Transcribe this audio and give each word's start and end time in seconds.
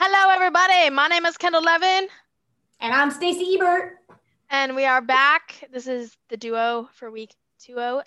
Hello, 0.00 0.32
everybody. 0.32 0.90
My 0.90 1.08
name 1.08 1.26
is 1.26 1.36
Kendall 1.36 1.62
Levin, 1.62 2.08
And 2.80 2.94
I'm 2.94 3.10
Stacy 3.10 3.56
Ebert. 3.56 3.98
and 4.48 4.76
we 4.76 4.84
are 4.84 5.00
back. 5.02 5.68
This 5.72 5.86
is 5.88 6.16
the 6.28 6.36
duo 6.36 6.88
for 6.94 7.10
week 7.10 7.34
20. 7.66 8.02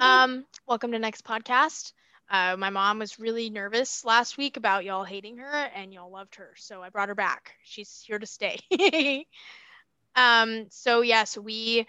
um, 0.00 0.46
welcome 0.66 0.92
to 0.92 0.98
next 0.98 1.24
podcast. 1.24 1.92
Uh, 2.30 2.56
my 2.56 2.70
mom 2.70 2.98
was 2.98 3.18
really 3.18 3.50
nervous 3.50 4.04
last 4.04 4.38
week 4.38 4.56
about 4.56 4.84
y'all 4.84 5.04
hating 5.04 5.36
her, 5.36 5.70
and 5.74 5.92
y'all 5.92 6.10
loved 6.10 6.36
her, 6.36 6.54
so 6.56 6.82
I 6.82 6.88
brought 6.88 7.08
her 7.08 7.14
back. 7.14 7.54
She's 7.62 8.02
here 8.06 8.18
to 8.18 8.26
stay. 8.26 8.58
um, 10.16 10.66
so 10.70 11.02
yes, 11.02 11.36
we 11.36 11.86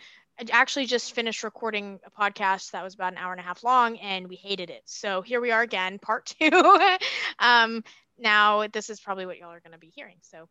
actually 0.52 0.86
just 0.86 1.16
finished 1.16 1.44
recording 1.44 2.00
a 2.06 2.12
podcast 2.12 2.72
that 2.72 2.84
was 2.84 2.94
about 2.94 3.14
an 3.14 3.18
hour 3.20 3.32
and 3.32 3.40
a 3.40 3.44
half 3.44 3.64
long, 3.64 3.98
and 4.00 4.28
we 4.28 4.36
hated 4.36 4.70
it. 4.70 4.82
So 4.86 5.22
here 5.22 5.40
we 5.40 5.52
are 5.52 5.62
again, 5.62 5.98
part 5.98 6.36
two. 6.40 6.52
um, 7.40 7.84
now 8.18 8.68
this 8.68 8.90
is 8.90 9.00
probably 9.00 9.26
what 9.26 9.38
y'all 9.38 9.52
are 9.52 9.60
going 9.60 9.74
to 9.74 9.78
be 9.78 9.92
hearing. 9.96 10.18
So 10.22 10.48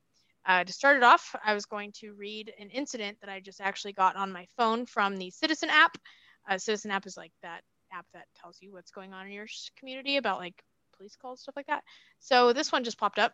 uh, 0.46 0.64
to 0.64 0.72
start 0.72 0.96
it 0.96 1.02
off, 1.02 1.34
I 1.44 1.54
was 1.54 1.66
going 1.66 1.92
to 2.00 2.12
read 2.12 2.52
an 2.58 2.70
incident 2.70 3.18
that 3.20 3.30
I 3.30 3.40
just 3.40 3.60
actually 3.60 3.92
got 3.92 4.16
on 4.16 4.32
my 4.32 4.46
phone 4.56 4.86
from 4.86 5.16
the 5.16 5.30
Citizen 5.30 5.70
app. 5.70 5.98
Uh, 6.48 6.58
Citizen 6.58 6.92
app 6.92 7.06
is 7.06 7.16
like 7.16 7.32
that 7.42 7.62
app 7.92 8.06
that 8.14 8.26
tells 8.40 8.58
you 8.60 8.72
what's 8.72 8.90
going 8.90 9.12
on 9.12 9.26
in 9.26 9.32
your 9.32 9.46
community 9.78 10.16
about 10.16 10.38
like 10.38 10.62
police 10.96 11.16
calls, 11.20 11.40
stuff 11.40 11.56
like 11.56 11.66
that. 11.66 11.82
So 12.20 12.52
this 12.52 12.70
one 12.70 12.84
just 12.84 12.98
popped 12.98 13.18
up. 13.18 13.32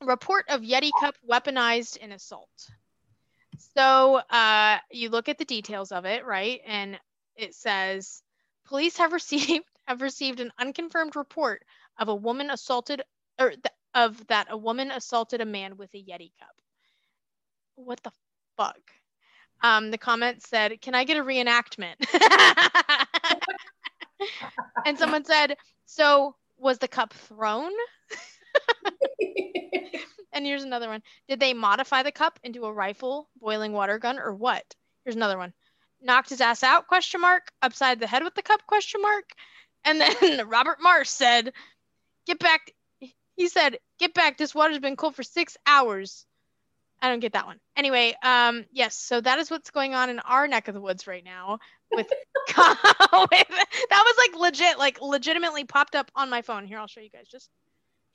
Report 0.00 0.44
of 0.48 0.62
Yeti 0.62 0.90
Cup 1.00 1.14
weaponized 1.28 1.96
in 1.98 2.12
assault. 2.12 2.50
So 3.76 4.16
uh, 4.30 4.78
you 4.90 5.10
look 5.10 5.28
at 5.28 5.38
the 5.38 5.44
details 5.44 5.92
of 5.92 6.04
it, 6.04 6.24
right? 6.24 6.60
And 6.66 6.98
it 7.36 7.54
says 7.54 8.22
police 8.66 8.96
have 8.98 9.12
received 9.12 9.64
have 9.86 10.00
received 10.00 10.40
an 10.40 10.50
unconfirmed 10.58 11.14
report 11.14 11.62
of 11.98 12.08
a 12.08 12.14
woman 12.14 12.50
assaulted 12.50 13.02
or 13.38 13.50
th- 13.50 13.62
of 13.94 14.26
that 14.26 14.48
a 14.50 14.56
woman 14.56 14.90
assaulted 14.90 15.40
a 15.40 15.44
man 15.44 15.76
with 15.76 15.92
a 15.94 15.98
Yeti 15.98 16.32
cup. 16.38 16.54
What 17.76 18.02
the 18.02 18.12
fuck? 18.56 18.80
Um, 19.62 19.90
the 19.90 19.98
comment 19.98 20.42
said, 20.42 20.80
"Can 20.80 20.94
I 20.94 21.04
get 21.04 21.16
a 21.16 21.24
reenactment?" 21.24 21.94
and 24.86 24.98
someone 24.98 25.24
said, 25.24 25.56
"So 25.86 26.36
was 26.56 26.78
the 26.78 26.88
cup 26.88 27.12
thrown?" 27.12 27.72
and 30.32 30.44
here's 30.44 30.64
another 30.64 30.88
one: 30.88 31.02
Did 31.28 31.40
they 31.40 31.54
modify 31.54 32.02
the 32.02 32.12
cup 32.12 32.38
into 32.42 32.66
a 32.66 32.72
rifle, 32.72 33.28
boiling 33.40 33.72
water 33.72 33.98
gun, 33.98 34.18
or 34.18 34.34
what? 34.34 34.64
Here's 35.04 35.16
another 35.16 35.38
one: 35.38 35.52
Knocked 36.02 36.30
his 36.30 36.40
ass 36.40 36.62
out? 36.62 36.86
Question 36.86 37.20
mark. 37.20 37.50
Upside 37.62 38.00
the 38.00 38.06
head 38.06 38.24
with 38.24 38.34
the 38.34 38.42
cup? 38.42 38.66
Question 38.66 39.00
mark. 39.00 39.30
And 39.84 40.00
then 40.00 40.12
Robert 40.48 40.78
Marsh 40.80 41.08
said, 41.08 41.52
"Get 42.26 42.38
back." 42.38 42.72
He 43.36 43.48
said, 43.48 43.78
"Get 43.98 44.14
back. 44.14 44.38
This 44.38 44.54
water's 44.54 44.78
been 44.78 44.96
cold 44.96 45.16
for 45.16 45.22
six 45.22 45.56
hours." 45.66 46.26
I 47.02 47.10
don't 47.10 47.20
get 47.20 47.34
that 47.34 47.44
one. 47.44 47.60
Anyway, 47.76 48.14
um, 48.22 48.64
yes, 48.72 48.96
so 48.96 49.20
that 49.20 49.38
is 49.38 49.50
what's 49.50 49.70
going 49.70 49.94
on 49.94 50.08
in 50.08 50.20
our 50.20 50.48
neck 50.48 50.68
of 50.68 50.74
the 50.74 50.80
woods 50.80 51.06
right 51.06 51.22
now. 51.22 51.58
With, 51.92 52.06
with 52.48 52.56
that 52.56 54.04
was 54.06 54.14
like 54.18 54.40
legit, 54.40 54.78
like 54.78 55.00
legitimately 55.02 55.64
popped 55.64 55.94
up 55.94 56.10
on 56.14 56.30
my 56.30 56.40
phone. 56.40 56.64
Here, 56.64 56.78
I'll 56.78 56.86
show 56.86 57.00
you 57.00 57.10
guys 57.10 57.28
just, 57.28 57.50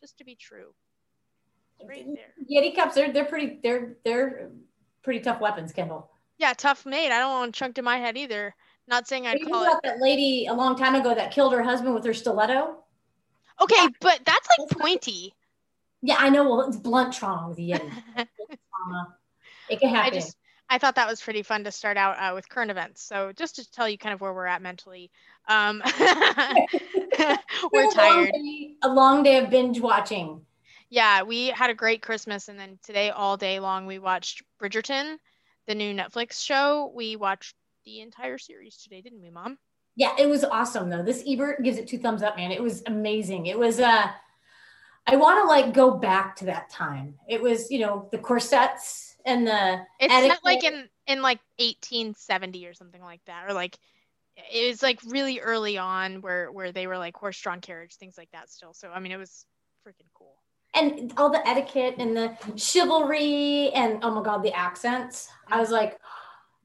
just 0.02 0.18
to 0.18 0.24
be 0.24 0.36
true. 0.36 0.74
It's 1.80 1.88
right 1.88 2.06
there. 2.06 2.34
Yeti 2.52 2.76
cups, 2.76 2.96
they're 2.96 3.14
they're 3.14 3.26
pretty 3.26 3.60
they're 3.62 3.98
they're 4.04 4.50
pretty 5.04 5.20
tough 5.20 5.40
weapons, 5.40 5.72
Kendall. 5.72 6.10
Yeah, 6.40 6.54
tough 6.54 6.86
made. 6.86 7.12
I 7.12 7.20
don't 7.20 7.32
want 7.32 7.54
chunked 7.54 7.78
in 7.78 7.86
my 7.86 7.98
head 7.98 8.18
either. 8.18 8.56
Not 8.88 9.08
saying 9.08 9.28
I'd 9.28 9.40
you 9.40 9.46
call 9.46 9.64
it. 9.64 9.68
about 9.68 9.84
that 9.84 10.00
lady 10.00 10.48
a 10.48 10.54
long 10.54 10.76
time 10.76 10.96
ago 10.96 11.14
that 11.14 11.32
killed 11.32 11.54
her 11.54 11.62
husband 11.62 11.94
with 11.94 12.04
her 12.06 12.14
stiletto? 12.14 12.78
Okay, 13.62 13.88
but 14.02 14.20
that's 14.26 14.48
like 14.58 14.70
pointy. 14.80 15.34
Yeah, 16.02 16.16
I 16.18 16.30
know. 16.30 16.44
Well, 16.50 16.62
it's 16.68 16.78
blunt 16.78 17.14
trauma 17.14 17.54
trauma. 17.56 19.16
It 19.70 19.80
can 19.80 19.90
I 19.96 20.04
happen. 20.04 20.14
just 20.20 20.36
I 20.70 20.78
thought 20.78 20.96
that 20.96 21.08
was 21.10 21.20
pretty 21.22 21.42
fun 21.42 21.64
to 21.64 21.72
start 21.72 21.98
out 21.98 22.18
uh, 22.20 22.34
with 22.36 22.48
current 22.48 22.72
events. 22.72 23.02
So 23.02 23.32
just 23.36 23.56
to 23.58 23.70
tell 23.72 23.90
you 23.90 23.98
kind 23.98 24.14
of 24.14 24.22
where 24.22 24.34
we're 24.34 24.46
at 24.46 24.62
mentally, 24.62 25.10
um, 25.48 25.82
we're 26.00 26.66
It's 26.70 27.36
a 27.74 27.74
long 27.74 27.86
tired. 27.92 28.32
day- 28.34 28.76
A 28.84 28.90
long 28.90 29.24
day 29.24 29.38
of 29.40 29.50
binge 29.50 29.80
watching. 29.80 30.42
Yeah, 30.92 31.24
we 31.24 31.48
had 31.48 31.70
a 31.70 31.76
great 31.76 32.02
Christmas, 32.02 32.48
and 32.48 32.60
then 32.60 32.80
today 32.84 33.10
all 33.12 33.38
day 33.38 33.60
long 33.60 33.86
we 33.86 34.00
watched 34.00 34.42
Bridgerton, 34.62 35.18
the 35.68 35.76
new 35.76 35.94
Netflix 35.94 36.44
show. 36.44 36.92
We 36.96 37.16
watched 37.16 37.56
the 37.86 38.02
entire 38.02 38.38
series 38.40 38.78
today, 38.78 39.02
didn't 39.02 39.22
we, 39.22 39.30
Mom? 39.30 39.58
Yeah, 40.00 40.16
it 40.18 40.30
was 40.30 40.46
awesome 40.46 40.90
though. 40.90 41.04
This 41.04 41.26
Ebert 41.28 41.62
gives 41.62 41.78
it 41.78 41.86
two 41.86 41.98
thumbs 41.98 42.24
up, 42.24 42.38
man. 42.38 42.52
It 42.52 42.64
was 42.64 42.82
amazing. 42.88 43.48
It 43.48 43.60
was 43.60 43.82
uh 43.82 44.08
I 45.06 45.16
want 45.18 45.44
to 45.44 45.48
like 45.48 45.74
go 45.74 45.92
back 45.98 46.38
to 46.38 46.46
that 46.46 46.70
time. 46.70 47.16
It 47.28 47.42
was, 47.42 47.70
you 47.70 47.80
know, 47.80 48.08
the 48.12 48.18
corsets 48.18 49.18
and 49.26 49.46
the 49.46 49.82
It's 50.00 50.14
etiquette. 50.14 50.38
set 50.38 50.46
like 50.46 50.64
in 50.64 50.88
in 51.08 51.22
like 51.22 51.40
1870 51.58 52.66
or 52.66 52.74
something 52.74 53.02
like 53.02 53.20
that, 53.26 53.46
or 53.50 53.54
like 53.54 53.78
it 54.38 54.70
was 54.70 54.82
like 54.82 55.00
really 55.06 55.42
early 55.42 55.78
on 55.78 56.22
where 56.22 56.50
where 56.50 56.72
they 56.72 56.88
were 56.88 56.98
like 56.98 57.18
horse-drawn 57.18 57.60
carriage, 57.60 57.96
things 57.96 58.18
like 58.18 58.32
that. 58.32 58.50
Still, 58.50 58.74
so 58.74 58.90
I 58.92 59.00
mean, 59.02 59.12
it 59.12 59.18
was 59.18 59.46
freaking 59.86 60.08
cool. 60.14 60.36
and 60.76 61.12
all 61.18 61.30
the 61.30 61.46
etiquette 61.46 61.96
and 61.98 62.16
the 62.16 62.38
chivalry 62.56 63.72
and 63.72 64.00
oh 64.04 64.12
my 64.12 64.24
god, 64.24 64.44
the 64.44 64.54
accents. 64.54 65.28
I 65.52 65.60
was 65.60 65.72
like 65.72 66.00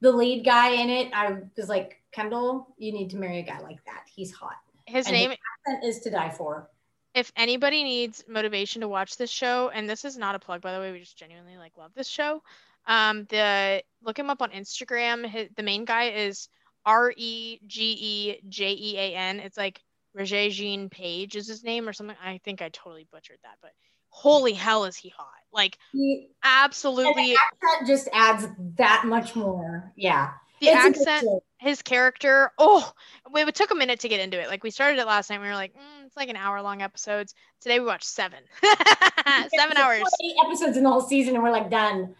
the 0.01 0.11
lead 0.11 0.43
guy 0.45 0.69
in 0.71 0.89
it, 0.89 1.11
I 1.13 1.37
was 1.57 1.69
like, 1.69 2.01
Kendall, 2.11 2.73
you 2.77 2.91
need 2.91 3.09
to 3.11 3.17
marry 3.17 3.39
a 3.39 3.43
guy 3.43 3.59
like 3.59 3.83
that. 3.85 4.03
He's 4.13 4.31
hot. 4.31 4.55
His 4.85 5.07
And 5.07 5.13
name 5.13 5.31
Accent 5.31 5.83
is 5.83 5.99
to 6.01 6.09
die 6.11 6.29
for. 6.29 6.69
if 7.13 7.31
anybody 7.35 7.83
needs 7.83 8.23
motivation 8.27 8.81
to 8.81 8.87
watch 8.87 9.17
this 9.17 9.31
show, 9.31 9.69
and 9.69 9.89
this 9.89 10.05
is 10.05 10.17
not 10.17 10.35
a 10.35 10.39
plug 10.39 10.61
by 10.61 10.73
the 10.73 10.79
way, 10.79 10.91
we 10.91 10.99
just 10.99 11.17
genuinely 11.17 11.57
like 11.57 11.77
love 11.77 11.91
this 11.95 12.07
show. 12.07 12.41
Um, 12.87 13.25
the 13.29 13.81
look 14.03 14.19
him 14.19 14.29
up 14.29 14.41
on 14.41 14.51
Instagram. 14.51 15.25
His, 15.25 15.49
the 15.55 15.63
main 15.63 15.85
guy 15.85 16.09
is 16.11 16.49
R 16.85 17.11
E 17.17 17.59
G 17.65 17.97
E 17.99 18.41
J 18.47 18.73
E 18.73 18.97
A 18.97 19.15
N. 19.15 19.39
It's 19.39 19.57
like 19.57 19.81
Roger 20.13 20.49
Jean 20.49 20.87
Page 20.89 21.35
is 21.35 21.47
his 21.47 21.63
name 21.63 21.89
or 21.89 21.93
something. 21.93 22.15
I 22.23 22.39
think 22.43 22.61
I 22.61 22.69
totally 22.69 23.07
butchered 23.11 23.39
that, 23.43 23.57
but 23.61 23.71
holy 24.15 24.53
hell 24.53 24.85
is 24.85 24.95
he 24.95 25.09
hot! 25.09 25.27
Like 25.51 25.77
He, 25.91 26.29
absolutely, 26.43 27.33
the 27.33 27.37
accent 27.37 27.87
just 27.87 28.09
adds 28.13 28.47
that 28.77 29.03
much 29.05 29.35
more. 29.35 29.91
Yeah. 29.95 30.31
the 30.61 30.67
It's 30.67 30.99
accent, 31.07 31.27
his 31.57 31.81
character. 31.81 32.51
Oh, 32.57 32.91
we- 33.31 33.41
it 33.41 33.55
took 33.55 33.71
a 33.71 33.75
minute 33.75 33.99
to 34.01 34.09
get 34.09 34.19
into 34.21 34.39
it. 34.41 34.47
Like 34.47 34.63
we 34.63 34.71
started 34.71 34.99
it 34.99 35.05
last 35.05 35.29
night. 35.29 35.41
We 35.41 35.47
were 35.47 35.53
like, 35.53 35.73
mm, 35.73 36.05
it's 36.05 36.15
like 36.17 36.29
an 36.29 36.35
hour 36.37 36.61
long 36.61 36.81
episodes. 36.81 37.35
Today 37.61 37.79
we 37.79 37.85
watched 37.85 38.05
seven, 38.05 38.39
seven 38.63 39.77
hours. 39.77 40.01
28 40.01 40.35
episodes 40.45 40.77
in 40.77 40.83
the 40.83 40.89
whole 40.89 41.01
season, 41.01 41.35
and 41.35 41.43
we're 41.43 41.51
like 41.51 41.69
done. 41.69 42.15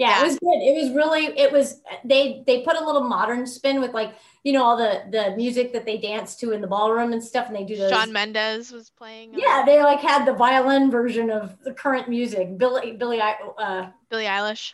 Yeah, 0.00 0.08
Yeah. 0.08 0.20
it 0.20 0.24
was 0.28 0.38
good. 0.38 0.58
It 0.62 0.82
was 0.82 0.90
really. 0.92 1.26
It 1.38 1.52
was. 1.52 1.82
They 2.04 2.42
they 2.46 2.62
put 2.62 2.76
a 2.76 2.84
little 2.84 3.02
modern 3.02 3.46
spin 3.46 3.80
with 3.82 3.92
like 3.92 4.14
you 4.44 4.52
know 4.54 4.64
all 4.64 4.76
the 4.76 5.04
the 5.10 5.36
music 5.36 5.74
that 5.74 5.84
they 5.84 5.98
dance 5.98 6.36
to 6.36 6.52
in 6.52 6.62
the 6.62 6.66
ballroom 6.66 7.12
and 7.12 7.22
stuff, 7.22 7.48
and 7.48 7.54
they 7.56 7.64
do 7.64 7.76
those. 7.76 7.90
Shawn 7.90 8.10
Mendes 8.10 8.72
was 8.72 8.88
playing. 8.88 9.34
uh, 9.34 9.38
yeah, 9.38 9.62
they 9.66 9.82
like 9.82 10.00
had 10.00 10.24
the 10.24 10.32
violin 10.32 10.90
version 10.90 11.30
of 11.30 11.62
the 11.64 11.74
current 11.74 12.08
music. 12.08 12.56
Billy 12.56 12.92
Billy 12.92 13.20
uh 13.20 13.90
Billie 14.08 14.24
Eilish. 14.24 14.72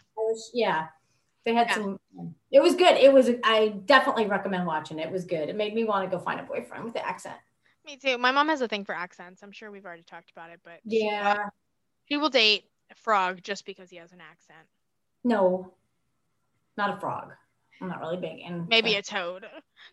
yeah. 0.54 0.86
They 1.44 1.54
had 1.54 1.68
Yeah. 1.68 1.74
some 1.74 2.00
it 2.52 2.60
was 2.62 2.74
good. 2.76 2.96
It 2.96 3.12
was 3.12 3.28
I 3.42 3.68
definitely 3.84 4.26
recommend 4.26 4.64
watching 4.66 4.98
it. 5.00 5.06
It 5.06 5.12
was 5.12 5.24
good. 5.24 5.48
It 5.48 5.56
made 5.56 5.74
me 5.74 5.82
want 5.84 6.08
to 6.08 6.16
go 6.16 6.22
find 6.22 6.38
a 6.38 6.44
boyfriend 6.44 6.84
with 6.84 6.94
the 6.94 7.04
accent. 7.04 7.36
Me 7.84 7.96
too. 7.96 8.16
My 8.18 8.30
mom 8.32 8.48
has 8.48 8.60
a 8.62 8.68
thing 8.68 8.84
for 8.84 8.94
accents. 8.94 9.42
I'm 9.42 9.52
sure 9.52 9.70
we've 9.72 9.84
already 9.86 10.02
talked 10.04 10.30
about 10.30 10.50
it, 10.50 10.60
but 10.64 10.80
she- 10.88 11.04
Yeah. 11.04 11.48
she 12.08 12.16
will 12.16 12.30
date 12.30 12.64
a 12.90 12.94
frog 12.96 13.42
just 13.42 13.64
because 13.66 13.90
he 13.90 13.96
has 13.96 14.12
an 14.12 14.20
accent. 14.20 14.66
No. 15.26 15.72
Not 16.76 16.96
a 16.96 17.00
frog. 17.00 17.32
I'm 17.80 17.88
not 17.88 17.98
really 18.00 18.16
big 18.16 18.38
in 18.46 18.66
Maybe 18.68 18.94
a 18.94 19.02
toad. 19.02 19.44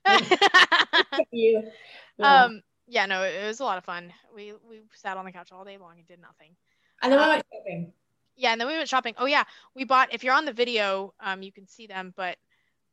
you. 1.32 1.64
Yeah. 2.20 2.44
um. 2.44 2.62
Yeah. 2.88 3.08
No. 3.08 3.24
It 3.24 3.48
was 3.48 3.60
a 3.60 3.64
lot 3.64 3.80
of 3.80 3.84
fun. 3.84 4.14
We 4.36 4.54
we 4.70 4.82
sat 4.94 5.18
on 5.18 5.26
the 5.26 5.32
couch 5.32 5.50
all 5.52 5.66
day 5.66 5.78
long 5.78 5.98
and 5.98 6.08
did 6.08 6.22
nothing. 6.22 6.56
and 7.02 7.12
then 7.12 7.18
we 7.20 7.24
um, 7.26 7.30
went 7.32 7.46
shopping. 7.52 7.94
Yeah, 8.36 8.52
and 8.52 8.62
then 8.62 8.68
we 8.68 8.76
went 8.78 8.88
shopping. 8.88 9.16
Oh 9.18 9.26
yeah, 9.26 9.44
we 9.76 9.84
bought. 9.86 10.14
If 10.14 10.24
you're 10.24 10.36
on 10.36 10.46
the 10.46 10.54
video, 10.54 11.14
um, 11.20 11.42
you 11.42 11.52
can 11.52 11.68
see 11.68 11.88
them. 11.88 12.14
But 12.16 12.38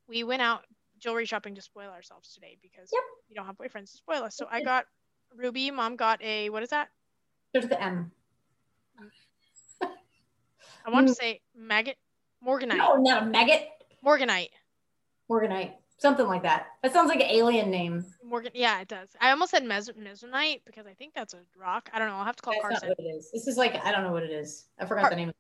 we 0.08 0.24
went 0.24 0.40
out 0.40 0.64
jewelry 0.98 1.26
shopping 1.26 1.54
to 1.56 1.60
spoil 1.62 1.90
ourselves 1.90 2.32
today 2.32 2.56
because 2.62 2.88
Yep. 2.92 3.02
we 3.28 3.34
don't 3.34 3.44
have 3.46 3.58
boyfriends 3.58 3.90
to 3.92 3.98
spoil 3.98 4.22
us. 4.22 4.34
So 4.34 4.46
I 4.50 4.62
got 4.62 4.86
Ruby. 5.36 5.70
Mom 5.70 5.96
got 5.96 6.22
a 6.22 6.48
what 6.48 6.62
is 6.62 6.70
that? 6.70 6.88
There's 7.52 7.68
the 7.68 7.80
M. 7.82 8.10
I 9.82 10.90
want 10.90 11.08
to 11.08 11.12
Mm. 11.12 11.16
say 11.16 11.40
maggot 11.54 11.96
morganite. 12.46 12.76
No, 12.76 12.96
not 12.96 13.22
a 13.22 13.26
maggot. 13.26 13.68
Morganite. 14.04 14.50
Morganite. 15.30 15.72
Something 15.98 16.26
like 16.26 16.42
that. 16.44 16.68
That 16.82 16.94
sounds 16.94 17.08
like 17.08 17.20
an 17.20 17.30
alien 17.30 17.70
name. 17.70 18.04
Morgan. 18.24 18.52
Yeah, 18.54 18.80
it 18.80 18.88
does. 18.88 19.10
I 19.20 19.30
almost 19.30 19.50
said 19.50 19.64
mes- 19.64 19.90
mesonite 19.90 20.62
because 20.64 20.86
I 20.86 20.94
think 20.94 21.12
that's 21.14 21.34
a 21.34 21.40
rock. 21.58 21.90
I 21.92 21.98
don't 21.98 22.08
know. 22.08 22.14
I'll 22.14 22.24
have 22.24 22.36
to 22.36 22.42
call 22.42 22.54
That's 22.54 22.62
not 22.64 22.70
Carson. 22.80 22.88
what 22.88 22.98
it 22.98 23.08
is. 23.08 23.30
This 23.32 23.46
is 23.46 23.58
like 23.58 23.84
I 23.84 23.92
don't 23.92 24.04
know 24.04 24.12
what 24.12 24.22
it 24.22 24.30
is. 24.30 24.64
I 24.78 24.86
forgot 24.86 25.02
Car- 25.02 25.10
the 25.10 25.16
name. 25.16 25.32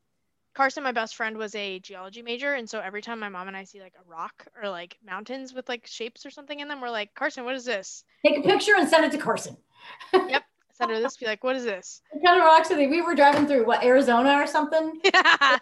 Carson, 0.52 0.82
my 0.82 0.92
best 0.92 1.14
friend, 1.16 1.38
was 1.38 1.54
a 1.54 1.78
geology 1.78 2.20
major, 2.22 2.54
and 2.54 2.68
so 2.68 2.80
every 2.80 3.00
time 3.00 3.20
my 3.20 3.28
mom 3.28 3.48
and 3.48 3.56
I 3.56 3.64
see 3.64 3.80
like 3.80 3.94
a 3.94 4.10
rock 4.10 4.46
or 4.60 4.68
like 4.68 4.98
mountains 5.06 5.54
with 5.54 5.68
like 5.68 5.86
shapes 5.86 6.26
or 6.26 6.30
something 6.30 6.58
in 6.60 6.68
them, 6.68 6.80
we're 6.80 6.90
like, 6.90 7.14
Carson, 7.14 7.44
what 7.44 7.54
is 7.54 7.64
this? 7.64 8.04
Take 8.26 8.38
a 8.38 8.42
picture 8.42 8.72
and 8.76 8.86
send 8.88 9.04
it 9.04 9.12
to 9.12 9.18
Carson. 9.18 9.56
yep. 10.12 10.42
send 10.72 10.90
her 10.90 10.96
to 10.96 11.02
this. 11.02 11.16
Be 11.16 11.26
like, 11.26 11.42
what 11.44 11.54
is 11.56 11.64
this? 11.64 12.02
It 12.12 12.20
kind 12.26 12.38
of 12.38 12.44
rocks 12.44 12.68
with 12.68 12.78
me. 12.78 12.88
We 12.88 13.00
were 13.00 13.14
driving 13.14 13.46
through 13.46 13.64
what 13.64 13.82
Arizona 13.84 14.34
or 14.34 14.46
something. 14.46 15.00
Yeah. 15.14 15.58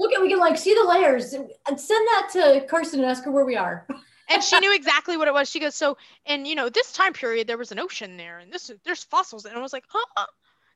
Look 0.00 0.12
at 0.14 0.20
we 0.20 0.30
can 0.30 0.38
like 0.38 0.56
see 0.56 0.74
the 0.74 0.88
layers 0.88 1.34
and 1.34 1.78
send 1.78 2.08
that 2.08 2.30
to 2.32 2.66
Carson 2.68 3.00
and 3.00 3.08
ask 3.08 3.22
her 3.24 3.30
where 3.30 3.44
we 3.44 3.54
are. 3.54 3.86
and 4.28 4.42
she 4.42 4.58
knew 4.58 4.74
exactly 4.74 5.16
what 5.16 5.28
it 5.28 5.34
was. 5.34 5.48
She 5.48 5.60
goes, 5.60 5.74
so, 5.74 5.98
and 6.26 6.46
you 6.46 6.54
know, 6.54 6.68
this 6.68 6.92
time 6.92 7.12
period 7.12 7.46
there 7.46 7.58
was 7.58 7.70
an 7.70 7.78
ocean 7.78 8.16
there, 8.16 8.38
and 8.38 8.50
this 8.50 8.72
there's 8.84 9.04
fossils, 9.04 9.44
and 9.44 9.56
I 9.56 9.60
was 9.60 9.72
like, 9.72 9.84
huh? 9.86 10.26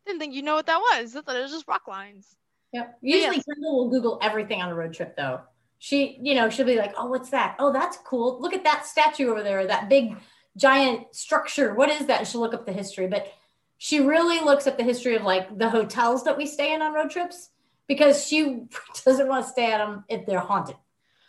Didn't 0.06 0.20
think 0.20 0.34
you 0.34 0.42
know 0.42 0.54
what 0.54 0.66
that 0.66 0.78
was. 0.78 1.16
I 1.16 1.22
thought 1.22 1.36
it 1.36 1.40
was 1.40 1.50
just 1.50 1.66
rock 1.66 1.88
lines. 1.88 2.36
Yep. 2.74 2.98
Usually 3.00 3.36
yes. 3.36 3.44
Kendall 3.46 3.76
will 3.78 3.88
Google 3.88 4.18
everything 4.20 4.60
on 4.60 4.68
a 4.68 4.74
road 4.74 4.92
trip 4.92 5.16
though. 5.16 5.40
She, 5.78 6.18
you 6.22 6.34
know, 6.34 6.50
she'll 6.50 6.66
be 6.66 6.76
like, 6.76 6.92
oh, 6.98 7.06
what's 7.06 7.30
that? 7.30 7.56
Oh, 7.58 7.72
that's 7.72 7.96
cool. 8.04 8.40
Look 8.40 8.52
at 8.52 8.64
that 8.64 8.86
statue 8.86 9.30
over 9.30 9.42
there, 9.42 9.66
that 9.66 9.88
big 9.88 10.16
giant 10.56 11.14
structure. 11.14 11.74
What 11.74 11.90
is 11.90 12.06
that? 12.06 12.20
And 12.20 12.28
she'll 12.28 12.40
look 12.40 12.54
up 12.54 12.66
the 12.66 12.72
history. 12.72 13.06
But 13.06 13.32
she 13.78 14.00
really 14.00 14.40
looks 14.40 14.66
at 14.66 14.76
the 14.76 14.84
history 14.84 15.14
of 15.14 15.22
like 15.22 15.58
the 15.58 15.70
hotels 15.70 16.24
that 16.24 16.36
we 16.36 16.46
stay 16.46 16.74
in 16.74 16.82
on 16.82 16.92
road 16.92 17.10
trips 17.10 17.50
because 17.88 18.26
she 18.26 18.62
doesn't 19.04 19.28
want 19.28 19.44
to 19.46 19.50
stay 19.52 19.72
at 19.72 19.78
them 19.78 20.04
if 20.08 20.26
they're 20.26 20.40
haunted. 20.40 20.76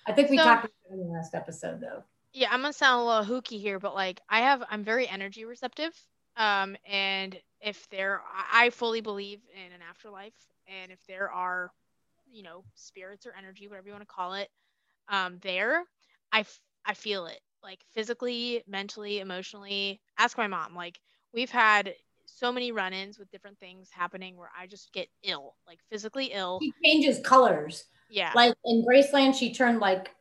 I 0.07 0.11
think 0.13 0.29
we 0.29 0.37
So- 0.37 0.43
talked 0.43 0.65
about 0.65 0.71
it 0.89 0.93
in 0.93 1.07
the 1.07 1.13
last 1.13 1.33
episode 1.35 1.81
though. 1.81 2.03
Yeah, 2.33 2.49
I'm 2.51 2.61
gonna 2.61 2.73
sound 2.73 3.01
a 3.01 3.05
little 3.05 3.23
hooky 3.23 3.57
here, 3.59 3.79
but 3.79 3.95
like 3.95 4.19
I 4.29 4.39
have, 4.41 4.61
I'm 4.69 4.83
very 4.83 5.07
energy 5.07 5.45
receptive. 5.45 5.93
Um, 6.35 6.75
and 6.85 7.39
if 7.61 7.87
there, 7.89 8.21
I 8.51 8.65
I 8.65 8.69
fully 8.71 8.99
believe 8.99 9.39
in 9.55 9.71
an 9.71 9.79
afterlife, 9.89 10.33
and 10.67 10.91
if 10.91 10.99
there 11.07 11.31
are, 11.31 11.71
you 12.29 12.43
know, 12.43 12.65
spirits 12.73 13.25
or 13.25 13.33
energy, 13.37 13.69
whatever 13.69 13.87
you 13.87 13.93
want 13.93 14.01
to 14.05 14.13
call 14.13 14.33
it, 14.33 14.49
um, 15.07 15.37
there, 15.43 15.83
I, 16.33 16.41
f- 16.41 16.59
I 16.85 16.93
feel 16.93 17.25
it, 17.27 17.39
like 17.63 17.79
physically, 17.93 18.63
mentally, 18.67 19.19
emotionally. 19.19 20.01
Ask 20.17 20.37
my 20.37 20.47
mom. 20.47 20.75
Like 20.75 20.99
we've 21.33 21.49
had 21.51 21.93
so 22.25 22.51
many 22.51 22.71
run-ins 22.71 23.17
with 23.19 23.29
different 23.31 23.59
things 23.59 23.89
happening 23.91 24.37
where 24.37 24.51
I 24.57 24.67
just 24.67 24.91
get 24.93 25.07
ill, 25.23 25.55
like 25.67 25.79
physically 25.89 26.27
ill. 26.33 26.59
She 26.61 26.73
changes 26.83 27.19
colors. 27.19 27.85
Yeah, 28.09 28.31
Like 28.35 28.53
in 28.65 28.85
Graceland, 28.85 29.35
she 29.35 29.53
turned 29.53 29.79
like 29.79 30.11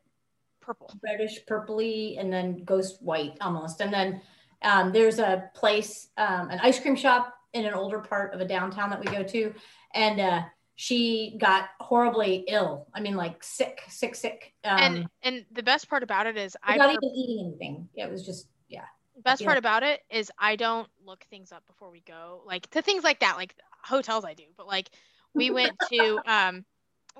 purple. 0.61 0.91
reddish 1.03 1.41
purpley 1.49 2.19
and 2.19 2.33
then 2.33 2.65
ghost 2.65 3.03
white 3.03 3.37
almost. 3.41 3.81
And 3.81 3.93
then 3.93 4.23
um, 4.63 4.93
there's 4.93 5.19
a 5.19 5.51
place 5.55 6.09
um, 6.17 6.49
an 6.51 6.61
ice 6.63 6.81
cream 6.81 6.97
shop 6.97 7.35
in 7.53 7.67
an 7.67 7.75
older 7.75 7.99
part 7.99 8.33
of 8.35 8.41
a 8.41 8.45
downtown 8.47 8.91
that 8.91 9.01
we 9.01 9.07
go 9.07 9.23
to. 9.23 9.53
And 9.95 10.19
uh, 10.19 10.43
she 10.77 11.37
got 11.39 11.69
horribly 11.81 12.45
ill. 12.49 12.87
I 12.95 13.01
mean 13.01 13.17
like 13.17 13.45
sick 13.45 13.83
sick 13.89 14.15
sick. 14.15 14.55
Um, 14.65 14.79
and 14.79 15.07
and 15.23 15.45
the 15.53 15.63
best 15.63 15.89
part 15.89 16.03
about 16.03 16.27
it 16.27 16.37
is 16.37 16.57
I 16.63 16.79
pur- 16.79 16.91
even 16.91 17.11
eating 17.15 17.47
anything. 17.47 17.89
It 17.95 18.11
was 18.11 18.25
just 18.25 18.49
yeah 18.69 18.87
best 19.23 19.43
Yeah. 19.43 19.47
part 19.47 19.59
about 19.59 19.83
it 19.83 20.01
is 20.11 20.31
I 20.39 20.57
don't 20.57 20.89
look 21.05 21.25
things 21.31 21.53
up 21.53 21.67
before 21.67 21.91
we 21.91 22.01
go. 22.01 22.43
Like 22.47 22.69
to 22.71 22.83
things 22.83 23.05
like 23.05 23.21
that, 23.21 23.37
like 23.37 23.55
hotels 23.85 24.25
I 24.25 24.35
do, 24.35 24.45
but 24.57 24.67
like 24.67 24.91
we 25.35 25.51
went 25.51 25.79
to 25.89 26.21
um 26.27 26.65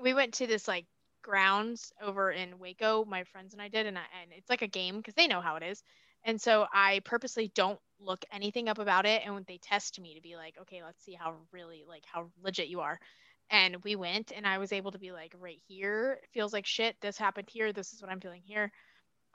we 0.01 0.13
went 0.13 0.35
to 0.35 0.47
this 0.47 0.67
like 0.67 0.85
grounds 1.23 1.91
over 2.01 2.31
in 2.31 2.59
Waco, 2.59 3.05
my 3.05 3.23
friends 3.25 3.53
and 3.53 3.61
I 3.61 3.67
did 3.69 3.85
and 3.87 3.97
I, 3.97 4.03
and 4.21 4.31
it's 4.33 4.49
like 4.49 4.61
a 4.61 4.67
game 4.67 4.97
because 4.97 5.15
they 5.15 5.27
know 5.27 5.41
how 5.41 5.55
it 5.55 5.63
is. 5.63 5.81
And 6.23 6.41
so 6.41 6.65
I 6.73 7.01
purposely 7.05 7.51
don't 7.55 7.79
look 7.99 8.25
anything 8.31 8.67
up 8.69 8.79
about 8.79 9.05
it 9.05 9.21
and 9.23 9.33
when 9.33 9.45
they 9.47 9.57
test 9.57 9.99
me 9.99 10.15
to 10.15 10.21
be 10.21 10.35
like, 10.35 10.55
okay, 10.61 10.83
let's 10.83 11.03
see 11.03 11.13
how 11.13 11.35
really 11.51 11.83
like 11.87 12.03
how 12.11 12.29
legit 12.41 12.67
you 12.67 12.81
are. 12.81 12.99
And 13.49 13.77
we 13.83 13.95
went 13.95 14.31
and 14.35 14.45
I 14.47 14.57
was 14.57 14.73
able 14.73 14.91
to 14.91 14.99
be 14.99 15.11
like 15.11 15.33
right 15.39 15.61
here, 15.67 16.19
feels 16.33 16.51
like 16.53 16.65
shit. 16.65 16.95
This 17.01 17.17
happened 17.17 17.49
here. 17.49 17.71
This 17.73 17.93
is 17.93 18.01
what 18.01 18.11
I'm 18.11 18.19
feeling 18.19 18.41
here. 18.45 18.71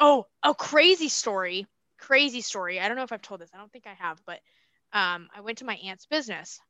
Oh, 0.00 0.26
a 0.42 0.54
crazy 0.54 1.08
story 1.08 1.66
crazy 2.00 2.40
story. 2.40 2.80
I 2.80 2.88
don't 2.88 2.96
know 2.96 3.04
if 3.04 3.12
I've 3.12 3.22
told 3.22 3.40
this. 3.40 3.50
I 3.54 3.58
don't 3.58 3.72
think 3.72 3.86
I 3.86 3.94
have, 3.94 4.20
but 4.26 4.40
um, 4.92 5.28
I 5.34 5.40
went 5.40 5.58
to 5.58 5.64
my 5.64 5.74
aunt's 5.74 6.06
business, 6.06 6.60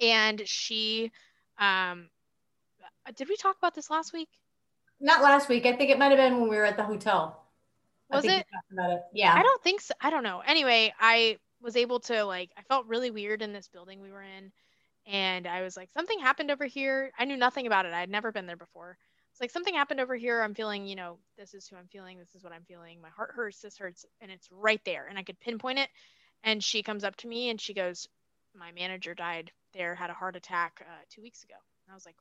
and 0.00 0.40
she, 0.46 1.10
um, 1.58 2.08
uh, 3.06 3.12
did 3.16 3.28
we 3.28 3.36
talk 3.36 3.56
about 3.58 3.74
this 3.74 3.90
last 3.90 4.12
week? 4.12 4.28
not 5.00 5.22
last 5.22 5.48
week 5.48 5.66
i 5.66 5.72
think 5.72 5.90
it 5.90 5.98
might 5.98 6.08
have 6.10 6.18
been 6.18 6.40
when 6.40 6.48
we 6.48 6.56
were 6.56 6.64
at 6.64 6.76
the 6.76 6.82
hotel 6.82 7.44
Was 8.10 8.24
it? 8.24 8.46
it 8.78 9.00
yeah 9.12 9.34
I 9.34 9.42
don't 9.42 9.62
think 9.62 9.80
so. 9.80 9.94
I 10.00 10.10
don't 10.10 10.22
know. 10.22 10.40
Anyway, 10.46 10.94
I 11.00 11.38
was 11.60 11.76
able 11.76 11.98
to 12.00 12.24
like. 12.24 12.50
I 12.56 12.62
felt 12.62 12.86
really 12.86 13.10
weird 13.10 13.42
in 13.42 13.52
this 13.52 13.68
building 13.68 14.00
we 14.00 14.12
were 14.12 14.22
in, 14.22 14.52
and 15.06 15.46
I 15.46 15.62
was 15.62 15.76
like, 15.76 15.90
something 15.92 16.20
happened 16.20 16.52
over 16.52 16.66
here. 16.66 17.10
I 17.18 17.24
knew 17.24 17.36
nothing 17.36 17.66
about 17.66 17.84
it. 17.84 17.92
I 17.92 17.98
had 17.98 18.10
never 18.10 18.30
been 18.30 18.46
there 18.46 18.56
before. 18.56 18.96
It's 19.36 19.40
like 19.42 19.50
something 19.50 19.74
happened 19.74 20.00
over 20.00 20.16
here. 20.16 20.40
I'm 20.40 20.54
feeling, 20.54 20.86
you 20.86 20.96
know, 20.96 21.18
this 21.36 21.52
is 21.52 21.68
who 21.68 21.76
I'm 21.76 21.88
feeling. 21.88 22.16
This 22.18 22.34
is 22.34 22.42
what 22.42 22.54
I'm 22.54 22.64
feeling. 22.64 23.02
My 23.02 23.10
heart 23.10 23.32
hurts. 23.36 23.60
This 23.60 23.76
hurts, 23.76 24.06
and 24.22 24.30
it's 24.30 24.48
right 24.50 24.80
there, 24.86 25.06
and 25.10 25.18
I 25.18 25.24
could 25.24 25.38
pinpoint 25.38 25.78
it. 25.78 25.90
And 26.42 26.64
she 26.64 26.82
comes 26.82 27.04
up 27.04 27.14
to 27.16 27.28
me 27.28 27.50
and 27.50 27.60
she 27.60 27.74
goes, 27.74 28.08
"My 28.54 28.72
manager 28.72 29.14
died 29.14 29.50
there. 29.74 29.94
Had 29.94 30.08
a 30.08 30.14
heart 30.14 30.36
attack 30.36 30.80
uh, 30.80 31.02
two 31.10 31.20
weeks 31.20 31.44
ago." 31.44 31.54
And 31.86 31.92
I 31.92 31.94
was 31.94 32.06
like, 32.06 32.16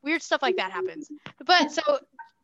weird 0.00 0.22
stuff 0.22 0.40
like 0.40 0.58
that 0.58 0.70
happens. 0.70 1.08
But 1.44 1.72
so 1.72 1.82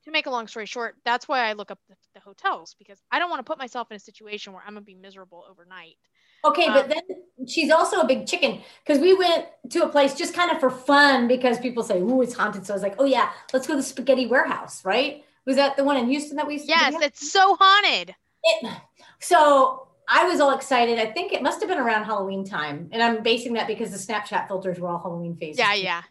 to 0.05 0.11
make 0.11 0.27
a 0.27 0.31
long 0.31 0.49
story 0.49 0.67
short, 0.67 0.97
that's 1.05 1.29
why 1.29 1.49
I 1.49 1.53
look 1.53 1.71
up 1.71 1.79
the, 1.89 1.95
the 2.15 2.21
hotels 2.21 2.75
because 2.77 3.01
I 3.12 3.21
don't 3.21 3.31
want 3.31 3.39
to 3.39 3.49
put 3.49 3.59
myself 3.61 3.89
in 3.93 3.97
a 3.97 4.01
situation 4.01 4.53
where 4.53 4.62
I'm 4.67 4.75
gonna 4.75 4.85
be 4.85 4.97
miserable 4.97 5.45
overnight. 5.49 5.97
Okay, 6.44 6.67
Um, 6.67 6.75
but 6.75 6.88
then 6.88 7.46
she's 7.49 7.70
also 7.70 8.00
a 8.00 8.06
big 8.06 8.26
chicken 8.26 8.61
because 8.85 9.00
we 9.00 9.14
went 9.14 9.46
to 9.70 9.82
a 9.85 9.88
place 9.88 10.14
just 10.14 10.35
kind 10.35 10.50
of 10.50 10.61
for 10.61 10.70
fun 10.70 11.26
because 11.26 11.58
people 11.58 11.82
say, 11.82 12.00
"Ooh, 12.00 12.23
it's 12.23 12.35
haunted." 12.35 12.67
So 12.67 12.75
I 12.75 12.76
was 12.76 12.82
like, 12.82 12.96
"Oh 12.99 13.05
yeah, 13.05 13.31
let's 13.52 13.67
go 13.67 13.75
to 13.75 13.79
the 13.79 13.82
Spaghetti 13.82 14.26
Warehouse." 14.26 14.85
Right? 14.85 15.25
Was 15.46 15.56
that 15.56 15.76
the 15.76 15.85
one 15.85 15.96
in 15.96 16.08
Houston 16.08 16.37
that 16.37 16.46
we? 16.46 16.62
Yes, 16.64 16.94
it's 17.00 17.31
so 17.32 17.56
haunted. 17.58 18.14
It, 18.43 18.73
so 19.20 19.88
I 20.08 20.25
was 20.25 20.41
all 20.41 20.55
excited. 20.55 20.99
I 20.99 21.06
think 21.06 21.32
it 21.32 21.43
must 21.43 21.61
have 21.61 21.69
been 21.69 21.79
around 21.79 22.05
Halloween 22.05 22.44
time, 22.44 22.88
and 22.93 23.02
I'm 23.02 23.23
basing 23.23 23.55
that 23.55 23.67
because 23.67 23.91
the 23.91 24.12
Snapchat 24.12 24.49
filters 24.49 24.79
were 24.79 24.88
all 24.88 24.99
Halloween 24.99 25.37
faces. 25.37 25.58
Yeah, 25.58 25.75
yeah. 25.75 26.02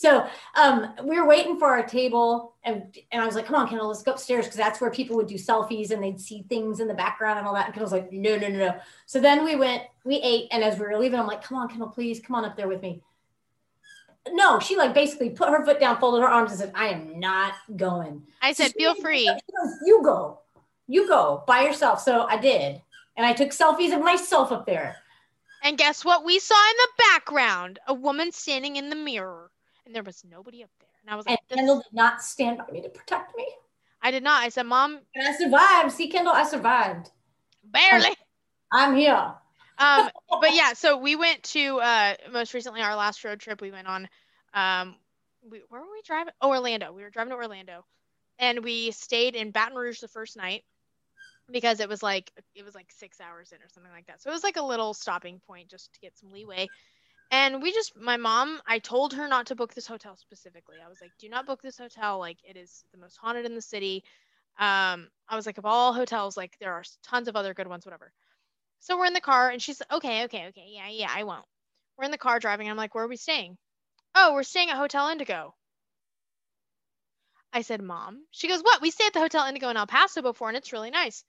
So 0.00 0.26
um, 0.54 0.94
we 1.04 1.20
were 1.20 1.26
waiting 1.26 1.58
for 1.58 1.68
our 1.68 1.82
table, 1.82 2.54
and 2.64 2.96
and 3.12 3.20
I 3.20 3.26
was 3.26 3.34
like, 3.34 3.44
"Come 3.44 3.56
on, 3.56 3.68
Kendall, 3.68 3.88
let's 3.88 4.02
go 4.02 4.12
upstairs 4.12 4.46
because 4.46 4.56
that's 4.56 4.80
where 4.80 4.90
people 4.90 5.14
would 5.16 5.26
do 5.26 5.34
selfies 5.34 5.90
and 5.90 6.02
they'd 6.02 6.18
see 6.18 6.42
things 6.48 6.80
in 6.80 6.88
the 6.88 6.94
background 6.94 7.38
and 7.38 7.46
all 7.46 7.52
that." 7.52 7.66
And 7.66 7.74
Kendall's 7.74 7.92
like, 7.92 8.10
"No, 8.10 8.38
no, 8.38 8.48
no, 8.48 8.58
no." 8.58 8.80
So 9.04 9.20
then 9.20 9.44
we 9.44 9.56
went, 9.56 9.82
we 10.04 10.16
ate, 10.16 10.48
and 10.52 10.64
as 10.64 10.78
we 10.78 10.86
were 10.86 10.98
leaving, 10.98 11.20
I'm 11.20 11.26
like, 11.26 11.44
"Come 11.44 11.58
on, 11.58 11.68
Kendall, 11.68 11.88
please, 11.88 12.18
come 12.18 12.34
on 12.34 12.46
up 12.46 12.56
there 12.56 12.66
with 12.66 12.80
me." 12.80 13.02
No, 14.30 14.58
she 14.58 14.74
like 14.74 14.94
basically 14.94 15.28
put 15.28 15.50
her 15.50 15.62
foot 15.66 15.78
down, 15.78 16.00
folded 16.00 16.22
her 16.22 16.28
arms, 16.28 16.52
and 16.52 16.60
said, 16.60 16.72
"I 16.74 16.86
am 16.86 17.20
not 17.20 17.52
going." 17.76 18.22
I 18.40 18.54
said, 18.54 18.68
she 18.68 18.78
feel 18.78 18.94
free. 18.94 19.26
goes, 19.26 19.74
You 19.84 20.00
go, 20.02 20.38
you 20.86 21.06
go 21.08 21.44
by 21.46 21.60
yourself. 21.60 22.00
So 22.00 22.22
I 22.22 22.38
did, 22.38 22.80
and 23.18 23.26
I 23.26 23.34
took 23.34 23.50
selfies 23.50 23.94
of 23.94 24.02
myself 24.02 24.50
up 24.50 24.64
there. 24.64 24.96
And 25.62 25.76
guess 25.76 26.06
what? 26.06 26.24
We 26.24 26.38
saw 26.38 26.54
in 26.70 26.76
the 26.78 27.02
background 27.12 27.80
a 27.86 27.92
woman 27.92 28.32
standing 28.32 28.76
in 28.76 28.88
the 28.88 28.96
mirror, 28.96 29.50
and 29.86 29.94
there 29.94 30.02
was 30.02 30.22
nobody 30.28 30.62
up 30.62 30.70
there. 30.80 30.88
And 31.02 31.10
I 31.12 31.16
was 31.16 31.26
And 31.26 31.32
like, 31.32 31.40
this- 31.48 31.56
Kendall 31.56 31.76
did 31.78 31.92
not 31.92 32.22
stand 32.22 32.58
by 32.58 32.66
me 32.72 32.82
to 32.82 32.88
protect 32.88 33.36
me. 33.36 33.46
I 34.02 34.10
did 34.10 34.22
not. 34.22 34.42
I 34.42 34.48
said, 34.48 34.64
Mom, 34.64 35.00
And 35.14 35.28
I 35.28 35.32
survived. 35.36 35.92
See, 35.92 36.08
Kendall, 36.08 36.32
I 36.32 36.44
survived. 36.44 37.10
barely. 37.64 38.14
I'm 38.72 38.94
here. 38.96 39.34
um 39.78 40.08
but 40.40 40.54
yeah 40.54 40.74
so 40.74 40.96
we 40.98 41.16
went 41.16 41.42
to 41.42 41.78
uh 41.80 42.14
most 42.32 42.54
recently 42.54 42.82
our 42.82 42.94
last 42.94 43.24
road 43.24 43.40
trip 43.40 43.60
we 43.60 43.70
went 43.72 43.88
on 43.88 44.08
um 44.54 44.94
we, 45.50 45.60
where 45.70 45.80
were 45.80 45.86
we 45.92 46.02
driving 46.04 46.32
oh 46.42 46.50
orlando 46.50 46.92
we 46.92 47.02
were 47.02 47.10
driving 47.10 47.30
to 47.30 47.36
orlando 47.36 47.84
and 48.38 48.62
we 48.62 48.90
stayed 48.92 49.34
in 49.34 49.50
baton 49.50 49.74
rouge 49.76 49.98
the 50.00 50.06
first 50.08 50.36
night 50.36 50.62
because 51.50 51.80
it 51.80 51.88
was 51.88 52.02
like 52.02 52.30
it 52.54 52.64
was 52.64 52.74
like 52.74 52.92
six 52.92 53.20
hours 53.20 53.50
in 53.52 53.58
or 53.58 53.68
something 53.72 53.90
like 53.92 54.06
that 54.06 54.20
so 54.22 54.30
it 54.30 54.34
was 54.34 54.44
like 54.44 54.56
a 54.58 54.62
little 54.62 54.92
stopping 54.94 55.40
point 55.46 55.68
just 55.68 55.92
to 55.94 56.00
get 56.00 56.16
some 56.18 56.30
leeway 56.30 56.68
and 57.30 57.62
we 57.62 57.72
just 57.72 57.92
my 57.96 58.16
mom 58.16 58.60
i 58.66 58.78
told 58.78 59.14
her 59.14 59.28
not 59.28 59.46
to 59.46 59.54
book 59.54 59.74
this 59.74 59.86
hotel 59.86 60.16
specifically 60.16 60.76
i 60.84 60.88
was 60.88 61.00
like 61.00 61.12
do 61.18 61.28
not 61.28 61.46
book 61.46 61.62
this 61.62 61.78
hotel 61.78 62.18
like 62.18 62.38
it 62.44 62.56
is 62.56 62.84
the 62.92 62.98
most 62.98 63.16
haunted 63.16 63.46
in 63.46 63.54
the 63.54 63.62
city 63.62 64.04
um 64.58 65.08
i 65.28 65.36
was 65.36 65.46
like 65.46 65.58
of 65.58 65.66
all 65.66 65.92
hotels 65.92 66.36
like 66.36 66.56
there 66.60 66.72
are 66.72 66.84
tons 67.02 67.28
of 67.28 67.36
other 67.36 67.54
good 67.54 67.68
ones 67.68 67.84
whatever 67.84 68.12
so 68.80 68.96
we're 68.98 69.04
in 69.06 69.12
the 69.12 69.20
car 69.20 69.50
and 69.50 69.62
she's 69.62 69.82
okay, 69.92 70.24
okay, 70.24 70.46
okay. 70.48 70.66
Yeah, 70.68 70.88
yeah, 70.88 71.12
I 71.14 71.24
won't. 71.24 71.44
We're 71.96 72.06
in 72.06 72.10
the 72.10 72.18
car 72.18 72.38
driving. 72.38 72.66
And 72.66 72.72
I'm 72.72 72.78
like, 72.78 72.94
where 72.94 73.04
are 73.04 73.08
we 73.08 73.16
staying? 73.16 73.58
Oh, 74.14 74.32
we're 74.32 74.42
staying 74.42 74.70
at 74.70 74.76
Hotel 74.76 75.08
Indigo. 75.10 75.54
I 77.52 77.60
said, 77.60 77.82
Mom. 77.82 78.24
She 78.30 78.48
goes, 78.48 78.62
What? 78.62 78.80
We 78.80 78.90
stayed 78.90 79.08
at 79.08 79.12
the 79.12 79.20
Hotel 79.20 79.46
Indigo 79.46 79.68
in 79.68 79.76
El 79.76 79.86
Paso 79.86 80.22
before 80.22 80.48
and 80.48 80.56
it's 80.56 80.72
really 80.72 80.90
nice. 80.90 81.24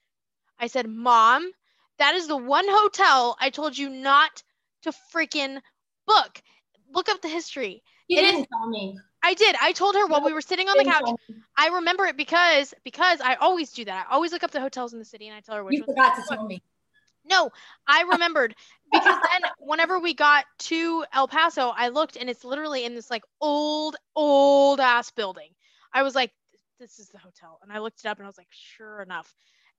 I 0.57 0.67
said, 0.67 0.87
Mom, 0.87 1.51
that 1.97 2.15
is 2.15 2.27
the 2.27 2.37
one 2.37 2.65
hotel 2.67 3.35
I 3.39 3.49
told 3.49 3.77
you 3.77 3.89
not 3.89 4.43
to 4.83 4.93
freaking 5.13 5.59
book. 6.07 6.41
Look 6.93 7.09
up 7.09 7.21
the 7.21 7.29
history. 7.29 7.83
You 8.07 8.19
It 8.19 8.25
is- 8.25 8.31
didn't 8.33 8.47
tell 8.49 8.67
me. 8.67 8.97
I 9.23 9.33
did. 9.35 9.55
I 9.61 9.71
told 9.71 9.95
her 9.95 10.07
while 10.07 10.23
we 10.23 10.33
were 10.33 10.41
sitting 10.41 10.67
on 10.67 10.77
the 10.77 10.83
couch. 10.83 11.07
I 11.55 11.67
remember 11.67 12.05
it 12.05 12.17
because 12.17 12.73
because 12.83 13.21
I 13.21 13.35
always 13.35 13.71
do 13.71 13.85
that. 13.85 14.07
I 14.09 14.13
always 14.15 14.31
look 14.31 14.43
up 14.43 14.49
the 14.51 14.59
hotels 14.59 14.93
in 14.93 14.99
the 14.99 15.05
city 15.05 15.27
and 15.27 15.37
I 15.37 15.41
tell 15.41 15.55
her 15.55 15.63
which 15.63 15.77
You 15.77 15.83
forgot 15.83 16.15
to 16.15 16.23
tell 16.27 16.43
me. 16.47 16.63
no, 17.23 17.51
I 17.87 18.01
remembered 18.01 18.55
because 18.91 19.15
then 19.21 19.41
whenever 19.59 19.99
we 19.99 20.15
got 20.15 20.45
to 20.59 21.05
El 21.13 21.27
Paso, 21.27 21.69
I 21.69 21.89
looked 21.89 22.15
and 22.15 22.29
it's 22.31 22.43
literally 22.43 22.83
in 22.83 22.95
this 22.95 23.11
like 23.11 23.23
old, 23.39 23.95
old 24.15 24.79
ass 24.79 25.11
building. 25.11 25.49
I 25.93 26.01
was 26.01 26.15
like, 26.15 26.31
this 26.79 26.97
is 26.97 27.09
the 27.09 27.19
hotel. 27.19 27.59
And 27.61 27.71
I 27.71 27.77
looked 27.77 27.99
it 28.03 28.07
up 28.07 28.17
and 28.17 28.25
I 28.25 28.29
was 28.29 28.39
like, 28.39 28.47
sure 28.49 29.01
enough. 29.03 29.31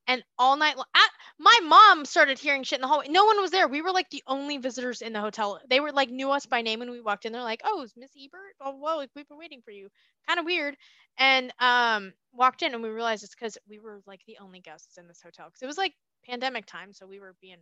And 0.09 0.23
all 0.39 0.57
night 0.57 0.77
long, 0.77 0.87
at, 0.95 1.11
my 1.39 1.59
mom 1.63 2.05
started 2.05 2.39
hearing 2.39 2.65
shit 2.65 2.79
in 2.79 2.83
the 2.83 2.89
hallway. 2.89 3.09
No 3.09 3.25
one 3.25 3.41
was 3.41 3.51
there. 3.51 3.69
We 3.69 3.83
were 3.83 3.93
like 3.93 4.11
the 4.11 4.23
only 4.27 4.59
visitors 4.59 5.01
in 5.01 5.13
the 5.13 5.21
hotel. 5.21 5.61
They 5.71 5.81
were 5.81 5.93
like 5.93 6.11
knew 6.11 6.31
us 6.31 6.47
by 6.47 6.63
name 6.63 6.81
when 6.81 6.91
we 6.91 7.01
walked 7.01 7.25
in. 7.25 7.33
They're 7.33 7.43
like, 7.43 7.63
"Oh, 7.65 7.83
is 7.83 7.95
Miss 7.97 8.11
Ebert? 8.17 8.57
Oh, 8.61 8.73
whoa, 8.73 9.07
we've 9.15 9.29
been 9.29 9.39
waiting 9.39 9.63
for 9.65 9.71
you." 9.71 9.89
Kind 10.27 10.41
of 10.41 10.45
weird. 10.45 10.77
And 11.19 11.53
um, 11.61 12.13
walked 12.33 12.63
in 12.63 12.75
and 12.75 12.83
we 12.83 12.89
realized 12.89 13.23
it's 13.23 13.35
because 13.35 13.59
we 13.69 13.79
were 13.79 14.03
like 14.07 14.21
the 14.27 14.39
only 14.41 14.61
guests 14.61 14.99
in 14.99 15.07
this 15.07 15.21
hotel 15.23 15.47
because 15.47 15.63
it 15.63 15.67
was 15.67 15.79
like 15.79 15.95
pandemic 16.25 16.67
time, 16.67 16.93
so 16.93 17.07
we 17.07 17.21
were 17.21 17.35
being, 17.41 17.59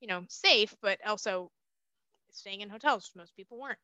you 0.00 0.08
know, 0.08 0.24
safe, 0.28 0.74
but 0.82 0.98
also 1.06 1.50
staying 2.32 2.60
in 2.60 2.70
hotels. 2.70 3.10
Most 3.16 3.36
people 3.36 3.58
weren't. 3.58 3.78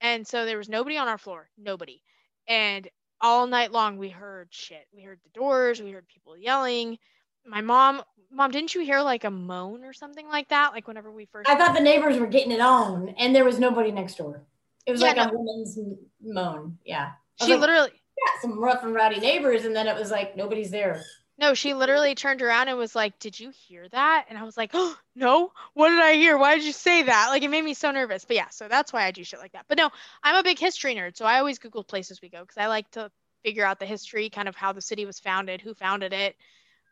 And 0.00 0.26
so 0.26 0.46
there 0.46 0.58
was 0.58 0.68
nobody 0.68 0.96
on 0.96 1.08
our 1.08 1.18
floor, 1.18 1.50
nobody. 1.58 2.02
And 2.48 2.88
all 3.20 3.46
night 3.46 3.72
long 3.72 3.96
we 3.96 4.08
heard 4.08 4.48
shit. 4.50 4.86
We 4.94 5.02
heard 5.02 5.20
the 5.22 5.30
doors, 5.38 5.80
we 5.80 5.90
heard 5.90 6.06
people 6.08 6.36
yelling. 6.36 6.98
My 7.46 7.60
mom, 7.60 8.02
mom, 8.30 8.50
didn't 8.50 8.74
you 8.74 8.82
hear 8.82 9.00
like 9.00 9.24
a 9.24 9.30
moan 9.30 9.84
or 9.84 9.92
something 9.92 10.28
like 10.28 10.48
that? 10.48 10.72
Like 10.72 10.86
whenever 10.88 11.10
we 11.10 11.26
first 11.26 11.48
I 11.48 11.56
thought 11.56 11.74
the 11.74 11.82
neighbors 11.82 12.18
were 12.18 12.26
getting 12.26 12.52
it 12.52 12.60
on 12.60 13.10
and 13.18 13.34
there 13.34 13.44
was 13.44 13.58
nobody 13.58 13.90
next 13.90 14.16
door. 14.16 14.42
It 14.86 14.92
was 14.92 15.00
Yeah, 15.00 15.08
like 15.08 15.16
no. 15.16 15.24
a 15.24 15.32
woman's 15.32 15.78
moan. 16.22 16.78
Yeah. 16.84 17.12
She 17.42 17.52
like, 17.52 17.60
literally 17.60 17.90
"Yeah, 17.92 18.40
some 18.42 18.58
rough 18.58 18.82
and 18.82 18.94
rowdy 18.94 19.18
neighbors, 19.20 19.64
and 19.64 19.74
then 19.74 19.86
it 19.88 19.96
was 19.96 20.10
like 20.10 20.36
nobody's 20.36 20.70
there. 20.70 21.02
No, 21.40 21.54
she 21.54 21.72
literally 21.72 22.14
turned 22.14 22.42
around 22.42 22.68
and 22.68 22.76
was 22.76 22.94
like, 22.94 23.18
"Did 23.18 23.40
you 23.40 23.50
hear 23.50 23.88
that?" 23.88 24.26
And 24.28 24.36
I 24.38 24.44
was 24.44 24.56
like, 24.58 24.70
oh, 24.74 24.96
"No, 25.16 25.52
what 25.74 25.88
did 25.88 25.98
I 26.00 26.14
hear? 26.14 26.36
Why 26.36 26.54
did 26.54 26.64
you 26.64 26.72
say 26.72 27.02
that?" 27.04 27.28
Like 27.30 27.42
it 27.42 27.48
made 27.48 27.64
me 27.64 27.74
so 27.74 27.90
nervous. 27.90 28.24
But 28.26 28.36
yeah, 28.36 28.50
so 28.50 28.68
that's 28.68 28.92
why 28.92 29.04
I 29.06 29.10
do 29.10 29.24
shit 29.24 29.40
like 29.40 29.52
that. 29.52 29.64
But 29.68 29.78
no, 29.78 29.90
I'm 30.22 30.36
a 30.36 30.42
big 30.42 30.58
history 30.58 30.94
nerd, 30.94 31.16
so 31.16 31.24
I 31.24 31.38
always 31.38 31.58
Google 31.58 31.82
places 31.82 32.20
we 32.20 32.28
go 32.28 32.42
because 32.42 32.58
I 32.58 32.66
like 32.66 32.90
to 32.92 33.10
figure 33.42 33.64
out 33.64 33.80
the 33.80 33.86
history, 33.86 34.28
kind 34.28 34.48
of 34.48 34.54
how 34.54 34.72
the 34.72 34.82
city 34.82 35.06
was 35.06 35.18
founded, 35.18 35.62
who 35.62 35.72
founded 35.72 36.12
it, 36.12 36.36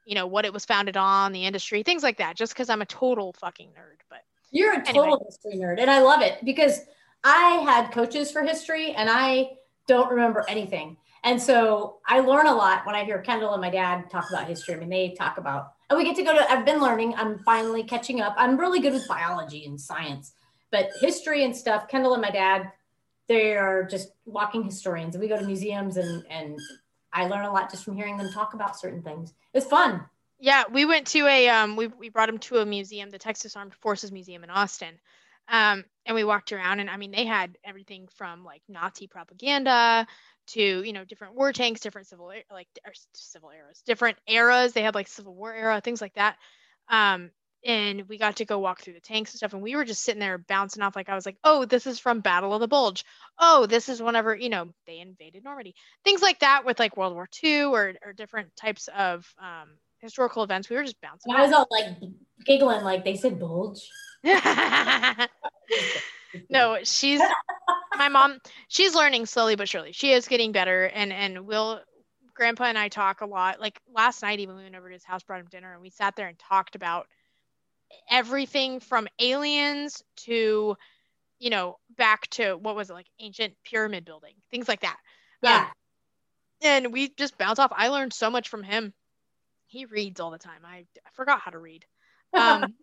you 0.06 0.14
know, 0.14 0.26
what 0.26 0.46
it 0.46 0.52
was 0.52 0.64
founded 0.64 0.96
on, 0.96 1.32
the 1.32 1.44
industry, 1.44 1.82
things 1.82 2.02
like 2.02 2.16
that. 2.16 2.34
Just 2.34 2.54
because 2.54 2.70
I'm 2.70 2.80
a 2.80 2.86
total 2.86 3.34
fucking 3.34 3.68
nerd. 3.68 4.00
But 4.08 4.20
You're 4.50 4.80
a 4.80 4.82
total 4.82 5.02
Anyway. 5.02 5.18
history 5.26 5.56
nerd, 5.56 5.78
and 5.78 5.90
I 5.90 6.00
love 6.00 6.22
it 6.22 6.42
because 6.42 6.80
I 7.22 7.62
had 7.66 7.92
coaches 7.92 8.30
for 8.30 8.42
history, 8.42 8.92
and 8.92 9.10
I 9.10 9.50
don't 9.86 10.10
remember 10.10 10.44
anything. 10.48 10.96
And 11.24 11.40
so 11.40 11.98
I 12.06 12.20
learn 12.20 12.46
a 12.46 12.54
lot 12.54 12.86
when 12.86 12.94
I 12.94 13.04
hear 13.04 13.18
Kendall 13.20 13.52
and 13.52 13.60
my 13.60 13.70
dad 13.70 14.10
talk 14.10 14.26
about 14.30 14.46
history. 14.46 14.74
I 14.74 14.78
mean, 14.78 14.88
they 14.88 15.14
talk 15.18 15.38
about, 15.38 15.72
and 15.90 15.98
we 15.98 16.04
get 16.04 16.16
to 16.16 16.22
go 16.22 16.32
to, 16.32 16.50
I've 16.50 16.64
been 16.64 16.80
learning, 16.80 17.14
I'm 17.16 17.38
finally 17.40 17.82
catching 17.82 18.20
up. 18.20 18.34
I'm 18.36 18.58
really 18.58 18.80
good 18.80 18.92
with 18.92 19.06
biology 19.08 19.64
and 19.64 19.80
science, 19.80 20.32
but 20.70 20.90
history 21.00 21.44
and 21.44 21.56
stuff, 21.56 21.88
Kendall 21.88 22.14
and 22.14 22.22
my 22.22 22.30
dad, 22.30 22.70
they 23.26 23.56
are 23.56 23.84
just 23.84 24.12
walking 24.24 24.62
historians. 24.62 25.14
And 25.14 25.22
we 25.22 25.28
go 25.28 25.38
to 25.38 25.44
museums, 25.44 25.96
and, 25.96 26.24
and 26.30 26.58
I 27.12 27.26
learn 27.26 27.44
a 27.44 27.52
lot 27.52 27.70
just 27.70 27.84
from 27.84 27.96
hearing 27.96 28.16
them 28.16 28.32
talk 28.32 28.54
about 28.54 28.78
certain 28.78 29.02
things. 29.02 29.34
It's 29.52 29.66
fun. 29.66 30.04
Yeah, 30.40 30.64
we 30.70 30.84
went 30.84 31.06
to 31.08 31.26
a 31.26 31.48
um 31.48 31.74
we 31.74 31.88
we 31.88 32.10
brought 32.10 32.26
them 32.26 32.38
to 32.38 32.58
a 32.58 32.66
museum, 32.66 33.10
the 33.10 33.18
Texas 33.18 33.56
Armed 33.56 33.74
Forces 33.74 34.12
Museum 34.12 34.44
in 34.44 34.50
Austin. 34.50 34.94
Um 35.48 35.84
and 36.06 36.14
we 36.14 36.22
walked 36.22 36.52
around 36.52 36.80
and 36.80 36.88
I 36.88 36.96
mean 36.96 37.10
they 37.10 37.24
had 37.24 37.58
everything 37.64 38.08
from 38.14 38.44
like 38.44 38.62
Nazi 38.68 39.08
propaganda 39.08 40.06
to, 40.48 40.82
you 40.82 40.92
know, 40.92 41.04
different 41.04 41.34
war 41.34 41.52
tanks, 41.52 41.80
different 41.80 42.08
civil 42.08 42.32
like 42.50 42.68
or 42.86 42.92
civil 43.14 43.50
eras, 43.50 43.82
different 43.86 44.18
eras. 44.26 44.72
They 44.72 44.82
had 44.82 44.94
like 44.94 45.08
Civil 45.08 45.34
War 45.34 45.52
era, 45.52 45.80
things 45.80 46.00
like 46.00 46.14
that. 46.14 46.36
Um 46.88 47.30
and 47.64 48.08
we 48.08 48.18
got 48.18 48.36
to 48.36 48.44
go 48.44 48.60
walk 48.60 48.80
through 48.80 48.92
the 48.92 49.00
tanks 49.00 49.32
and 49.32 49.38
stuff 49.38 49.52
and 49.52 49.62
we 49.62 49.74
were 49.74 49.84
just 49.84 50.04
sitting 50.04 50.20
there 50.20 50.38
bouncing 50.38 50.82
off 50.82 50.94
like 50.94 51.08
I 51.08 51.14
was 51.16 51.26
like, 51.26 51.38
"Oh, 51.42 51.64
this 51.64 51.86
is 51.86 51.98
from 51.98 52.20
Battle 52.20 52.54
of 52.54 52.60
the 52.60 52.68
Bulge. 52.68 53.04
Oh, 53.38 53.66
this 53.66 53.88
is 53.88 54.00
whenever, 54.00 54.34
you 54.34 54.48
know, 54.48 54.68
they 54.86 55.00
invaded 55.00 55.42
Normandy." 55.42 55.74
Things 56.04 56.22
like 56.22 56.38
that 56.40 56.64
with 56.64 56.78
like 56.78 56.96
World 56.96 57.14
War 57.14 57.28
II 57.42 57.64
or 57.64 57.94
or 58.04 58.12
different 58.12 58.54
types 58.56 58.88
of 58.96 59.26
um 59.40 59.70
historical 59.98 60.44
events. 60.44 60.70
We 60.70 60.76
were 60.76 60.84
just 60.84 61.00
bouncing. 61.00 61.32
And 61.32 61.42
I 61.42 61.44
was 61.44 61.52
all 61.52 61.66
like 61.70 61.86
giggling, 62.44 62.84
like 62.84 63.04
they 63.04 63.16
said 63.16 63.40
bulge. 63.40 63.80
no, 66.50 66.78
she's 66.82 67.20
my 67.96 68.08
mom. 68.08 68.38
She's 68.68 68.94
learning 68.94 69.26
slowly 69.26 69.56
but 69.56 69.68
surely. 69.68 69.92
She 69.92 70.12
is 70.12 70.28
getting 70.28 70.52
better, 70.52 70.84
and 70.84 71.12
and 71.12 71.46
will 71.46 71.80
Grandpa 72.34 72.64
and 72.64 72.78
I 72.78 72.88
talk 72.88 73.20
a 73.20 73.26
lot. 73.26 73.60
Like 73.60 73.80
last 73.92 74.22
night, 74.22 74.38
even 74.40 74.56
we 74.56 74.62
went 74.62 74.76
over 74.76 74.88
to 74.88 74.94
his 74.94 75.04
house, 75.04 75.22
brought 75.22 75.40
him 75.40 75.48
dinner, 75.50 75.72
and 75.72 75.82
we 75.82 75.90
sat 75.90 76.16
there 76.16 76.28
and 76.28 76.38
talked 76.38 76.76
about 76.76 77.06
everything 78.10 78.80
from 78.80 79.08
aliens 79.18 80.02
to, 80.16 80.76
you 81.38 81.50
know, 81.50 81.76
back 81.96 82.28
to 82.30 82.54
what 82.54 82.76
was 82.76 82.90
it 82.90 82.94
like 82.94 83.08
ancient 83.18 83.54
pyramid 83.64 84.04
building, 84.04 84.34
things 84.50 84.68
like 84.68 84.80
that. 84.80 84.98
Yeah. 85.42 85.58
Um, 85.58 85.66
and 86.62 86.92
we 86.92 87.08
just 87.16 87.38
bounce 87.38 87.58
off. 87.58 87.72
I 87.74 87.88
learned 87.88 88.12
so 88.12 88.30
much 88.30 88.48
from 88.48 88.62
him. 88.62 88.92
He 89.66 89.84
reads 89.84 90.20
all 90.20 90.30
the 90.30 90.38
time. 90.38 90.60
I, 90.64 90.86
I 91.06 91.10
forgot 91.12 91.40
how 91.40 91.50
to 91.50 91.58
read. 91.58 91.84
Um, 92.34 92.74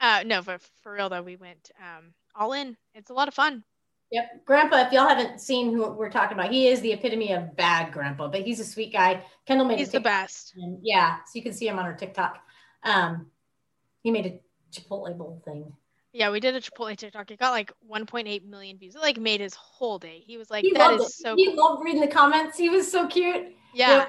uh, 0.00 0.22
no, 0.24 0.40
but 0.40 0.62
for 0.82 0.92
real 0.94 1.10
though, 1.10 1.20
we 1.20 1.36
went 1.36 1.70
um, 1.78 2.14
all 2.38 2.52
in. 2.52 2.76
It's 2.94 3.10
a 3.10 3.14
lot 3.14 3.28
of 3.28 3.34
fun. 3.34 3.64
Yep. 4.12 4.44
Grandpa, 4.44 4.86
if 4.86 4.92
y'all 4.92 5.08
haven't 5.08 5.40
seen 5.40 5.72
who 5.72 5.90
we're 5.90 6.10
talking 6.10 6.38
about, 6.38 6.52
he 6.52 6.68
is 6.68 6.80
the 6.80 6.92
epitome 6.92 7.32
of 7.32 7.56
bad 7.56 7.92
grandpa, 7.92 8.28
but 8.28 8.42
he's 8.42 8.60
a 8.60 8.64
sweet 8.64 8.92
guy. 8.92 9.24
Kendall 9.46 9.66
made 9.66 9.78
He's 9.80 9.90
the 9.90 9.98
best. 10.00 10.52
and 10.56 10.78
yeah, 10.82 11.16
so 11.26 11.32
you 11.34 11.42
can 11.42 11.52
see 11.52 11.66
him 11.66 11.78
on 11.78 11.84
our 11.86 11.94
TikTok. 11.94 12.38
Um, 12.84 13.26
he 14.02 14.12
made 14.12 14.26
a 14.26 14.40
Chipotle 14.72 15.16
bowl 15.18 15.42
thing. 15.44 15.72
Yeah, 16.12 16.30
we 16.30 16.38
did 16.38 16.54
a 16.54 16.60
Chipotle 16.60 16.96
TikTok. 16.96 17.30
It 17.32 17.40
got 17.40 17.50
like 17.50 17.72
1.8 17.90 18.44
million 18.44 18.78
views. 18.78 18.94
It 18.94 19.00
like 19.00 19.18
made 19.18 19.40
his 19.40 19.54
whole 19.54 19.98
day. 19.98 20.22
He 20.24 20.38
was 20.38 20.50
like, 20.50 20.62
He 20.64 20.72
"That 20.72 20.94
is 20.94 21.06
it. 21.06 21.12
so 21.12 21.34
he 21.34 21.46
cool." 21.46 21.56
loved 21.56 21.84
reading 21.84 22.00
the 22.00 22.06
comments. 22.06 22.56
He 22.56 22.70
was 22.70 22.90
so 22.90 23.08
cute. 23.08 23.48
Yeah. 23.74 24.06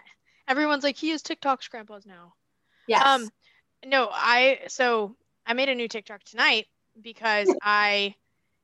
Everyone's 0.48 0.84
like, 0.84 0.96
he 0.96 1.10
is 1.12 1.24
TikTok's 1.24 1.68
grandpa's 1.68 2.06
now. 2.06 2.34
Yes. 2.88 3.04
Um, 3.06 3.30
no, 3.86 4.10
I 4.12 4.60
so 4.68 5.16
I 5.46 5.54
made 5.54 5.70
a 5.70 5.76
new 5.76 5.88
TikTok 5.88 6.24
tonight 6.24 6.68
because 7.02 7.54
I 7.62 8.16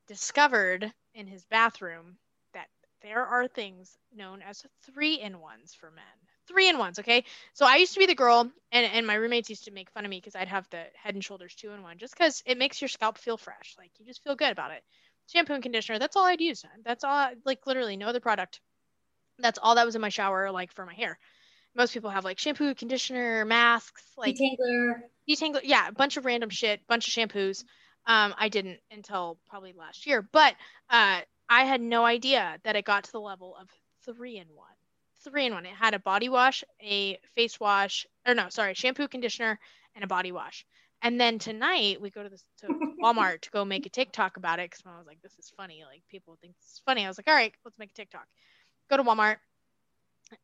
discovered 0.08 0.92
in 1.14 1.28
his 1.28 1.46
bathroom 1.46 2.18
that 2.54 2.68
there 3.02 3.26
are 3.26 3.48
things 3.48 3.98
known 4.16 4.42
as 4.42 4.66
three 4.94 5.16
in 5.16 5.40
ones 5.40 5.74
for 5.74 5.92
men. 5.92 6.04
Three 6.48 6.68
in 6.68 6.78
ones, 6.78 7.00
okay? 7.00 7.24
So 7.54 7.66
I 7.66 7.78
used 7.78 7.94
to 7.94 8.00
be 8.00 8.06
the 8.06 8.16
girl, 8.16 8.52
and, 8.72 8.86
and 8.92 9.08
my 9.08 9.14
roommates 9.14 9.50
used 9.50 9.64
to 9.66 9.72
make 9.72 9.90
fun 9.92 10.04
of 10.04 10.10
me 10.10 10.18
because 10.18 10.36
I'd 10.36 10.50
have 10.50 10.68
the 10.72 10.84
head 11.02 11.14
and 11.14 11.24
shoulders 11.24 11.56
two 11.56 11.72
in 11.72 11.84
one 11.84 11.98
just 11.98 12.18
because 12.18 12.44
it 12.46 12.58
makes 12.58 12.82
your 12.82 12.90
scalp 12.90 13.18
feel 13.18 13.38
fresh. 13.38 13.76
Like 13.78 13.92
you 13.98 14.06
just 14.06 14.24
feel 14.24 14.36
good 14.36 14.52
about 14.52 14.72
it. 14.72 14.84
Shampoo 15.32 15.54
and 15.54 15.64
conditioner, 15.64 16.00
that's 16.00 16.18
all 16.18 16.26
I'd 16.26 16.42
use. 16.42 16.66
That's 16.84 17.06
all, 17.06 17.30
like 17.46 17.66
literally 17.66 17.96
no 17.96 18.08
other 18.08 18.20
product. 18.20 18.60
That's 19.40 19.58
all 19.62 19.76
that 19.76 19.86
was 19.86 19.96
in 19.96 20.02
my 20.02 20.10
shower, 20.10 20.52
like 20.52 20.74
for 20.74 20.86
my 20.86 20.94
hair. 20.94 21.18
Most 21.76 21.94
people 21.94 22.10
have 22.10 22.26
like 22.26 22.40
shampoo, 22.40 22.76
conditioner, 22.76 23.46
masks, 23.46 24.04
like 24.18 24.36
Detangler. 24.36 25.02
detangler 25.30 25.62
yeah 25.64 25.88
a 25.88 25.92
bunch 25.94 26.18
of 26.18 26.26
random 26.26 26.50
shit 26.50 26.86
bunch 26.88 27.08
of 27.08 27.14
shampoos 27.14 27.64
um 28.08 28.34
i 28.38 28.50
didn't 28.50 28.80
until 28.92 29.38
probably 29.50 29.74
last 29.74 30.06
year 30.06 30.22
but 30.22 30.54
uh 30.90 31.22
i 31.50 31.64
had 31.64 31.82
no 31.82 32.06
idea 32.06 32.58
that 32.64 32.76
it 32.76 32.86
got 32.86 33.04
to 33.04 33.12
the 33.12 33.20
level 33.20 33.56
of 33.60 33.70
three 34.06 34.38
in 34.38 34.48
one 34.56 34.68
three 35.24 35.46
in 35.46 35.54
one. 35.54 35.66
It 35.66 35.74
had 35.74 35.94
a 35.94 36.00
body 36.00 36.30
wash 36.30 36.64
a 36.82 37.18
face 37.36 37.60
wash 37.60 38.06
or 38.28 38.34
no 38.34 38.50
sorry 38.50 38.74
shampoo 38.74 39.08
conditioner 39.08 39.60
and 39.96 40.04
a 40.04 40.08
body 40.08 40.32
wash. 40.32 40.66
And 41.02 41.20
then 41.20 41.38
tonight 41.38 42.00
we 42.00 42.10
go 42.10 42.24
to 42.24 42.30
this 42.30 42.44
to 42.60 42.68
walmart 43.04 43.42
to 43.42 43.52
go 43.52 43.66
make 43.66 43.86
a 43.86 43.90
tiktok 43.90 44.38
about 44.38 44.60
it 44.60 44.70
because 44.70 44.84
i 44.86 44.98
was 44.98 45.06
like 45.06 45.22
this 45.22 45.38
is 45.38 45.52
funny 45.58 45.84
like 45.86 46.02
people 46.10 46.38
think 46.42 46.56
this 46.58 46.74
is 46.74 46.82
funny. 46.86 47.06
I 47.06 47.08
was 47.08 47.18
like 47.18 47.28
all 47.28 47.34
right 47.34 47.54
let's 47.66 47.80
make 47.80 47.92
a 47.92 47.94
tiktok. 47.94 48.28
Go 48.90 48.98
to 48.98 49.04
walmart 49.04 49.38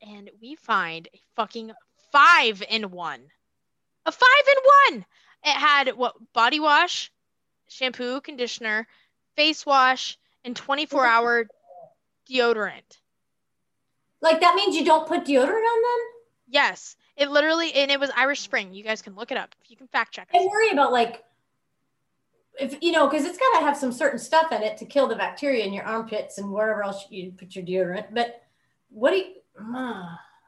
and 0.01 0.29
we 0.41 0.55
find 0.55 1.07
a 1.13 1.19
fucking 1.35 1.71
five 2.11 2.63
in 2.69 2.91
one. 2.91 3.21
A 4.05 4.11
five 4.11 4.45
in 4.47 4.95
one. 4.95 5.05
It 5.45 5.55
had 5.57 5.95
what 5.95 6.15
body 6.33 6.59
wash, 6.59 7.11
shampoo, 7.69 8.21
conditioner, 8.21 8.87
face 9.35 9.65
wash, 9.65 10.17
and 10.43 10.55
24 10.55 11.05
hour 11.05 11.47
deodorant. 12.29 12.99
Like 14.21 14.41
that 14.41 14.55
means 14.55 14.75
you 14.75 14.83
don't 14.83 15.07
put 15.07 15.25
deodorant 15.25 15.47
on 15.47 15.81
them? 15.81 16.07
Yes, 16.49 16.97
it 17.15 17.29
literally, 17.29 17.73
and 17.73 17.91
it 17.91 17.99
was 17.99 18.09
Irish 18.15 18.41
Spring. 18.41 18.73
You 18.73 18.83
guys 18.83 19.01
can 19.01 19.15
look 19.15 19.31
it 19.31 19.37
up. 19.37 19.55
You 19.67 19.77
can 19.77 19.87
fact 19.87 20.13
check 20.13 20.27
I 20.33 20.45
worry 20.45 20.71
about 20.71 20.91
like 20.91 21.23
if 22.59 22.75
you 22.81 22.91
know, 22.91 23.07
because 23.07 23.25
it's 23.25 23.37
got 23.37 23.59
to 23.59 23.65
have 23.65 23.77
some 23.77 23.91
certain 23.91 24.19
stuff 24.19 24.51
in 24.51 24.61
it 24.61 24.77
to 24.77 24.85
kill 24.85 25.07
the 25.07 25.15
bacteria 25.15 25.63
in 25.65 25.73
your 25.73 25.85
armpits 25.85 26.37
and 26.37 26.51
wherever 26.51 26.83
else 26.83 27.05
you 27.09 27.31
put 27.31 27.55
your 27.55 27.65
deodorant. 27.65 28.07
But 28.13 28.41
what 28.89 29.11
do 29.11 29.17
you? 29.17 29.25
Uh, 29.57 30.05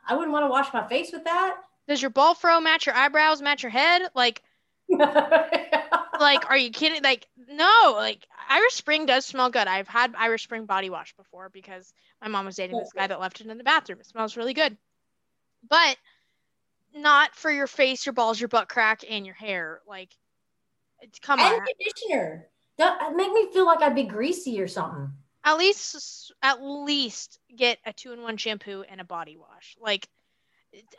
I 0.07 0.15
wouldn't 0.15 0.31
want 0.31 0.45
to 0.45 0.49
wash 0.49 0.73
my 0.73 0.87
face 0.87 1.11
with 1.11 1.23
that. 1.23 1.57
Does 1.87 2.01
your 2.01 2.11
ball 2.11 2.33
fro 2.33 2.59
match 2.59 2.85
your 2.85 2.95
eyebrows, 2.95 3.41
match 3.41 3.63
your 3.63 3.69
head? 3.69 4.03
Like, 4.13 4.41
like, 6.21 6.49
are 6.49 6.57
you 6.57 6.69
kidding? 6.71 7.03
Like, 7.03 7.27
no, 7.49 7.93
like 7.95 8.25
Irish 8.49 8.73
Spring 8.75 9.05
does 9.05 9.25
smell 9.25 9.49
good. 9.49 9.67
I've 9.67 9.87
had 9.87 10.13
Irish 10.17 10.43
Spring 10.43 10.65
body 10.65 10.89
wash 10.89 11.13
before 11.15 11.49
because 11.49 11.93
my 12.21 12.27
mom 12.29 12.45
was 12.45 12.55
dating 12.55 12.77
this 12.77 12.93
guy 12.93 13.07
that 13.07 13.19
left 13.19 13.41
it 13.41 13.47
in 13.47 13.57
the 13.57 13.63
bathroom. 13.63 13.99
It 13.99 14.05
smells 14.05 14.37
really 14.37 14.53
good, 14.53 14.77
but 15.67 15.97
not 16.95 17.35
for 17.35 17.51
your 17.51 17.67
face, 17.67 18.05
your 18.05 18.13
balls, 18.13 18.39
your 18.39 18.47
butt 18.49 18.69
crack, 18.69 19.03
and 19.09 19.25
your 19.25 19.35
hair. 19.35 19.81
Like, 19.87 20.15
it's- 21.01 21.19
come 21.19 21.39
on. 21.39 21.53
and 21.53 21.61
conditioner. 21.67 22.47
That 22.77 23.01
uh, 23.01 23.11
make 23.11 23.31
me 23.31 23.51
feel 23.51 23.65
like 23.65 23.81
I'd 23.81 23.95
be 23.95 24.03
greasy 24.03 24.61
or 24.61 24.67
something. 24.67 25.09
At 25.43 25.57
least, 25.57 26.31
at 26.41 26.61
least 26.63 27.39
get 27.55 27.79
a 27.85 27.93
two-in-one 27.93 28.37
shampoo 28.37 28.83
and 28.87 29.01
a 29.01 29.03
body 29.03 29.37
wash. 29.37 29.75
Like, 29.79 30.07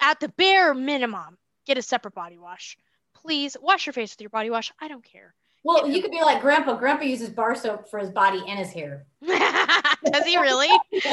at 0.00 0.20
the 0.20 0.28
bare 0.30 0.74
minimum, 0.74 1.38
get 1.66 1.78
a 1.78 1.82
separate 1.82 2.14
body 2.14 2.38
wash. 2.38 2.76
Please 3.22 3.56
wash 3.60 3.86
your 3.86 3.92
face 3.92 4.12
with 4.12 4.20
your 4.20 4.30
body 4.30 4.50
wash. 4.50 4.72
I 4.80 4.88
don't 4.88 5.04
care. 5.04 5.34
Well, 5.64 5.88
you 5.88 6.02
could 6.02 6.10
be 6.10 6.20
like 6.20 6.40
Grandpa. 6.40 6.74
Grandpa 6.74 7.04
uses 7.04 7.30
bar 7.30 7.54
soap 7.54 7.88
for 7.88 8.00
his 8.00 8.10
body 8.10 8.42
and 8.48 8.58
his 8.58 8.72
hair. 8.72 9.06
Does 9.26 10.24
he 10.26 10.36
really? 10.36 10.68
He's 10.90 11.04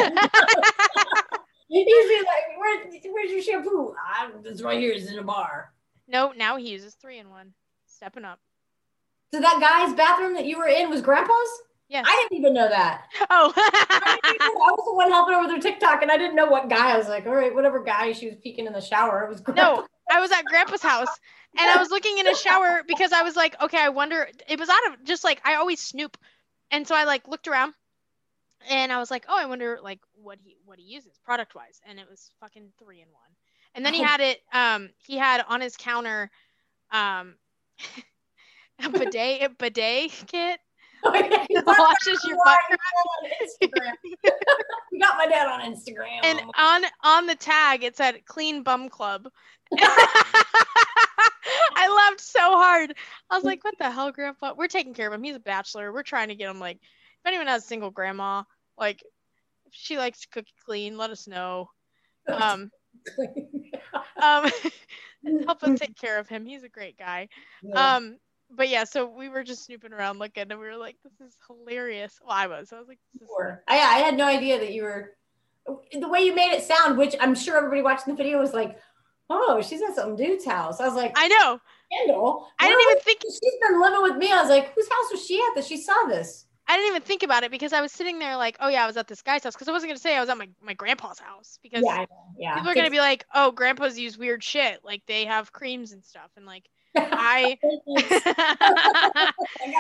like, 2.25 2.57
Where, 2.57 2.85
"Where's 3.13 3.31
your 3.31 3.43
shampoo? 3.43 3.93
Ah, 4.03 4.29
it's 4.43 4.63
right 4.63 4.79
here. 4.79 4.91
It's 4.91 5.11
in 5.11 5.19
a 5.19 5.23
bar." 5.23 5.71
no, 6.07 6.33
now 6.35 6.57
he 6.57 6.71
uses 6.71 6.95
three 6.95 7.19
in 7.19 7.29
one. 7.29 7.53
Stepping 7.85 8.25
up. 8.25 8.39
So 9.31 9.39
that 9.39 9.59
guy's 9.61 9.95
bathroom 9.95 10.33
that 10.33 10.45
you 10.45 10.57
were 10.57 10.67
in 10.67 10.89
was 10.89 11.01
Grandpa's. 11.01 11.61
Yeah. 11.87 12.03
I 12.05 12.25
didn't 12.29 12.39
even 12.39 12.53
know 12.53 12.69
that. 12.69 13.03
oh. 13.29 13.53
I 13.55 14.51
was 14.55 14.85
the 14.85 14.93
one 14.93 15.11
helping 15.11 15.35
her 15.35 15.41
with 15.41 15.51
her 15.51 15.59
TikTok, 15.61 16.01
and 16.01 16.11
I 16.11 16.17
didn't 16.17 16.35
know 16.35 16.47
what 16.47 16.69
guy. 16.69 16.93
I 16.93 16.97
was 16.97 17.07
like, 17.07 17.25
all 17.25 17.35
right, 17.35 17.53
whatever 17.53 17.83
guy 17.83 18.11
she 18.11 18.27
was 18.27 18.35
peeking 18.41 18.65
in 18.65 18.73
the 18.73 18.81
shower. 18.81 19.23
It 19.23 19.29
was 19.29 19.41
Grandpa. 19.41 19.81
no, 19.81 19.87
I 20.09 20.19
was 20.19 20.31
at 20.31 20.45
Grandpa's 20.45 20.81
house 20.81 21.19
and 21.57 21.69
I 21.69 21.77
was 21.77 21.89
looking 21.89 22.17
in 22.17 22.27
a 22.27 22.35
shower 22.35 22.81
because 22.87 23.11
I 23.11 23.23
was 23.23 23.35
like, 23.35 23.59
okay, 23.61 23.79
I 23.79 23.89
wonder. 23.89 24.27
It 24.47 24.59
was 24.59 24.69
out 24.69 24.87
of 24.87 25.03
just 25.03 25.23
like 25.23 25.41
I 25.45 25.55
always 25.55 25.79
snoop, 25.79 26.17
and 26.71 26.87
so 26.87 26.95
I 26.95 27.05
like 27.05 27.27
looked 27.27 27.47
around, 27.47 27.73
and 28.69 28.91
I 28.91 28.99
was 28.99 29.09
like, 29.09 29.25
oh, 29.27 29.37
I 29.37 29.45
wonder 29.45 29.79
like 29.81 29.99
what 30.21 30.39
he 30.43 30.57
what 30.65 30.79
he 30.79 30.85
uses 30.85 31.17
product 31.23 31.55
wise, 31.55 31.79
and 31.87 31.99
it 31.99 32.07
was 32.09 32.31
fucking 32.39 32.71
three 32.77 33.01
in 33.01 33.07
one. 33.07 33.35
And 33.75 33.85
then 33.85 33.93
he 33.93 34.01
had 34.01 34.19
it. 34.19 34.39
Um, 34.53 34.89
he 35.05 35.17
had 35.17 35.43
on 35.47 35.61
his 35.61 35.75
counter, 35.77 36.29
um, 36.91 37.35
a 38.83 38.89
bidet 38.89 39.43
a 39.43 39.49
bidet 39.49 40.11
kit. 40.27 40.59
It 41.03 41.65
Washes 41.65 42.23
your 42.25 42.37
butt. 42.43 42.59
you 44.91 44.99
got 44.99 45.17
my 45.17 45.25
dad 45.27 45.47
on 45.47 45.61
Instagram. 45.61 46.19
and 46.23 46.41
on 46.57 46.83
on 47.03 47.25
the 47.25 47.35
tag 47.35 47.83
it 47.83 47.95
said 47.97 48.25
clean 48.25 48.63
bum 48.63 48.89
club. 48.89 49.27
I 51.75 52.07
laughed 52.09 52.21
so 52.21 52.39
hard. 52.39 52.93
I 53.29 53.35
was 53.35 53.43
like 53.43 53.63
what 53.63 53.75
the 53.79 53.89
hell 53.89 54.11
grandpa? 54.11 54.53
We're 54.57 54.67
taking 54.67 54.93
care 54.93 55.07
of 55.07 55.13
him. 55.13 55.23
He's 55.23 55.35
a 55.35 55.39
bachelor. 55.39 55.91
We're 55.93 56.03
trying 56.03 56.27
to 56.29 56.35
get 56.35 56.49
him 56.49 56.59
like 56.59 56.77
if 56.77 57.25
anyone 57.25 57.47
has 57.47 57.63
a 57.63 57.67
single 57.67 57.91
grandma 57.91 58.43
like 58.77 59.01
if 59.65 59.73
she 59.73 59.97
likes 59.97 60.21
to 60.21 60.27
cook 60.29 60.45
clean 60.65 60.97
let 60.97 61.09
us 61.11 61.27
know. 61.27 61.69
Um 62.29 62.69
um 64.21 64.51
help 65.45 65.63
us 65.63 65.79
take 65.79 65.97
care 65.97 66.19
of 66.19 66.27
him. 66.27 66.45
He's 66.45 66.63
a 66.63 66.69
great 66.69 66.97
guy. 66.97 67.29
Yeah. 67.63 67.95
um 67.95 68.17
but 68.49 68.69
yeah 68.69 68.83
so 68.83 69.05
we 69.05 69.29
were 69.29 69.43
just 69.43 69.65
snooping 69.65 69.93
around 69.93 70.19
looking 70.19 70.43
and 70.49 70.59
we 70.59 70.65
were 70.67 70.77
like 70.77 70.95
this 71.03 71.27
is 71.27 71.37
hilarious 71.47 72.19
well 72.21 72.31
i 72.31 72.47
was 72.47 72.71
i 72.73 72.79
was 72.79 72.87
like 72.87 72.99
this 73.13 73.21
is 73.23 73.29
Sure. 73.37 73.63
I, 73.67 73.75
I 73.75 73.97
had 73.99 74.17
no 74.17 74.25
idea 74.25 74.59
that 74.59 74.73
you 74.73 74.83
were 74.83 75.11
the 75.93 76.09
way 76.09 76.21
you 76.21 76.33
made 76.33 76.51
it 76.51 76.63
sound, 76.63 76.97
which 76.97 77.15
I'm 77.19 77.35
sure 77.35 77.57
everybody 77.57 77.81
watching 77.81 78.13
the 78.13 78.17
video 78.17 78.39
was 78.39 78.53
like, 78.53 78.79
"Oh, 79.29 79.61
she's 79.61 79.81
at 79.81 79.95
some 79.95 80.15
dude's 80.15 80.45
house." 80.45 80.79
I 80.79 80.85
was 80.85 80.95
like, 80.95 81.13
i 81.15 81.27
know 81.27 81.59
"Kendall." 81.91 82.47
i 82.59 82.67
didn't 82.67 82.81
even 82.81 82.99
think 83.01 83.21
She's 83.21 83.59
been 83.67 83.81
living 83.81 84.01
with 84.01 84.17
me. 84.17 84.31
I 84.31 84.41
was 84.41 84.49
like, 84.49 84.73
"Whose 84.73 84.87
house 84.89 85.11
was 85.11 85.25
she 85.25 85.39
at 85.39 85.55
that 85.55 85.65
she 85.65 85.77
saw 85.77 86.05
this?" 86.07 86.45
I 86.67 86.75
didn't 86.77 86.89
even 86.89 87.01
think 87.01 87.23
about 87.23 87.43
it 87.43 87.51
because 87.51 87.73
I 87.73 87.81
was 87.81 87.91
sitting 87.91 88.19
there 88.19 88.37
like, 88.37 88.55
oh 88.59 88.67
yeah, 88.67 88.83
I 88.83 88.87
was 88.87 88.95
at 88.97 89.07
this 89.07 89.23
guy's 89.23 89.43
house 89.43 89.55
because 89.55 89.67
I 89.67 89.71
wasn't 89.71 89.89
gonna 89.89 89.99
say 89.99 90.15
I 90.15 90.21
was 90.21 90.29
at 90.29 90.37
my, 90.37 90.49
my 90.61 90.73
grandpa's 90.73 91.17
house 91.17 91.57
because 91.63 91.83
Yeah, 91.83 92.05
Yeah. 92.37 92.55
people 92.55 92.69
are 92.71 92.75
gonna 92.75 92.91
be 92.91 92.99
like, 92.99 93.25
oh, 93.33 93.51
grandpas 93.51 93.97
use 93.97 94.17
weird 94.17 94.43
shit, 94.43 94.79
like 94.83 95.03
they 95.07 95.25
have 95.25 95.51
creams 95.51 95.91
and 95.93 96.03
stuff, 96.03 96.29
and 96.35 96.45
like 96.45 96.69
I, 96.95 97.57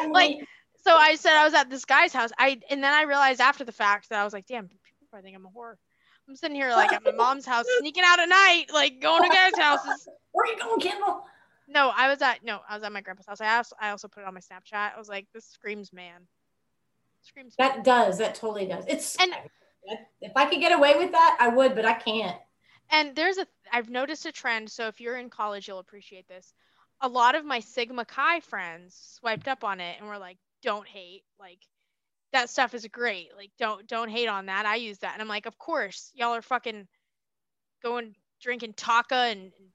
like, 0.11 0.39
so 0.83 0.95
I 0.95 1.15
said 1.15 1.33
I 1.33 1.43
was 1.45 1.53
at 1.53 1.69
this 1.69 1.85
guy's 1.85 2.13
house. 2.13 2.31
I 2.37 2.59
and 2.69 2.83
then 2.83 2.93
I 2.93 3.03
realized 3.03 3.41
after 3.41 3.63
the 3.63 3.71
fact 3.71 4.09
that 4.09 4.19
I 4.19 4.23
was 4.23 4.33
like, 4.33 4.45
damn, 4.45 4.67
people 4.67 5.07
probably 5.09 5.31
think 5.31 5.37
I'm 5.37 5.45
a 5.45 5.49
whore. 5.49 5.75
I'm 6.27 6.35
sitting 6.35 6.55
here 6.55 6.69
like 6.69 6.93
at 6.93 7.03
my 7.03 7.11
mom's 7.11 7.45
house, 7.45 7.65
sneaking 7.79 8.03
out 8.05 8.19
at 8.19 8.29
night, 8.29 8.65
like 8.71 9.01
going 9.01 9.23
to 9.23 9.29
guys' 9.29 9.57
houses. 9.57 10.07
Where 10.31 10.45
are 10.45 10.53
you 10.53 10.59
going, 10.59 10.79
Kendall? 10.79 11.23
No, 11.67 11.91
I 11.95 12.07
was 12.07 12.21
at 12.21 12.43
no, 12.43 12.59
I 12.69 12.75
was 12.75 12.83
at 12.83 12.91
my 12.91 13.01
grandpa's 13.01 13.27
house. 13.27 13.41
I 13.41 13.57
also 13.57 13.75
I 13.79 13.89
also 13.89 14.07
put 14.07 14.21
it 14.21 14.27
on 14.27 14.33
my 14.33 14.39
Snapchat. 14.39 14.95
I 14.95 14.97
was 14.97 15.09
like, 15.09 15.27
this 15.33 15.45
screams 15.45 15.91
man. 15.91 16.21
Screams 17.21 17.55
man. 17.57 17.69
That 17.69 17.83
does. 17.83 18.17
That 18.19 18.35
totally 18.35 18.65
does. 18.65 18.85
It's 18.87 19.15
And- 19.19 19.33
if 20.21 20.33
I 20.35 20.45
could 20.45 20.59
get 20.59 20.77
away 20.77 20.95
with 20.97 21.11
that, 21.13 21.37
I 21.39 21.47
would, 21.47 21.73
but 21.73 21.85
I 21.85 21.93
can't. 21.93 22.37
And 22.91 23.15
there's 23.15 23.37
a 23.37 23.47
I've 23.71 23.89
noticed 23.89 24.25
a 24.25 24.31
trend. 24.31 24.69
So 24.69 24.87
if 24.87 24.99
you're 24.99 25.17
in 25.17 25.29
college, 25.29 25.67
you'll 25.67 25.79
appreciate 25.79 26.27
this. 26.27 26.53
A 27.01 27.07
lot 27.07 27.35
of 27.35 27.45
my 27.45 27.59
Sigma 27.59 28.05
Chi 28.05 28.39
friends 28.41 29.17
swiped 29.19 29.47
up 29.47 29.63
on 29.63 29.79
it 29.79 29.97
and 29.99 30.07
were 30.07 30.17
like, 30.17 30.37
"Don't 30.61 30.87
hate. 30.87 31.23
Like 31.39 31.59
that 32.33 32.49
stuff 32.49 32.73
is 32.73 32.85
great. 32.87 33.29
Like 33.37 33.51
don't 33.57 33.87
don't 33.87 34.09
hate 34.09 34.27
on 34.27 34.47
that. 34.47 34.65
I 34.65 34.75
use 34.75 34.97
that." 34.99 35.13
And 35.13 35.21
I'm 35.21 35.27
like, 35.27 35.45
"Of 35.45 35.57
course, 35.57 36.11
y'all 36.13 36.35
are 36.35 36.41
fucking 36.41 36.87
going 37.81 38.15
drinking 38.41 38.73
Taaka 38.73 39.31
and, 39.31 39.41
and 39.41 39.69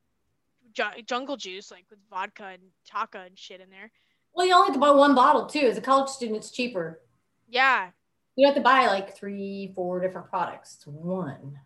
ju- 0.73 1.03
jungle 1.07 1.37
juice 1.37 1.71
like 1.71 1.87
with 1.91 1.99
vodka 2.11 2.45
and 2.45 2.63
Taaka 2.91 3.27
and 3.27 3.39
shit 3.39 3.61
in 3.61 3.71
there." 3.71 3.91
Well, 4.35 4.47
you 4.47 4.55
only 4.55 4.67
have 4.67 4.75
to 4.75 4.81
buy 4.81 4.91
one 4.91 5.15
bottle 5.15 5.47
too. 5.47 5.61
As 5.61 5.79
a 5.79 5.81
college 5.81 6.09
student, 6.11 6.37
it's 6.39 6.51
cheaper. 6.51 7.01
Yeah, 7.49 7.91
You 8.37 8.47
have 8.47 8.57
to 8.57 8.61
buy 8.63 8.87
like 8.87 9.15
three, 9.17 9.73
four 9.77 10.01
different 10.01 10.29
products. 10.29 10.75
It's 10.77 10.87
one. 10.87 11.59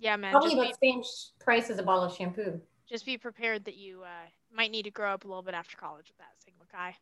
yeah, 0.00 0.16
man. 0.16 0.32
Probably 0.32 0.54
about 0.54 0.72
the 0.72 0.78
same 0.82 1.02
price 1.38 1.70
as 1.70 1.78
a 1.78 1.82
bottle 1.84 2.04
of 2.04 2.14
shampoo. 2.16 2.60
just 2.88 3.06
be 3.06 3.16
prepared 3.16 3.64
that 3.66 3.76
you 3.76 4.02
uh, 4.02 4.08
might 4.54 4.70
need 4.70 4.84
to 4.84 4.90
grow 4.90 5.12
up 5.12 5.24
a 5.24 5.28
little 5.28 5.42
bit 5.42 5.54
after 5.54 5.76
college 5.76 6.06
with 6.08 6.18
that 6.18 6.32
Sigma 6.38 6.64
Chi. 6.70 6.96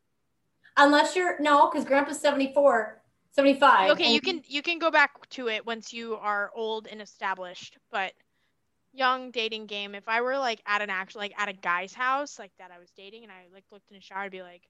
Unless 0.77 1.15
you're 1.15 1.41
no, 1.41 1.71
because 1.71 1.85
Grandpa's 1.85 2.21
74, 2.21 3.01
75. 3.33 3.91
okay 3.93 4.13
you 4.13 4.21
can 4.21 4.43
you 4.47 4.63
can 4.63 4.79
go 4.79 4.91
back 4.91 5.29
to 5.31 5.49
it 5.49 5.65
once 5.67 5.93
you 5.93 6.15
are 6.17 6.51
old 6.55 6.87
and 6.87 7.01
established 7.03 7.79
but 7.91 8.13
young 8.93 9.33
dating 9.33 9.67
game 9.67 9.93
if 9.97 10.09
i 10.09 10.21
were 10.21 10.39
like 10.39 10.61
at 10.67 10.81
an 10.81 10.89
actual 10.89 11.21
like 11.21 11.35
at 11.37 11.49
a 11.49 11.53
guy's 11.53 11.93
house 11.93 12.39
like 12.39 12.53
that 12.59 12.71
i 12.71 12.79
was 12.79 12.91
dating 12.97 13.25
and 13.25 13.33
i 13.33 13.53
like 13.53 13.65
looked 13.73 13.91
in 13.91 13.97
a 13.97 14.01
shower 14.01 14.21
i'd 14.21 14.31
be 14.31 14.41
like 14.41 14.63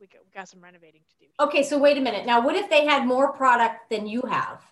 we 0.00 0.06
got, 0.06 0.20
we 0.24 0.30
got 0.32 0.48
some 0.48 0.60
renovating 0.62 1.00
to 1.08 1.16
do 1.18 1.26
Okay, 1.40 1.64
so 1.64 1.76
wait 1.76 1.98
a 1.98 2.00
minute. 2.00 2.24
Now, 2.24 2.40
what 2.40 2.54
if 2.54 2.70
they 2.70 2.86
had 2.86 3.04
more 3.04 3.32
product 3.32 3.90
than 3.90 4.06
you 4.06 4.22
have? 4.30 4.62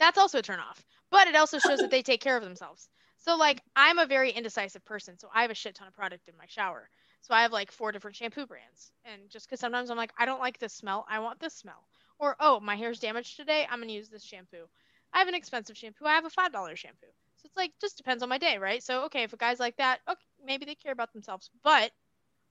that's 0.00 0.18
also 0.18 0.38
a 0.38 0.42
turn 0.42 0.58
off 0.58 0.84
but 1.10 1.28
it 1.28 1.36
also 1.36 1.60
shows 1.60 1.78
that 1.78 1.90
they 1.92 2.02
take 2.02 2.20
care 2.20 2.36
of 2.36 2.42
themselves 2.42 2.88
so 3.24 3.36
like 3.36 3.62
i'm 3.74 3.98
a 3.98 4.06
very 4.06 4.30
indecisive 4.30 4.84
person 4.84 5.18
so 5.18 5.28
i 5.34 5.42
have 5.42 5.50
a 5.50 5.54
shit 5.54 5.74
ton 5.74 5.88
of 5.88 5.94
product 5.94 6.28
in 6.28 6.36
my 6.36 6.44
shower. 6.46 6.88
So 7.22 7.34
i 7.34 7.42
have 7.42 7.52
like 7.52 7.72
four 7.72 7.90
different 7.90 8.16
shampoo 8.16 8.46
brands 8.46 8.92
and 9.04 9.30
just 9.30 9.46
because 9.46 9.60
sometimes 9.60 9.90
i'm 9.90 9.96
like 9.96 10.12
i 10.18 10.26
don't 10.26 10.40
like 10.40 10.58
this 10.58 10.74
smell 10.74 11.06
i 11.08 11.18
want 11.18 11.40
this 11.40 11.54
smell. 11.54 11.86
Or 12.18 12.36
oh 12.38 12.60
my 12.60 12.76
hair's 12.76 13.00
damaged 13.00 13.36
today 13.36 13.66
i'm 13.70 13.78
going 13.78 13.88
to 13.88 13.94
use 13.94 14.08
this 14.08 14.24
shampoo. 14.24 14.68
I 15.12 15.18
have 15.18 15.28
an 15.28 15.34
expensive 15.34 15.76
shampoo 15.76 16.04
i 16.06 16.12
have 16.14 16.26
a 16.26 16.30
five 16.30 16.52
dollar 16.52 16.76
shampoo. 16.76 17.12
So 17.36 17.46
it's 17.46 17.56
like 17.56 17.72
just 17.80 17.96
depends 17.96 18.22
on 18.22 18.28
my 18.28 18.38
day 18.38 18.58
right? 18.58 18.82
So 18.82 19.04
okay 19.06 19.22
if 19.22 19.32
a 19.32 19.36
guy's 19.36 19.60
like 19.60 19.76
that 19.78 20.00
okay 20.08 20.20
maybe 20.44 20.66
they 20.66 20.74
care 20.74 20.92
about 20.92 21.12
themselves 21.12 21.50
but 21.62 21.90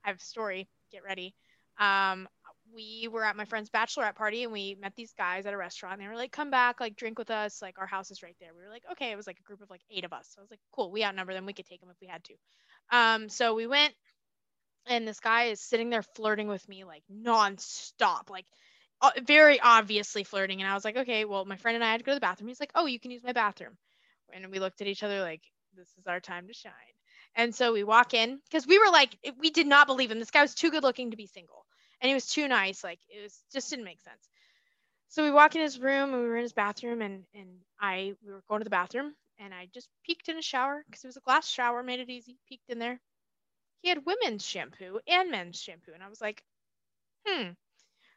i 0.04 0.08
have 0.08 0.18
a 0.18 0.24
story 0.24 0.68
get 0.90 1.04
ready. 1.04 1.34
Um 1.78 2.28
we 2.74 3.08
were 3.08 3.24
at 3.24 3.36
my 3.36 3.44
friend's 3.44 3.70
bachelorette 3.70 4.16
party 4.16 4.42
and 4.44 4.52
we 4.52 4.76
met 4.80 4.94
these 4.96 5.12
guys 5.12 5.46
at 5.46 5.54
a 5.54 5.56
restaurant. 5.56 5.98
They 5.98 6.08
were 6.08 6.16
like, 6.16 6.32
come 6.32 6.50
back, 6.50 6.80
like 6.80 6.96
drink 6.96 7.18
with 7.18 7.30
us. 7.30 7.62
Like 7.62 7.78
our 7.78 7.86
house 7.86 8.10
is 8.10 8.22
right 8.22 8.36
there. 8.40 8.50
We 8.56 8.64
were 8.64 8.70
like, 8.70 8.84
okay. 8.92 9.12
It 9.12 9.16
was 9.16 9.26
like 9.26 9.38
a 9.38 9.42
group 9.42 9.62
of 9.62 9.70
like 9.70 9.82
eight 9.90 10.04
of 10.04 10.12
us. 10.12 10.28
So 10.34 10.40
I 10.40 10.42
was 10.42 10.50
like, 10.50 10.60
cool. 10.72 10.90
We 10.90 11.04
outnumber 11.04 11.32
them. 11.32 11.46
We 11.46 11.52
could 11.52 11.66
take 11.66 11.80
them 11.80 11.90
if 11.90 12.00
we 12.00 12.06
had 12.06 12.24
to. 12.24 12.34
Um, 12.90 13.28
so 13.28 13.54
we 13.54 13.66
went 13.66 13.94
and 14.86 15.08
this 15.08 15.20
guy 15.20 15.44
is 15.44 15.60
sitting 15.60 15.90
there 15.90 16.02
flirting 16.02 16.48
with 16.48 16.68
me 16.68 16.84
like 16.84 17.02
nonstop, 17.10 18.28
like 18.28 18.46
uh, 19.00 19.10
very 19.26 19.60
obviously 19.60 20.24
flirting. 20.24 20.60
And 20.60 20.70
I 20.70 20.74
was 20.74 20.84
like, 20.84 20.96
okay, 20.96 21.24
well, 21.24 21.44
my 21.44 21.56
friend 21.56 21.76
and 21.76 21.84
I 21.84 21.90
had 21.90 22.00
to 22.00 22.04
go 22.04 22.12
to 22.12 22.16
the 22.16 22.20
bathroom. 22.20 22.48
He's 22.48 22.60
like, 22.60 22.72
oh, 22.74 22.86
you 22.86 23.00
can 23.00 23.10
use 23.10 23.24
my 23.24 23.32
bathroom. 23.32 23.76
And 24.32 24.50
we 24.50 24.58
looked 24.58 24.80
at 24.80 24.86
each 24.86 25.02
other 25.02 25.20
like, 25.20 25.42
this 25.76 25.88
is 25.98 26.06
our 26.06 26.20
time 26.20 26.46
to 26.48 26.54
shine. 26.54 26.72
And 27.36 27.54
so 27.54 27.72
we 27.72 27.82
walk 27.82 28.14
in 28.14 28.38
because 28.44 28.66
we 28.66 28.78
were 28.78 28.90
like, 28.90 29.16
we 29.38 29.50
did 29.50 29.66
not 29.66 29.86
believe 29.86 30.10
him. 30.10 30.18
This 30.18 30.30
guy 30.30 30.42
was 30.42 30.54
too 30.54 30.70
good 30.70 30.82
looking 30.82 31.10
to 31.10 31.16
be 31.16 31.26
single 31.26 31.63
and 32.04 32.10
he 32.10 32.14
was 32.14 32.26
too 32.26 32.46
nice. 32.46 32.84
Like 32.84 33.00
it 33.08 33.22
was 33.22 33.42
just 33.50 33.70
didn't 33.70 33.86
make 33.86 34.02
sense. 34.02 34.28
So 35.08 35.24
we 35.24 35.30
walk 35.30 35.56
in 35.56 35.62
his 35.62 35.80
room 35.80 36.12
and 36.12 36.22
we 36.22 36.28
were 36.28 36.36
in 36.36 36.42
his 36.42 36.52
bathroom 36.52 37.00
and 37.00 37.24
and 37.34 37.48
I 37.80 38.14
we 38.22 38.30
were 38.30 38.42
going 38.46 38.60
to 38.60 38.64
the 38.64 38.70
bathroom 38.70 39.14
and 39.38 39.54
I 39.54 39.68
just 39.72 39.88
peeked 40.04 40.28
in 40.28 40.36
his 40.36 40.44
shower 40.44 40.84
because 40.86 41.02
it 41.02 41.08
was 41.08 41.16
a 41.16 41.20
glass 41.20 41.48
shower, 41.48 41.82
made 41.82 42.00
it 42.00 42.10
easy. 42.10 42.36
Peeked 42.46 42.68
in 42.68 42.78
there. 42.78 43.00
He 43.80 43.88
had 43.88 44.04
women's 44.04 44.46
shampoo 44.46 45.00
and 45.08 45.30
men's 45.30 45.60
shampoo, 45.60 45.92
and 45.92 46.02
I 46.02 46.08
was 46.08 46.20
like, 46.20 46.42
hmm. 47.26 47.50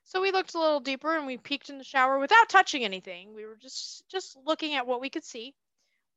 So 0.03 0.21
we 0.21 0.31
looked 0.31 0.53
a 0.53 0.59
little 0.59 0.79
deeper 0.79 1.17
and 1.17 1.25
we 1.25 1.37
peeked 1.37 1.69
in 1.69 1.77
the 1.77 1.83
shower 1.83 2.19
without 2.19 2.49
touching 2.49 2.83
anything. 2.83 3.33
We 3.33 3.45
were 3.45 3.57
just 3.57 4.03
just 4.09 4.37
looking 4.45 4.75
at 4.75 4.85
what 4.85 4.99
we 4.99 5.09
could 5.09 5.25
see. 5.25 5.55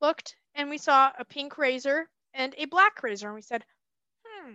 Looked 0.00 0.34
and 0.56 0.70
we 0.70 0.78
saw 0.78 1.12
a 1.16 1.24
pink 1.24 1.56
razor 1.56 2.08
and 2.34 2.52
a 2.58 2.64
black 2.64 3.00
razor, 3.04 3.28
and 3.28 3.36
we 3.36 3.42
said, 3.42 3.64
hmm. 4.26 4.54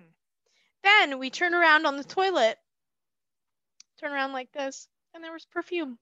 Then 0.83 1.17
we 1.17 1.29
turn 1.29 1.53
around 1.53 1.85
on 1.85 1.95
the 1.95 2.03
toilet 2.03 2.57
turn 3.99 4.11
around 4.11 4.33
like 4.33 4.51
this, 4.51 4.87
and 5.13 5.23
there 5.23 5.33
was 5.33 5.45
perfume. 5.45 5.97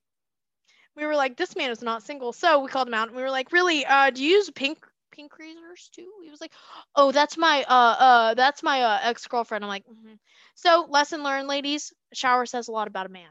We 0.96 1.06
were 1.06 1.16
like, 1.16 1.38
this 1.38 1.56
man 1.56 1.72
is 1.72 1.82
not 1.82 2.04
single. 2.04 2.34
So 2.34 2.60
we 2.60 2.70
called 2.70 2.88
him 2.88 2.94
out 2.94 3.08
and 3.08 3.18
we 3.18 3.24
were 3.24 3.32
like, 3.32 3.52
really, 3.52 3.86
uh, 3.86 4.12
do 4.12 4.24
you 4.24 4.32
use 4.38 4.50
pink 4.52 4.86
pink 5.12 5.38
razors 5.40 5.90
too? 5.94 6.08
He 6.24 6.30
was 6.30 6.42
like, 6.42 6.54
oh, 6.96 7.12
that's 7.12 7.38
my 7.38 7.64
uh 7.68 7.96
uh 8.00 8.34
that's 8.36 8.62
my 8.64 8.82
uh 8.82 9.00
ex-girlfriend. 9.04 9.64
I'm 9.64 9.70
like, 9.70 9.86
mm-hmm. 9.86 10.16
so 10.56 10.86
lesson 10.90 11.24
learned, 11.24 11.48
ladies, 11.48 11.94
a 12.12 12.16
shower 12.16 12.46
says 12.46 12.68
a 12.68 12.72
lot 12.72 12.88
about 12.88 13.08
a 13.08 13.10
man. 13.10 13.30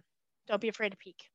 Don't 0.48 0.60
be 0.60 0.68
afraid 0.68 0.90
to 0.90 0.96
peek. 0.96 1.30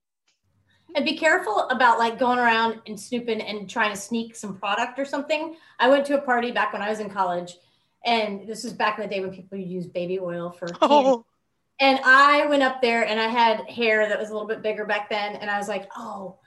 And 0.96 1.06
be 1.06 1.18
careful 1.18 1.70
about 1.70 2.00
like 2.00 2.20
going 2.20 2.40
around 2.40 2.82
and 2.88 3.00
snooping 3.00 3.42
and 3.42 3.70
trying 3.70 3.94
to 3.94 4.00
sneak 4.00 4.36
some 4.36 4.58
product 4.58 5.00
or 5.00 5.06
something. 5.06 5.56
I 5.80 5.90
went 5.90 6.06
to 6.08 6.18
a 6.18 6.22
party 6.22 6.52
back 6.52 6.74
when 6.74 6.82
I 6.82 6.90
was 6.90 7.00
in 7.00 7.10
college 7.10 7.58
And 8.06 8.48
this 8.48 8.63
was 8.63 8.74
back 8.74 8.98
in 8.98 9.04
the 9.04 9.13
day 9.13 9.22
when 9.22 9.32
people 9.32 9.58
used 9.58 9.94
baby 9.94 10.20
oil 10.20 10.52
for. 10.52 10.68
Oh, 10.82 11.26
And 11.80 12.00
I 12.04 12.48
went 12.48 12.63
up 12.63 12.82
there 12.82 13.06
and 13.06 13.20
I 13.20 13.28
had 13.28 13.70
hair 13.70 14.08
that 14.08 14.20
was 14.20 14.30
a 14.30 14.34
little 14.34 14.48
bit 14.48 14.63
bigger 14.63 14.86
back 14.86 15.10
then. 15.10 15.36
And 15.36 15.50
I 15.50 15.58
was 15.58 15.68
like, 15.68 15.90
oh, 15.96 16.38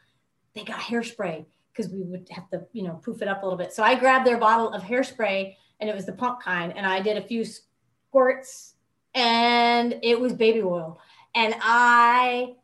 they 0.55 0.65
got 0.65 0.81
hairspray 0.81 1.47
because 1.73 1.91
we 1.93 2.03
would 2.03 2.29
have 2.31 2.51
to, 2.51 2.67
you 2.73 2.83
know, 2.83 3.01
poof 3.05 3.23
it 3.23 3.29
up 3.29 3.43
a 3.43 3.47
little 3.47 3.59
bit. 3.59 3.73
So 3.73 3.83
I 3.83 3.95
grabbed 3.95 4.27
their 4.27 4.39
bottle 4.39 4.73
of 4.73 4.83
hairspray 4.83 5.55
and 5.79 5.89
it 5.89 5.95
was 5.95 6.07
the 6.07 6.13
pump 6.13 6.41
kind. 6.43 6.77
And 6.77 6.85
I 6.85 7.01
did 7.01 7.17
a 7.17 7.23
few 7.23 7.45
squirts 7.45 8.75
and 9.15 9.97
it 10.03 10.19
was 10.19 10.33
baby 10.33 10.63
oil. 10.63 11.01
And 11.35 11.55
I, 11.61 12.55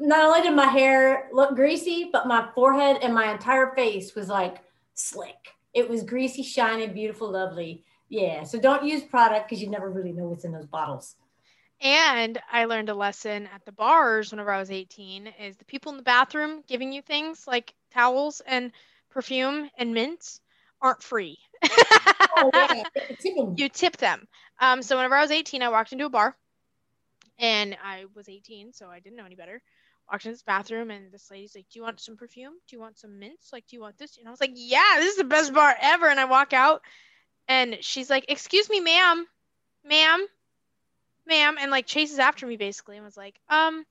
not 0.00 0.24
only 0.24 0.42
did 0.42 0.56
my 0.56 0.66
hair 0.66 1.28
look 1.32 1.54
greasy, 1.54 2.10
but 2.12 2.26
my 2.26 2.48
forehead 2.54 2.98
and 3.02 3.14
my 3.14 3.32
entire 3.32 3.74
face 3.76 4.14
was 4.16 4.28
like 4.28 4.58
slick. 4.94 5.54
It 5.72 5.88
was 5.88 6.02
greasy, 6.02 6.42
shiny, 6.42 6.88
beautiful, 6.88 7.30
lovely. 7.30 7.84
Yeah. 8.08 8.42
So 8.42 8.60
don't 8.60 8.84
use 8.84 9.02
product 9.02 9.48
because 9.48 9.62
you 9.62 9.70
never 9.70 9.90
really 9.90 10.12
know 10.12 10.26
what's 10.26 10.44
in 10.44 10.52
those 10.52 10.66
bottles. 10.66 11.14
And 11.82 12.40
I 12.50 12.66
learned 12.66 12.88
a 12.88 12.94
lesson 12.94 13.48
at 13.52 13.64
the 13.64 13.72
bars 13.72 14.30
whenever 14.30 14.52
I 14.52 14.60
was 14.60 14.70
18 14.70 15.26
is 15.40 15.56
the 15.56 15.64
people 15.64 15.90
in 15.90 15.96
the 15.96 16.04
bathroom 16.04 16.62
giving 16.68 16.92
you 16.92 17.02
things 17.02 17.46
like 17.46 17.74
towels 17.92 18.40
and 18.46 18.70
perfume 19.10 19.68
and 19.76 19.92
mints 19.92 20.40
aren't 20.80 21.02
free. 21.02 21.38
Oh, 22.36 22.50
yeah. 22.54 22.84
Tip 23.20 23.34
you 23.56 23.68
tip 23.68 23.96
them. 23.96 24.26
Um, 24.60 24.82
so 24.82 24.96
whenever 24.96 25.16
I 25.16 25.22
was 25.22 25.30
18, 25.30 25.62
I 25.62 25.68
walked 25.68 25.92
into 25.92 26.06
a 26.06 26.10
bar 26.10 26.36
and 27.38 27.76
I 27.84 28.04
was 28.14 28.28
18, 28.28 28.72
so 28.72 28.88
I 28.88 29.00
didn't 29.00 29.16
know 29.16 29.26
any 29.26 29.34
better. 29.34 29.60
Walked 30.10 30.24
into 30.24 30.34
this 30.34 30.42
bathroom 30.42 30.90
and 30.90 31.12
this 31.12 31.30
lady's 31.30 31.54
like, 31.54 31.66
Do 31.70 31.78
you 31.78 31.82
want 31.82 32.00
some 32.00 32.16
perfume? 32.16 32.54
Do 32.68 32.76
you 32.76 32.80
want 32.80 32.98
some 32.98 33.18
mints? 33.18 33.52
Like, 33.52 33.66
do 33.66 33.76
you 33.76 33.82
want 33.82 33.98
this? 33.98 34.18
And 34.18 34.26
I 34.26 34.30
was 34.30 34.40
like, 34.40 34.52
Yeah, 34.54 34.96
this 34.96 35.12
is 35.12 35.16
the 35.16 35.24
best 35.24 35.52
bar 35.52 35.74
ever. 35.80 36.06
And 36.06 36.20
I 36.20 36.26
walk 36.26 36.52
out 36.52 36.82
and 37.48 37.78
she's 37.80 38.08
like, 38.08 38.26
Excuse 38.28 38.70
me, 38.70 38.80
ma'am, 38.80 39.26
ma'am, 39.84 40.26
ma'am, 41.26 41.56
and 41.60 41.70
like 41.70 41.86
chases 41.86 42.18
after 42.18 42.46
me 42.46 42.56
basically 42.56 42.96
and 42.96 43.04
was 43.04 43.16
like, 43.16 43.38
um, 43.48 43.84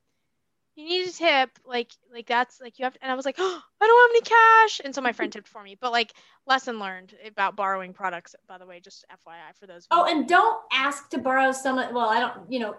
you 0.75 0.87
need 0.87 1.07
a 1.07 1.11
tip, 1.11 1.49
like, 1.65 1.91
like 2.13 2.27
that's 2.27 2.61
like 2.61 2.79
you 2.79 2.85
have 2.85 2.93
to, 2.93 3.03
and 3.03 3.11
I 3.11 3.15
was 3.15 3.25
like, 3.25 3.35
oh, 3.37 3.61
I 3.81 3.87
don't 3.87 4.09
have 4.09 4.15
any 4.15 4.21
cash, 4.21 4.81
and 4.83 4.95
so 4.95 5.01
my 5.01 5.11
friend 5.11 5.31
tipped 5.31 5.47
for 5.47 5.61
me. 5.61 5.77
But 5.79 5.91
like, 5.91 6.13
lesson 6.47 6.79
learned 6.79 7.13
about 7.27 7.55
borrowing 7.55 7.93
products, 7.93 8.35
by 8.47 8.57
the 8.57 8.65
way, 8.65 8.79
just 8.79 9.05
FYI 9.11 9.55
for 9.59 9.67
those. 9.67 9.87
Oh, 9.91 10.05
and 10.05 10.27
don't 10.27 10.59
ask 10.71 11.09
to 11.09 11.17
borrow 11.17 11.51
some. 11.51 11.75
Well, 11.75 12.09
I 12.09 12.19
don't. 12.19 12.49
You 12.49 12.59
know, 12.59 12.75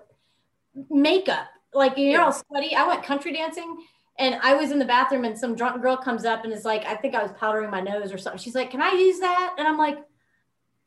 makeup. 0.90 1.48
Like 1.74 1.96
you're 1.96 2.12
Yeah. 2.12 2.24
all 2.26 2.32
sweaty. 2.32 2.74
I 2.74 2.86
went 2.86 3.02
country 3.02 3.32
dancing, 3.32 3.76
and 4.18 4.36
I 4.42 4.54
was 4.54 4.70
in 4.70 4.78
the 4.78 4.84
bathroom, 4.84 5.24
and 5.24 5.38
some 5.38 5.54
drunk 5.54 5.82
girl 5.82 5.96
comes 5.96 6.24
up 6.24 6.44
and 6.44 6.52
is 6.52 6.64
like, 6.64 6.84
I 6.86 6.96
think 6.96 7.14
I 7.14 7.22
was 7.22 7.32
powdering 7.32 7.70
my 7.70 7.80
nose 7.80 8.12
or 8.12 8.18
something. 8.18 8.38
She's 8.40 8.54
like, 8.54 8.70
Can 8.70 8.82
I 8.82 8.92
use 8.92 9.20
that? 9.20 9.56
And 9.58 9.66
I'm 9.66 9.78
like, 9.78 9.98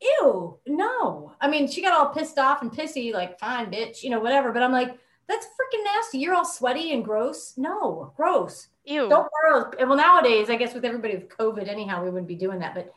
Ew, 0.00 0.58
no. 0.66 1.32
I 1.40 1.48
mean, 1.48 1.68
she 1.68 1.82
got 1.82 1.94
all 1.94 2.12
pissed 2.12 2.38
off 2.38 2.62
and 2.62 2.70
pissy, 2.70 3.12
like, 3.12 3.38
fine, 3.38 3.70
bitch, 3.70 4.02
you 4.02 4.10
know, 4.10 4.20
whatever. 4.20 4.52
But 4.52 4.62
I'm 4.62 4.72
like, 4.72 4.98
that's 5.28 5.46
freaking 5.46 5.84
nasty. 5.84 6.18
You're 6.18 6.34
all 6.34 6.44
sweaty 6.44 6.92
and 6.92 7.04
gross. 7.04 7.54
No, 7.56 8.12
gross. 8.16 8.68
Ew. 8.84 9.08
Don't 9.08 9.28
borrow. 9.42 9.70
Well, 9.86 9.96
nowadays, 9.96 10.50
I 10.50 10.56
guess 10.56 10.74
with 10.74 10.84
everybody 10.84 11.14
with 11.14 11.28
COVID, 11.28 11.68
anyhow, 11.68 12.04
we 12.04 12.10
wouldn't 12.10 12.28
be 12.28 12.36
doing 12.36 12.60
that. 12.60 12.74
But 12.74 12.92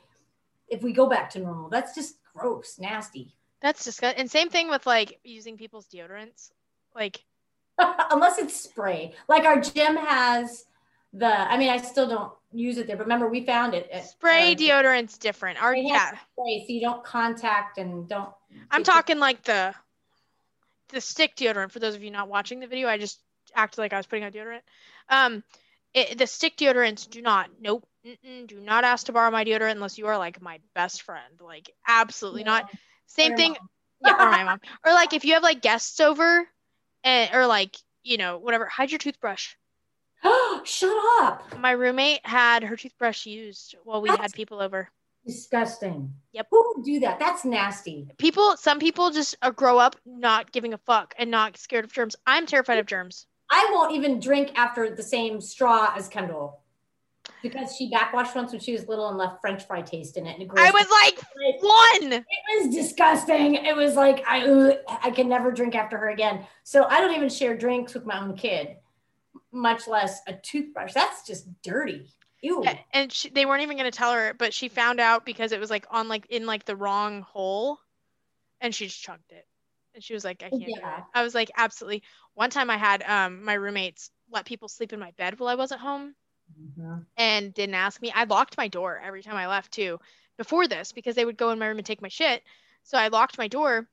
if 0.67 0.83
we 0.83 0.93
go 0.93 1.07
back 1.07 1.29
to 1.31 1.39
normal, 1.39 1.69
that's 1.69 1.95
just 1.95 2.17
gross, 2.35 2.77
nasty. 2.79 3.35
That's 3.61 3.83
disgusting. 3.83 4.19
And 4.19 4.29
same 4.29 4.49
thing 4.49 4.69
with 4.69 4.85
like 4.85 5.19
using 5.23 5.57
people's 5.57 5.87
deodorants. 5.87 6.51
Like, 6.95 7.23
unless 8.11 8.37
it's 8.37 8.59
spray. 8.59 9.13
Like 9.27 9.45
our 9.45 9.59
gym 9.59 9.95
has 9.95 10.65
the. 11.13 11.27
I 11.27 11.57
mean, 11.57 11.69
I 11.69 11.77
still 11.77 12.07
don't 12.07 12.31
use 12.51 12.77
it 12.77 12.87
there, 12.87 12.97
but 12.97 13.03
remember 13.03 13.27
we 13.29 13.45
found 13.45 13.73
it. 13.73 13.89
At, 13.91 14.07
spray 14.07 14.53
uh, 14.53 14.55
deodorant's 14.55 15.17
different. 15.17 15.61
Our 15.61 15.75
yeah, 15.75 16.09
spray, 16.09 16.65
so 16.67 16.73
you 16.73 16.81
don't 16.81 17.03
contact 17.03 17.77
and 17.77 18.07
don't. 18.07 18.29
I'm 18.71 18.81
it- 18.81 18.85
talking 18.85 19.19
like 19.19 19.43
the 19.43 19.73
the 20.89 21.01
stick 21.01 21.35
deodorant. 21.35 21.71
For 21.71 21.79
those 21.79 21.95
of 21.95 22.03
you 22.03 22.11
not 22.11 22.27
watching 22.27 22.59
the 22.59 22.67
video, 22.67 22.87
I 22.87 22.97
just 22.97 23.19
acted 23.55 23.79
like 23.79 23.93
I 23.93 23.97
was 23.97 24.05
putting 24.05 24.23
on 24.23 24.31
deodorant. 24.31 24.61
Um, 25.09 25.43
it, 25.93 26.17
the 26.17 26.27
stick 26.27 26.57
deodorants 26.57 27.09
do 27.09 27.21
not. 27.21 27.49
Nope. 27.59 27.85
Do 28.47 28.59
not 28.61 28.85
ask 28.85 29.07
to 29.07 29.11
borrow 29.11 29.29
my 29.29 29.43
deodorant 29.43 29.71
unless 29.71 29.97
you 29.97 30.07
are 30.07 30.17
like 30.17 30.41
my 30.41 30.59
best 30.73 31.01
friend. 31.01 31.39
Like 31.41 31.69
absolutely 31.87 32.43
not. 32.43 32.69
Same 33.07 33.33
Or 33.33 33.37
thing. 33.37 33.55
Yeah, 34.01 34.13
or 34.13 34.31
my 34.31 34.43
mom. 34.43 34.61
Or 34.85 34.93
like 34.93 35.13
if 35.13 35.25
you 35.25 35.33
have 35.33 35.43
like 35.43 35.61
guests 35.61 35.99
over, 35.99 36.47
and 37.03 37.29
or 37.33 37.45
like 37.47 37.75
you 38.03 38.17
know 38.17 38.37
whatever, 38.37 38.65
hide 38.67 38.91
your 38.91 38.99
toothbrush. 38.99 39.55
Oh 40.23 40.61
shut 40.65 40.95
up! 41.21 41.57
My 41.59 41.71
roommate 41.71 42.25
had 42.25 42.63
her 42.63 42.75
toothbrush 42.75 43.25
used 43.25 43.75
while 43.83 44.01
we 44.01 44.09
had 44.09 44.33
people 44.33 44.61
over. 44.61 44.89
Disgusting. 45.25 46.13
Yep. 46.31 46.47
Who 46.49 46.73
would 46.75 46.85
do 46.85 46.99
that? 47.01 47.19
That's 47.19 47.45
nasty. 47.45 48.07
People, 48.17 48.55
some 48.57 48.79
people 48.79 49.11
just 49.11 49.35
uh, 49.41 49.51
grow 49.51 49.77
up 49.77 49.95
not 50.05 50.51
giving 50.51 50.73
a 50.73 50.77
fuck 50.77 51.13
and 51.17 51.29
not 51.29 51.57
scared 51.57 51.85
of 51.85 51.91
germs. 51.91 52.15
I'm 52.25 52.45
terrified 52.45 52.79
of 52.79 52.85
germs. 52.85 53.27
I 53.51 53.69
won't 53.71 53.93
even 53.93 54.19
drink 54.19 54.51
after 54.55 54.95
the 54.95 55.03
same 55.03 55.41
straw 55.41 55.93
as 55.95 56.07
Kendall 56.07 56.61
because 57.41 57.75
she 57.75 57.89
backwashed 57.89 58.35
once 58.35 58.51
when 58.51 58.61
she 58.61 58.73
was 58.73 58.87
little 58.87 59.09
and 59.09 59.17
left 59.17 59.41
French 59.41 59.65
fry 59.65 59.81
taste 59.81 60.17
in 60.17 60.25
it. 60.25 60.33
And 60.33 60.43
it 60.43 60.49
I 60.57 60.71
was 60.71 60.89
like 60.89 61.21
one. 61.61 62.13
it 62.13 62.65
was 62.65 62.73
disgusting. 62.73 63.55
It 63.55 63.75
was 63.75 63.95
like 63.95 64.23
I 64.27 64.47
ugh, 64.47 64.77
I 65.03 65.11
can 65.11 65.29
never 65.29 65.51
drink 65.51 65.75
after 65.75 65.97
her 65.97 66.09
again. 66.09 66.45
So 66.63 66.85
I 66.85 67.01
don't 67.01 67.15
even 67.15 67.29
share 67.29 67.57
drinks 67.57 67.93
with 67.93 68.05
my 68.05 68.19
own 68.19 68.35
kid, 68.35 68.75
much 69.51 69.87
less 69.87 70.19
a 70.27 70.33
toothbrush. 70.33 70.93
That's 70.93 71.25
just 71.25 71.47
dirty. 71.61 72.07
Ew. 72.41 72.61
Yeah, 72.63 72.77
and 72.93 73.11
she, 73.11 73.29
they 73.29 73.45
weren't 73.45 73.63
even 73.63 73.77
gonna 73.77 73.91
tell 73.91 74.13
her, 74.13 74.33
but 74.33 74.53
she 74.53 74.69
found 74.69 74.99
out 74.99 75.25
because 75.25 75.51
it 75.51 75.59
was 75.59 75.69
like 75.69 75.85
on 75.89 76.07
like 76.07 76.25
in 76.29 76.45
like 76.45 76.65
the 76.65 76.75
wrong 76.75 77.21
hole, 77.21 77.79
and 78.61 78.73
she 78.73 78.85
just 78.87 79.01
chugged 79.01 79.31
it. 79.31 79.45
And 79.93 80.03
she 80.03 80.13
was 80.13 80.23
like, 80.23 80.43
I 80.43 80.49
can't 80.49 80.63
Yeah. 80.67 81.01
I 81.13 81.23
was 81.23 81.35
like, 81.35 81.51
absolutely. 81.57 82.03
One 82.35 82.49
time 82.49 82.69
I 82.69 82.77
had 82.77 83.03
um 83.03 83.43
my 83.43 83.53
roommates 83.53 84.11
let 84.31 84.45
people 84.45 84.67
sleep 84.69 84.93
in 84.93 84.99
my 84.99 85.11
bed 85.11 85.39
while 85.39 85.49
I 85.49 85.55
wasn't 85.55 85.81
home 85.81 86.15
Mhm. 86.77 87.05
and 87.17 87.53
didn't 87.53 87.75
ask 87.75 88.01
me. 88.01 88.11
I 88.11 88.23
locked 88.25 88.57
my 88.57 88.67
door 88.67 88.99
every 89.03 89.23
time 89.23 89.35
I 89.35 89.47
left 89.47 89.71
too 89.71 89.99
before 90.37 90.67
this 90.67 90.91
because 90.91 91.15
they 91.15 91.25
would 91.25 91.37
go 91.37 91.51
in 91.51 91.59
my 91.59 91.67
room 91.67 91.77
and 91.77 91.85
take 91.85 92.01
my 92.01 92.07
shit. 92.07 92.43
So 92.83 92.97
I 92.97 93.07
locked 93.09 93.37
my 93.37 93.47
door 93.47 93.87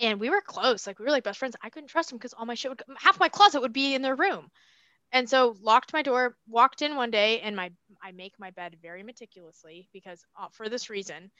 and 0.00 0.18
we 0.18 0.30
were 0.30 0.40
close. 0.40 0.86
Like 0.86 0.98
we 0.98 1.04
were 1.04 1.10
like 1.10 1.24
best 1.24 1.38
friends. 1.38 1.56
I 1.62 1.70
couldn't 1.70 1.88
trust 1.88 2.10
them 2.10 2.18
because 2.18 2.32
all 2.32 2.46
my 2.46 2.54
shit 2.54 2.70
would 2.70 2.82
half 2.98 3.20
my 3.20 3.28
closet 3.28 3.60
would 3.60 3.72
be 3.72 3.94
in 3.94 4.02
their 4.02 4.16
room. 4.16 4.50
And 5.12 5.28
so 5.28 5.56
locked 5.60 5.92
my 5.92 6.02
door, 6.02 6.36
walked 6.48 6.82
in 6.82 6.96
one 6.96 7.10
day 7.10 7.40
and 7.40 7.56
my 7.56 7.70
I 8.02 8.12
make 8.12 8.34
my 8.38 8.50
bed 8.50 8.76
very 8.80 9.02
meticulously 9.02 9.88
because 9.92 10.24
uh, 10.40 10.48
for 10.52 10.68
this 10.68 10.88
reason, 10.88 11.30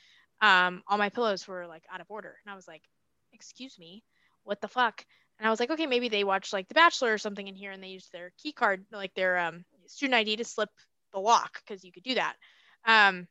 um, 0.40 0.83
all 0.87 0.99
my 0.99 1.09
pillows 1.09 1.46
were 1.46 1.66
like 1.66 1.85
out 1.92 2.01
of 2.01 2.11
order. 2.11 2.37
And 2.44 2.53
I 2.53 2.57
was 2.57 2.66
like, 2.66 2.83
excuse 3.33 3.79
me, 3.79 4.03
what 4.44 4.61
the 4.61 4.68
fuck? 4.68 5.05
And 5.38 5.46
I 5.46 5.51
was 5.51 5.61
like, 5.61 5.70
okay, 5.70 5.87
maybe 5.87 6.09
they 6.09 6.25
watched 6.25 6.53
like 6.53 6.68
The 6.68 6.75
Bachelor 6.75 7.14
or 7.14 7.18
something 7.18 7.46
in 7.46 7.55
here 7.55 7.70
and 7.70 7.83
they 7.83 7.88
used 7.88 8.12
their 8.12 8.33
key 8.42 8.53
card, 8.53 8.85
like 8.92 9.14
their 9.14 9.38
um, 9.38 9.64
student 9.87 10.14
ID 10.14 10.37
to 10.37 10.44
slip 10.44 10.68
the 11.12 11.20
lock 11.20 11.62
because 11.64 11.85
you 11.85 11.92
could 11.92 12.03
do 12.03 12.16
that. 12.16 12.35
Um, 12.85 13.27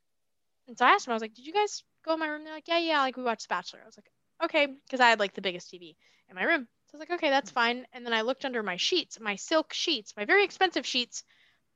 and 0.68 0.78
so 0.78 0.86
I 0.86 0.92
asked 0.92 1.06
them, 1.06 1.12
I 1.12 1.16
was 1.16 1.22
like, 1.22 1.34
did 1.34 1.46
you 1.46 1.54
guys 1.54 1.84
go 2.06 2.14
in 2.14 2.20
my 2.20 2.28
room? 2.28 2.44
They're 2.44 2.54
like, 2.54 2.68
yeah, 2.68 2.80
yeah, 2.80 3.02
like 3.02 3.18
we 3.18 3.24
watched 3.24 3.48
The 3.50 3.54
Bachelor. 3.54 3.82
I 3.84 3.86
was 3.86 3.98
like, 3.98 4.10
okay, 4.44 4.68
because 4.68 5.00
I 5.00 5.10
had 5.10 5.20
like 5.20 5.34
the 5.34 5.42
biggest 5.42 5.72
TV 5.72 5.96
in 6.30 6.36
my 6.36 6.44
room. 6.44 6.68
So 6.88 6.96
I 6.96 6.98
was 6.98 7.00
like, 7.02 7.20
okay, 7.20 7.30
that's 7.30 7.52
fine. 7.52 7.86
And 7.94 8.06
then 8.06 8.14
I 8.14 8.22
looked 8.22 8.46
under 8.46 8.64
my 8.64 8.78
sheets, 8.78 9.20
my 9.20 9.36
silk 9.36 9.74
sheets, 9.74 10.14
my 10.18 10.26
very 10.26 10.44
expensive 10.44 10.86
sheets. 10.86 11.24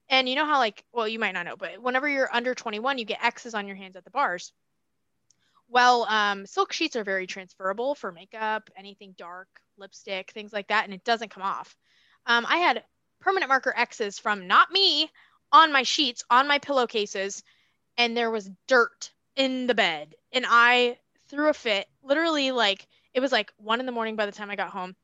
And 0.10 0.28
you 0.28 0.36
know 0.36 0.46
how 0.46 0.58
like, 0.58 0.84
well, 0.92 1.08
you 1.08 1.20
might 1.20 1.34
not 1.34 1.46
know, 1.46 1.56
but 1.56 1.82
whenever 1.82 2.08
you're 2.08 2.34
under 2.34 2.56
21, 2.56 2.98
you 2.98 3.06
get 3.06 3.24
X's 3.24 3.54
on 3.54 3.68
your 3.68 3.76
hands 3.76 3.96
at 3.96 4.04
the 4.04 4.12
bars. 4.12 4.52
Well, 5.70 6.06
um, 6.10 6.46
silk 6.46 6.74
sheets 6.74 6.96
are 6.96 7.04
very 7.04 7.26
transferable 7.26 7.96
for 7.96 8.12
makeup, 8.12 8.70
anything 8.76 9.16
dark, 9.18 9.48
lipstick, 9.78 10.32
things 10.32 10.54
like 10.54 10.68
that, 10.68 10.86
and 10.86 10.94
it 10.94 11.04
doesn't 11.04 11.32
come 11.32 11.44
off. 11.44 11.76
Um, 12.26 12.46
I 12.48 12.58
had 12.58 12.84
permanent 13.22 13.50
marker 13.50 13.74
X's 13.76 14.20
from 14.20 14.48
not 14.48 14.72
me 14.72 15.10
on 15.52 15.72
my 15.72 15.84
sheets, 15.84 16.24
on 16.30 16.48
my 16.48 16.60
pillowcases, 16.60 17.44
and 17.98 18.16
there 18.16 18.32
was 18.32 18.50
dirt 18.68 19.12
in 19.36 19.68
the 19.68 19.76
bed. 19.76 20.16
And 20.32 20.46
I 20.48 20.98
threw 21.34 21.50
a 21.50 21.54
fit, 21.54 21.88
literally, 22.04 22.52
like, 22.52 22.88
it 23.14 23.20
was 23.20 23.32
like 23.32 23.52
one 23.58 23.80
in 23.80 23.86
the 23.86 23.92
morning 23.92 24.16
by 24.16 24.26
the 24.26 24.32
time 24.32 24.50
I 24.50 24.56
got 24.56 24.70
home. 24.70 24.96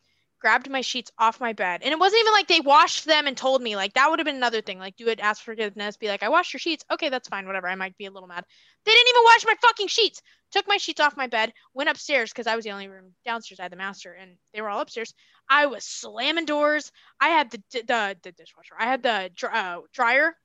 Grabbed 0.41 0.69
my 0.69 0.79
sheets 0.79 1.11
off 1.19 1.41
my 1.41 1.51
bed. 1.51 1.81
And 1.83 1.91
it 1.91 1.99
wasn't 1.99 2.21
even 2.21 2.31
like 2.31 2.47
they 2.47 2.61
washed 2.61 3.05
them 3.05 3.27
and 3.27 3.35
told 3.35 3.61
me. 3.61 3.75
Like, 3.75 3.93
that 3.95 4.09
would 4.09 4.19
have 4.19 4.25
been 4.25 4.37
another 4.37 4.61
thing. 4.61 4.79
Like, 4.79 4.95
do 4.95 5.07
it, 5.09 5.19
ask 5.19 5.43
forgiveness, 5.43 5.97
be 5.97 6.07
like, 6.07 6.23
I 6.23 6.29
washed 6.29 6.53
your 6.53 6.61
sheets. 6.61 6.85
Okay, 6.89 7.09
that's 7.09 7.27
fine, 7.27 7.45
whatever. 7.45 7.67
I 7.67 7.75
might 7.75 7.97
be 7.97 8.05
a 8.05 8.11
little 8.11 8.29
mad. 8.29 8.45
They 8.85 8.91
didn't 8.93 9.09
even 9.09 9.23
wash 9.25 9.45
my 9.45 9.55
fucking 9.61 9.87
sheets 9.87 10.21
took 10.51 10.67
my 10.67 10.77
sheets 10.77 10.99
off 10.99 11.17
my 11.17 11.27
bed, 11.27 11.53
went 11.73 11.89
upstairs 11.89 12.31
because 12.31 12.47
I 12.47 12.55
was 12.55 12.65
the 12.65 12.71
only 12.71 12.87
room 12.87 13.13
downstairs. 13.25 13.59
I 13.59 13.63
had 13.63 13.71
the 13.71 13.77
master, 13.77 14.13
and 14.13 14.37
they 14.53 14.61
were 14.61 14.69
all 14.69 14.81
upstairs. 14.81 15.13
I 15.49 15.65
was 15.67 15.85
slamming 15.85 16.45
doors. 16.45 16.91
I 17.19 17.29
had 17.29 17.51
the 17.51 17.61
the, 17.71 18.17
the 18.23 18.31
dishwasher. 18.31 18.75
I 18.79 18.85
had 18.85 19.03
the 19.03 19.31
uh, 19.51 19.79
dryer. 19.93 20.35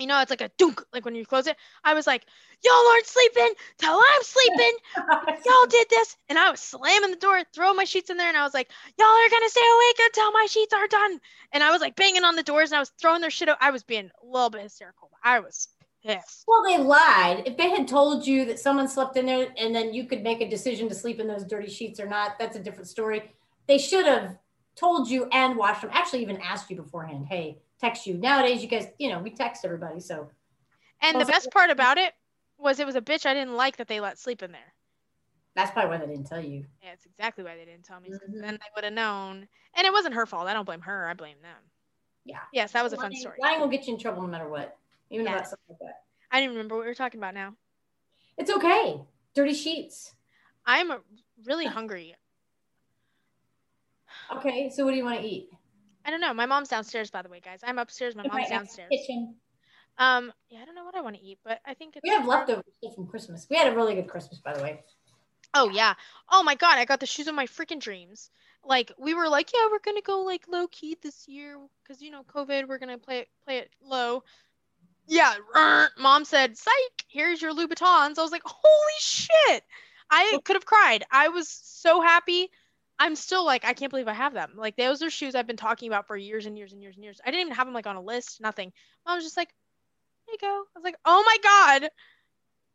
You 0.00 0.06
know, 0.06 0.20
it's 0.20 0.30
like 0.30 0.40
a 0.40 0.50
dunk, 0.56 0.82
like 0.94 1.04
when 1.04 1.14
you 1.14 1.26
close 1.26 1.46
it. 1.46 1.56
I 1.84 1.92
was 1.92 2.06
like, 2.06 2.24
"Y'all 2.64 2.88
aren't 2.92 3.06
sleeping 3.06 3.52
till 3.78 3.92
I'm 3.92 4.22
sleeping. 4.22 4.72
Y'all 5.44 5.66
did 5.68 5.88
this," 5.90 6.16
and 6.30 6.38
I 6.38 6.50
was 6.50 6.58
slamming 6.58 7.10
the 7.10 7.16
door, 7.18 7.42
throwing 7.52 7.76
my 7.76 7.84
sheets 7.84 8.08
in 8.08 8.16
there, 8.16 8.28
and 8.28 8.36
I 8.36 8.42
was 8.42 8.54
like, 8.54 8.70
"Y'all 8.98 9.06
are 9.06 9.30
gonna 9.30 9.50
stay 9.50 9.60
awake 9.60 10.06
until 10.06 10.32
my 10.32 10.46
sheets 10.48 10.72
are 10.72 10.88
done." 10.88 11.20
And 11.52 11.62
I 11.62 11.70
was 11.70 11.82
like 11.82 11.96
banging 11.96 12.24
on 12.24 12.34
the 12.34 12.42
doors, 12.42 12.70
and 12.70 12.76
I 12.76 12.80
was 12.80 12.92
throwing 12.98 13.20
their 13.20 13.30
shit 13.30 13.50
out. 13.50 13.58
I 13.60 13.70
was 13.70 13.82
being 13.82 14.10
a 14.22 14.26
little 14.26 14.48
bit 14.48 14.62
hysterical. 14.62 15.10
But 15.10 15.28
I 15.28 15.40
was 15.40 15.68
pissed. 16.02 16.44
Well, 16.48 16.62
they 16.66 16.78
lied. 16.78 17.42
If 17.46 17.58
they 17.58 17.68
had 17.68 17.86
told 17.86 18.26
you 18.26 18.46
that 18.46 18.58
someone 18.58 18.88
slept 18.88 19.18
in 19.18 19.26
there 19.26 19.48
and 19.58 19.74
then 19.74 19.92
you 19.92 20.04
could 20.04 20.22
make 20.22 20.40
a 20.40 20.48
decision 20.48 20.88
to 20.88 20.94
sleep 20.94 21.20
in 21.20 21.26
those 21.26 21.44
dirty 21.44 21.70
sheets 21.70 22.00
or 22.00 22.06
not, 22.06 22.38
that's 22.38 22.56
a 22.56 22.60
different 22.60 22.88
story. 22.88 23.34
They 23.66 23.76
should 23.76 24.06
have 24.06 24.38
told 24.76 25.10
you 25.10 25.26
and 25.30 25.56
washed 25.56 25.82
them. 25.82 25.90
Actually, 25.92 26.22
even 26.22 26.38
asked 26.38 26.70
you 26.70 26.76
beforehand. 26.76 27.26
Hey, 27.28 27.58
text 27.80 28.06
you. 28.06 28.14
Nowadays, 28.14 28.62
you 28.62 28.68
guys, 28.68 28.88
you 28.98 29.08
know, 29.08 29.18
we 29.20 29.30
text 29.30 29.64
everybody. 29.64 30.00
So, 30.00 30.30
And 31.02 31.20
the 31.20 31.24
best 31.24 31.50
part 31.50 31.70
about 31.70 31.98
it 31.98 32.12
was 32.58 32.78
it 32.78 32.86
was 32.86 32.94
a 32.96 33.00
bitch 33.00 33.26
I 33.26 33.34
didn't 33.34 33.54
like 33.56 33.76
that 33.78 33.88
they 33.88 34.00
let 34.00 34.18
sleep 34.18 34.42
in 34.42 34.52
there. 34.52 34.74
that's 35.56 35.70
probably 35.72 35.90
why 35.90 36.04
they 36.04 36.12
didn't 36.12 36.26
tell 36.28 36.40
you. 36.40 36.64
Yeah, 36.82 36.92
it's 36.92 37.06
exactly 37.06 37.42
why 37.44 37.56
they 37.56 37.64
didn't 37.64 37.84
tell 37.84 38.00
me. 38.00 38.10
Mhm. 38.10 38.40
Then 38.40 38.58
I 38.62 38.66
would 38.76 38.84
have 38.84 38.92
known. 38.92 39.48
And 39.74 39.86
it 39.86 39.92
wasn't 39.92 40.14
her 40.14 40.24
fault. 40.26 40.46
I 40.46 40.52
don't 40.54 40.64
blame 40.64 40.80
her. 40.82 41.08
I 41.08 41.14
blame 41.14 41.40
them. 41.42 41.56
Yeah. 42.24 42.38
Yes, 42.52 42.72
that 42.72 42.84
was 42.84 42.92
a 42.92 42.96
fun 42.96 43.14
story. 43.14 43.38
Lying 43.40 43.60
will 43.60 43.68
get 43.68 43.86
you 43.86 43.94
in 43.94 44.00
trouble 44.00 44.22
no 44.22 44.28
matter 44.28 44.48
what, 44.48 44.76
even 45.10 45.26
about 45.26 45.40
Yes. 45.40 45.50
something 45.50 45.66
like 45.70 45.78
that. 45.80 46.04
I 46.30 46.40
didn't 46.40 46.52
remember 46.54 46.76
what 46.76 46.82
we 46.82 46.86
were 46.88 46.94
talking 46.94 47.18
about 47.18 47.34
now. 47.34 47.56
It's 48.36 48.50
okay. 48.50 49.00
Dirty 49.34 49.54
sheets. 49.54 50.14
I'm 50.64 50.92
really 51.44 51.66
hungry. 51.66 52.14
Okay, 54.32 54.70
so 54.70 54.84
what 54.84 54.92
do 54.92 54.96
you 54.96 55.04
want 55.04 55.20
to 55.20 55.26
eat? 55.26 55.50
I 56.10 56.12
don't 56.12 56.20
know. 56.20 56.34
My 56.34 56.46
mom's 56.46 56.66
downstairs, 56.66 57.08
by 57.08 57.22
the 57.22 57.28
way, 57.28 57.38
guys. 57.38 57.60
I'm 57.62 57.78
upstairs. 57.78 58.16
My 58.16 58.24
mom's 58.24 58.48
downstairs. 58.48 58.90
Kitchen. 58.90 59.36
Um, 59.96 60.32
yeah, 60.48 60.58
I 60.60 60.64
don't 60.64 60.74
know 60.74 60.84
what 60.84 60.96
I 60.96 61.02
want 61.02 61.14
to 61.14 61.22
eat, 61.22 61.38
but 61.44 61.60
I 61.64 61.74
think 61.74 61.94
it's 61.94 62.02
We 62.02 62.10
have 62.10 62.26
leftover 62.26 62.64
stuff 62.78 62.96
from 62.96 63.06
Christmas. 63.06 63.46
We 63.48 63.56
had 63.56 63.72
a 63.72 63.76
really 63.76 63.94
good 63.94 64.08
Christmas, 64.08 64.40
by 64.40 64.54
the 64.54 64.60
way. 64.60 64.80
Oh 65.54 65.68
yeah. 65.68 65.94
Oh 66.28 66.42
my 66.42 66.56
god, 66.56 66.78
I 66.78 66.84
got 66.84 66.98
the 66.98 67.06
shoes 67.06 67.28
of 67.28 67.36
my 67.36 67.46
freaking 67.46 67.78
dreams. 67.78 68.28
Like 68.64 68.90
we 68.98 69.14
were 69.14 69.28
like, 69.28 69.52
yeah, 69.54 69.68
we're 69.70 69.78
gonna 69.78 70.02
go 70.02 70.22
like 70.22 70.48
low 70.48 70.66
key 70.66 70.96
this 71.00 71.28
year 71.28 71.58
because 71.84 72.02
you 72.02 72.10
know 72.10 72.24
COVID. 72.24 72.66
We're 72.66 72.78
gonna 72.78 72.98
play 72.98 73.20
it 73.20 73.28
play 73.44 73.58
it 73.58 73.70
low. 73.80 74.24
Yeah. 75.06 75.32
Mom 75.96 76.24
said, 76.24 76.58
"Psych, 76.58 77.04
here's 77.06 77.40
your 77.40 77.54
Louboutins." 77.54 78.18
I 78.18 78.22
was 78.22 78.32
like, 78.32 78.42
"Holy 78.44 78.98
shit!" 78.98 79.62
I 80.10 80.40
could 80.44 80.56
have 80.56 80.66
cried. 80.66 81.04
I 81.12 81.28
was 81.28 81.48
so 81.48 82.00
happy. 82.00 82.50
I'm 83.00 83.16
still 83.16 83.46
like, 83.46 83.64
I 83.64 83.72
can't 83.72 83.88
believe 83.90 84.08
I 84.08 84.12
have 84.12 84.34
them. 84.34 84.52
Like 84.56 84.76
those 84.76 85.02
are 85.02 85.08
shoes 85.08 85.34
I've 85.34 85.46
been 85.46 85.56
talking 85.56 85.88
about 85.88 86.06
for 86.06 86.16
years 86.18 86.44
and 86.44 86.56
years 86.56 86.74
and 86.74 86.82
years 86.82 86.96
and 86.96 87.02
years. 87.04 87.18
I 87.24 87.30
didn't 87.30 87.40
even 87.40 87.54
have 87.54 87.66
them 87.66 87.72
like 87.74 87.86
on 87.86 87.96
a 87.96 88.02
list. 88.02 88.42
Nothing. 88.42 88.72
Mom 89.06 89.16
was 89.16 89.24
just 89.24 89.38
like, 89.38 89.48
"Here 90.26 90.34
you 90.34 90.38
go." 90.38 90.64
I 90.76 90.78
was 90.78 90.84
like, 90.84 90.96
"Oh 91.06 91.24
my 91.24 91.36
god." 91.42 91.90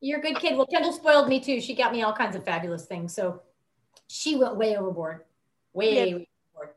You're 0.02 0.20
a 0.20 0.22
good 0.22 0.38
kid. 0.40 0.58
Well, 0.58 0.66
Kendall 0.66 0.92
spoiled 0.94 1.30
me 1.30 1.40
too. 1.40 1.62
She 1.62 1.76
got 1.76 1.92
me 1.92 2.02
all 2.02 2.12
kinds 2.12 2.36
of 2.36 2.44
fabulous 2.44 2.86
things. 2.86 3.14
So 3.14 3.44
she 4.08 4.36
went 4.36 4.56
way 4.58 4.76
overboard. 4.76 5.26
Way, 5.74 5.96
had- 5.96 6.08
way 6.08 6.28
overboard. 6.58 6.76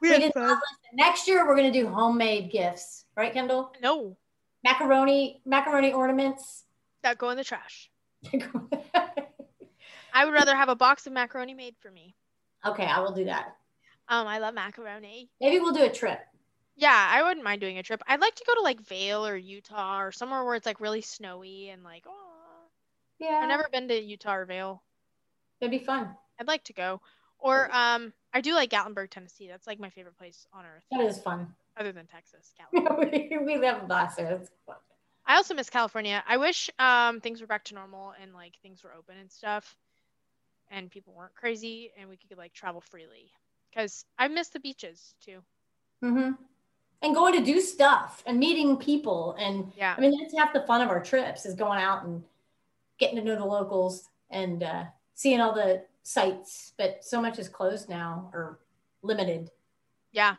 We 0.00 0.10
We 0.10 0.18
did 0.18 0.32
not 0.36 0.50
listen. 0.50 0.58
Next 0.94 1.26
year, 1.26 1.46
we're 1.46 1.56
going 1.56 1.72
to 1.72 1.78
do 1.78 1.88
homemade 1.88 2.52
gifts. 2.52 3.06
Right, 3.16 3.32
Kendall? 3.32 3.72
No, 3.82 4.16
Macaroni, 4.64 5.40
macaroni 5.44 5.92
ornaments. 5.92 6.64
that 7.02 7.18
go 7.18 7.30
in 7.30 7.36
the 7.36 7.44
trash. 7.44 7.90
I 10.14 10.24
would 10.24 10.32
rather 10.32 10.54
have 10.54 10.68
a 10.68 10.76
box 10.76 11.06
of 11.06 11.12
macaroni 11.12 11.54
made 11.54 11.74
for 11.80 11.90
me. 11.90 12.14
Okay, 12.66 12.86
I 12.86 13.00
will 13.00 13.12
do 13.12 13.24
that. 13.26 13.56
Um, 14.08 14.26
I 14.26 14.38
love 14.38 14.54
macaroni. 14.54 15.30
Maybe 15.40 15.58
we'll 15.60 15.72
do 15.72 15.84
a 15.84 15.90
trip. 15.90 16.20
Yeah, 16.76 17.08
I 17.10 17.22
wouldn't 17.22 17.44
mind 17.44 17.60
doing 17.60 17.78
a 17.78 17.82
trip. 17.82 18.02
I'd 18.06 18.20
like 18.20 18.34
to 18.34 18.44
go 18.46 18.54
to 18.54 18.60
like 18.60 18.80
Vail 18.80 19.24
or 19.26 19.36
Utah 19.36 20.00
or 20.02 20.12
somewhere 20.12 20.44
where 20.44 20.54
it's 20.56 20.66
like 20.66 20.80
really 20.80 21.00
snowy 21.00 21.68
and 21.70 21.84
like, 21.84 22.04
oh, 22.08 22.66
Yeah. 23.18 23.40
I've 23.42 23.48
never 23.48 23.68
been 23.72 23.88
to 23.88 24.00
Utah 24.00 24.34
or 24.34 24.44
Vail. 24.44 24.82
It'd 25.60 25.70
be 25.70 25.78
fun. 25.78 26.08
I'd 26.40 26.48
like 26.48 26.64
to 26.64 26.72
go. 26.72 27.00
Or 27.38 27.68
um, 27.74 28.12
I 28.32 28.40
do 28.40 28.54
like 28.54 28.70
Gatlinburg, 28.70 29.10
Tennessee. 29.10 29.46
That's 29.48 29.66
like 29.66 29.78
my 29.78 29.90
favorite 29.90 30.16
place 30.18 30.46
on 30.52 30.64
earth, 30.64 30.84
That 30.90 31.00
is 31.02 31.18
fun. 31.20 31.54
other 31.76 31.92
than 31.92 32.06
Texas. 32.06 32.52
Gatlinburg. 32.74 33.44
we, 33.46 33.58
we 33.58 33.66
have 33.66 33.82
a 33.84 33.86
blast 33.86 34.16
there. 34.16 34.30
That's 34.36 34.50
fun. 34.66 34.76
I 35.26 35.36
also 35.36 35.54
miss 35.54 35.70
California. 35.70 36.22
I 36.28 36.36
wish 36.38 36.68
um 36.78 37.20
things 37.20 37.40
were 37.40 37.46
back 37.46 37.64
to 37.66 37.74
normal 37.74 38.12
and 38.20 38.34
like 38.34 38.54
things 38.62 38.82
were 38.82 38.92
open 38.92 39.16
and 39.18 39.30
stuff, 39.30 39.74
and 40.70 40.90
people 40.90 41.14
weren't 41.14 41.34
crazy 41.34 41.92
and 41.98 42.08
we 42.08 42.16
could 42.16 42.36
like 42.38 42.52
travel 42.52 42.80
freely. 42.80 43.30
Because 43.70 44.04
I 44.18 44.28
miss 44.28 44.48
the 44.48 44.60
beaches 44.60 45.14
too. 45.24 45.40
hmm 46.02 46.32
And 47.02 47.14
going 47.14 47.34
to 47.34 47.44
do 47.44 47.60
stuff 47.60 48.22
and 48.26 48.38
meeting 48.38 48.76
people. 48.76 49.34
And 49.38 49.72
Yeah. 49.76 49.94
I 49.96 50.00
mean, 50.00 50.18
that's 50.20 50.36
half 50.36 50.52
the 50.52 50.62
fun 50.62 50.80
of 50.80 50.88
our 50.88 51.02
trips 51.02 51.44
is 51.46 51.54
going 51.54 51.80
out 51.80 52.04
and 52.04 52.22
getting 52.98 53.16
to 53.16 53.22
know 53.24 53.36
the 53.36 53.44
locals 53.44 54.08
and 54.30 54.62
uh, 54.62 54.84
seeing 55.14 55.40
all 55.40 55.52
the 55.52 55.84
sites. 56.04 56.72
But 56.78 57.04
so 57.04 57.20
much 57.20 57.38
is 57.38 57.48
closed 57.48 57.88
now 57.88 58.30
or 58.32 58.60
limited. 59.02 59.50
Yeah. 60.12 60.36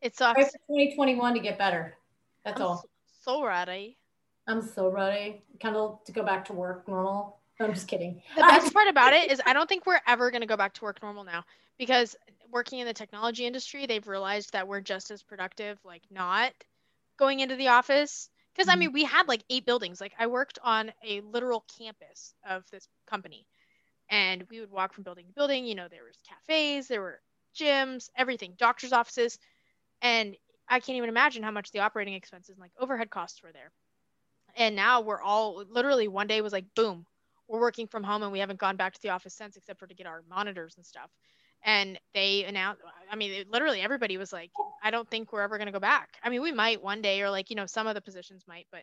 It 0.00 0.16
sucks. 0.16 0.34
Pray 0.36 0.44
2021 0.86 1.34
to 1.34 1.40
get 1.40 1.58
better. 1.58 1.96
That's 2.44 2.60
I'm 2.60 2.66
all. 2.66 2.84
so 3.24 3.44
ready. 3.44 3.98
I'm 4.46 4.62
so 4.62 4.88
ready, 4.88 5.42
Kind 5.60 5.76
of 5.76 6.02
to 6.04 6.12
go 6.12 6.22
back 6.22 6.44
to 6.46 6.52
work 6.54 6.86
normal. 6.88 7.37
I'm 7.60 7.74
just 7.74 7.88
kidding. 7.88 8.22
The 8.36 8.44
best 8.44 8.72
part 8.72 8.88
about 8.88 9.12
it 9.12 9.30
is 9.30 9.42
I 9.44 9.52
don't 9.52 9.68
think 9.68 9.86
we're 9.86 10.00
ever 10.06 10.30
going 10.30 10.40
to 10.42 10.46
go 10.46 10.56
back 10.56 10.74
to 10.74 10.84
work 10.84 11.02
normal 11.02 11.24
now 11.24 11.44
because 11.78 12.16
working 12.50 12.78
in 12.78 12.86
the 12.86 12.94
technology 12.94 13.46
industry, 13.46 13.86
they've 13.86 14.06
realized 14.06 14.52
that 14.52 14.68
we're 14.68 14.80
just 14.80 15.10
as 15.10 15.22
productive, 15.22 15.78
like 15.84 16.02
not 16.10 16.52
going 17.18 17.40
into 17.40 17.56
the 17.56 17.68
office. 17.68 18.30
Because 18.54 18.68
I 18.68 18.76
Mhm. 18.76 18.78
mean, 18.78 18.92
we 18.92 19.04
had 19.04 19.28
like 19.28 19.44
eight 19.50 19.66
buildings. 19.66 20.00
Like 20.00 20.14
I 20.18 20.26
worked 20.26 20.58
on 20.62 20.92
a 21.04 21.20
literal 21.20 21.64
campus 21.78 22.34
of 22.48 22.68
this 22.70 22.88
company, 23.06 23.46
and 24.10 24.46
we 24.50 24.60
would 24.60 24.70
walk 24.70 24.94
from 24.94 25.04
building 25.04 25.26
to 25.28 25.32
building. 25.34 25.66
You 25.66 25.74
know, 25.76 25.88
there 25.88 26.04
was 26.04 26.16
cafes, 26.28 26.88
there 26.88 27.02
were 27.02 27.20
gyms, 27.56 28.10
everything, 28.16 28.54
doctors' 28.58 28.92
offices, 28.92 29.38
and 30.02 30.36
I 30.68 30.80
can't 30.80 30.96
even 30.96 31.08
imagine 31.10 31.42
how 31.42 31.50
much 31.52 31.70
the 31.72 31.80
operating 31.80 32.14
expenses 32.14 32.50
and 32.50 32.60
like 32.60 32.72
overhead 32.78 33.10
costs 33.10 33.42
were 33.42 33.52
there. 33.52 33.72
And 34.56 34.76
now 34.76 35.00
we're 35.00 35.22
all 35.22 35.64
literally 35.70 36.08
one 36.08 36.26
day 36.26 36.40
was 36.42 36.52
like 36.52 36.74
boom, 36.74 37.06
we're 37.48 37.60
working 37.60 37.86
from 37.86 38.02
home 38.02 38.22
and 38.22 38.30
we 38.30 38.38
haven't 38.38 38.58
gone 38.58 38.76
back 38.76 38.94
to 38.94 39.02
the 39.02 39.08
office 39.08 39.34
since 39.34 39.56
except 39.56 39.80
for 39.80 39.86
to 39.86 39.94
get 39.94 40.06
our 40.06 40.22
monitors 40.28 40.74
and 40.76 40.84
stuff. 40.86 41.10
And 41.64 41.98
they 42.14 42.44
announced 42.44 42.82
i 43.10 43.16
mean 43.16 43.32
it, 43.32 43.50
literally 43.50 43.80
everybody 43.80 44.16
was 44.16 44.32
like 44.32 44.50
i 44.82 44.90
don't 44.92 45.10
think 45.10 45.32
we're 45.32 45.42
ever 45.42 45.58
going 45.58 45.66
to 45.66 45.72
go 45.72 45.80
back. 45.80 46.10
I 46.22 46.28
mean 46.30 46.42
we 46.42 46.52
might 46.52 46.82
one 46.82 47.02
day 47.02 47.20
or 47.22 47.30
like 47.30 47.50
you 47.50 47.56
know 47.56 47.66
some 47.66 47.86
of 47.86 47.94
the 47.94 48.00
positions 48.00 48.44
might 48.46 48.66
but 48.70 48.82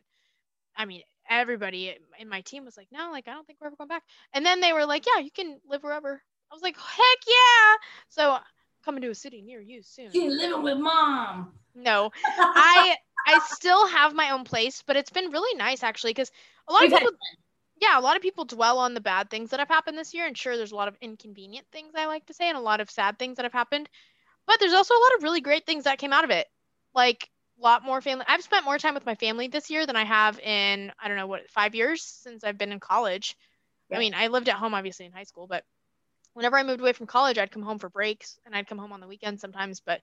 i 0.75 0.83
mean 0.85 1.01
everybody 1.29 1.95
in 2.19 2.27
my 2.27 2.41
team 2.41 2.65
was 2.65 2.75
like 2.75 2.87
no 2.91 3.09
like 3.11 3.27
i 3.27 3.31
don't 3.31 3.47
think 3.47 3.59
we're 3.61 3.67
ever 3.67 3.77
going 3.77 3.87
back. 3.87 4.03
And 4.33 4.45
then 4.45 4.59
they 4.59 4.73
were 4.73 4.85
like 4.85 5.05
yeah 5.05 5.21
you 5.21 5.31
can 5.31 5.59
live 5.69 5.83
wherever. 5.83 6.21
I 6.51 6.55
was 6.55 6.61
like 6.63 6.75
heck 6.77 7.19
yeah! 7.27 7.75
So 8.09 8.37
coming 8.83 9.01
to 9.01 9.09
a 9.09 9.15
city 9.15 9.41
near 9.41 9.61
you 9.61 9.81
soon. 9.81 10.11
She's 10.11 10.33
living 10.33 10.61
with 10.61 10.77
mom. 10.77 11.53
no. 11.73 12.11
I 12.37 12.95
i 13.27 13.39
still 13.47 13.87
have 13.87 14.13
my 14.13 14.29
own 14.31 14.43
place 14.43 14.83
but 14.85 14.95
it's 14.95 15.09
been 15.09 15.31
really 15.31 15.57
nice 15.57 15.81
actually 15.81 16.11
because 16.11 16.31
a 16.67 16.73
lot 16.73 16.85
of 16.85 16.91
had 16.91 16.99
people 16.99 17.13
yeah, 17.81 17.99
a 17.99 18.01
lot 18.01 18.15
of 18.15 18.21
people 18.21 18.45
dwell 18.45 18.79
on 18.79 18.93
the 18.93 19.01
bad 19.01 19.29
things 19.29 19.49
that 19.49 19.59
have 19.59 19.69
happened 19.69 19.97
this 19.97 20.13
year, 20.13 20.25
and 20.25 20.37
sure, 20.37 20.55
there's 20.55 20.71
a 20.71 20.75
lot 20.75 20.87
of 20.87 20.97
inconvenient 21.01 21.67
things 21.71 21.93
I 21.95 22.05
like 22.05 22.25
to 22.27 22.33
say, 22.33 22.47
and 22.47 22.57
a 22.57 22.61
lot 22.61 22.79
of 22.79 22.89
sad 22.89 23.19
things 23.19 23.37
that 23.37 23.43
have 23.43 23.53
happened. 23.53 23.89
But 24.47 24.59
there's 24.59 24.73
also 24.73 24.93
a 24.93 25.03
lot 25.03 25.15
of 25.17 25.23
really 25.23 25.41
great 25.41 25.65
things 25.65 25.85
that 25.85 25.97
came 25.97 26.13
out 26.13 26.23
of 26.23 26.29
it, 26.29 26.47
like 26.93 27.29
a 27.59 27.63
lot 27.63 27.83
more 27.83 28.01
family. 28.01 28.25
I've 28.27 28.43
spent 28.43 28.65
more 28.65 28.77
time 28.77 28.93
with 28.93 29.05
my 29.05 29.15
family 29.15 29.47
this 29.47 29.69
year 29.69 29.85
than 29.85 29.95
I 29.95 30.05
have 30.05 30.39
in 30.39 30.91
I 30.99 31.07
don't 31.07 31.17
know 31.17 31.27
what 31.27 31.49
five 31.49 31.75
years 31.75 32.03
since 32.03 32.43
I've 32.43 32.57
been 32.57 32.71
in 32.71 32.79
college. 32.79 33.35
Yeah. 33.89 33.97
I 33.97 33.99
mean, 33.99 34.13
I 34.13 34.27
lived 34.27 34.49
at 34.49 34.55
home 34.55 34.73
obviously 34.73 35.05
in 35.05 35.11
high 35.11 35.23
school, 35.23 35.47
but 35.47 35.63
whenever 36.33 36.57
I 36.57 36.63
moved 36.63 36.81
away 36.81 36.93
from 36.93 37.07
college, 37.07 37.37
I'd 37.37 37.51
come 37.51 37.63
home 37.63 37.79
for 37.79 37.89
breaks, 37.89 38.39
and 38.45 38.55
I'd 38.55 38.67
come 38.67 38.77
home 38.77 38.93
on 38.93 39.01
the 39.01 39.07
weekends 39.07 39.41
sometimes. 39.41 39.81
But 39.81 40.01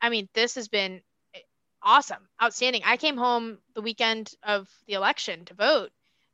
I 0.00 0.10
mean, 0.10 0.28
this 0.34 0.54
has 0.56 0.68
been 0.68 1.02
eh, 1.34 1.40
awesome, 1.82 2.28
outstanding. 2.42 2.82
I 2.84 2.96
came 2.96 3.16
home 3.16 3.58
the 3.74 3.82
weekend 3.82 4.32
of 4.42 4.68
the 4.86 4.94
election 4.94 5.44
to 5.46 5.54
vote 5.54 5.90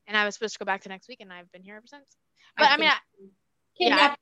and 0.08 0.16
I 0.16 0.24
was 0.24 0.34
supposed 0.34 0.54
to 0.54 0.58
go 0.58 0.64
back 0.64 0.82
the 0.82 0.88
next 0.88 1.06
week, 1.06 1.20
and 1.20 1.32
I've 1.32 1.52
been 1.52 1.62
here 1.62 1.76
ever 1.76 1.86
since. 1.86 2.16
But 2.56 2.70
I, 2.70 2.76
mean, 2.78 2.88
I, 2.88 2.94
yeah. 3.78 3.88
Kidnapped. 3.90 4.20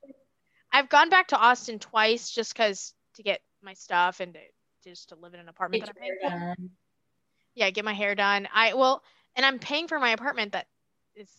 I've 0.71 0.89
gone 0.89 1.09
back 1.09 1.29
to 1.29 1.37
Austin 1.37 1.79
twice 1.79 2.29
just 2.29 2.53
because 2.53 2.93
to 3.15 3.23
get 3.23 3.39
my 3.63 3.73
stuff 3.73 4.19
and 4.19 4.33
to, 4.33 4.39
just 4.83 5.09
to 5.09 5.15
live 5.15 5.33
in 5.33 5.39
an 5.39 5.49
apartment 5.49 5.85
Get 5.85 5.95
that 5.95 5.99
I'm 5.99 6.05
your 6.05 6.19
paying 6.19 6.31
hair 6.31 6.55
done. 6.57 6.69
Yeah, 7.55 7.69
get 7.71 7.85
my 7.85 7.93
hair 7.93 8.13
done. 8.13 8.47
I 8.53 8.73
well, 8.75 9.01
and 9.35 9.45
I'm 9.45 9.57
paying 9.57 9.87
for 9.87 9.97
my 9.97 10.09
apartment 10.09 10.51
that 10.51 10.67
is 11.15 11.29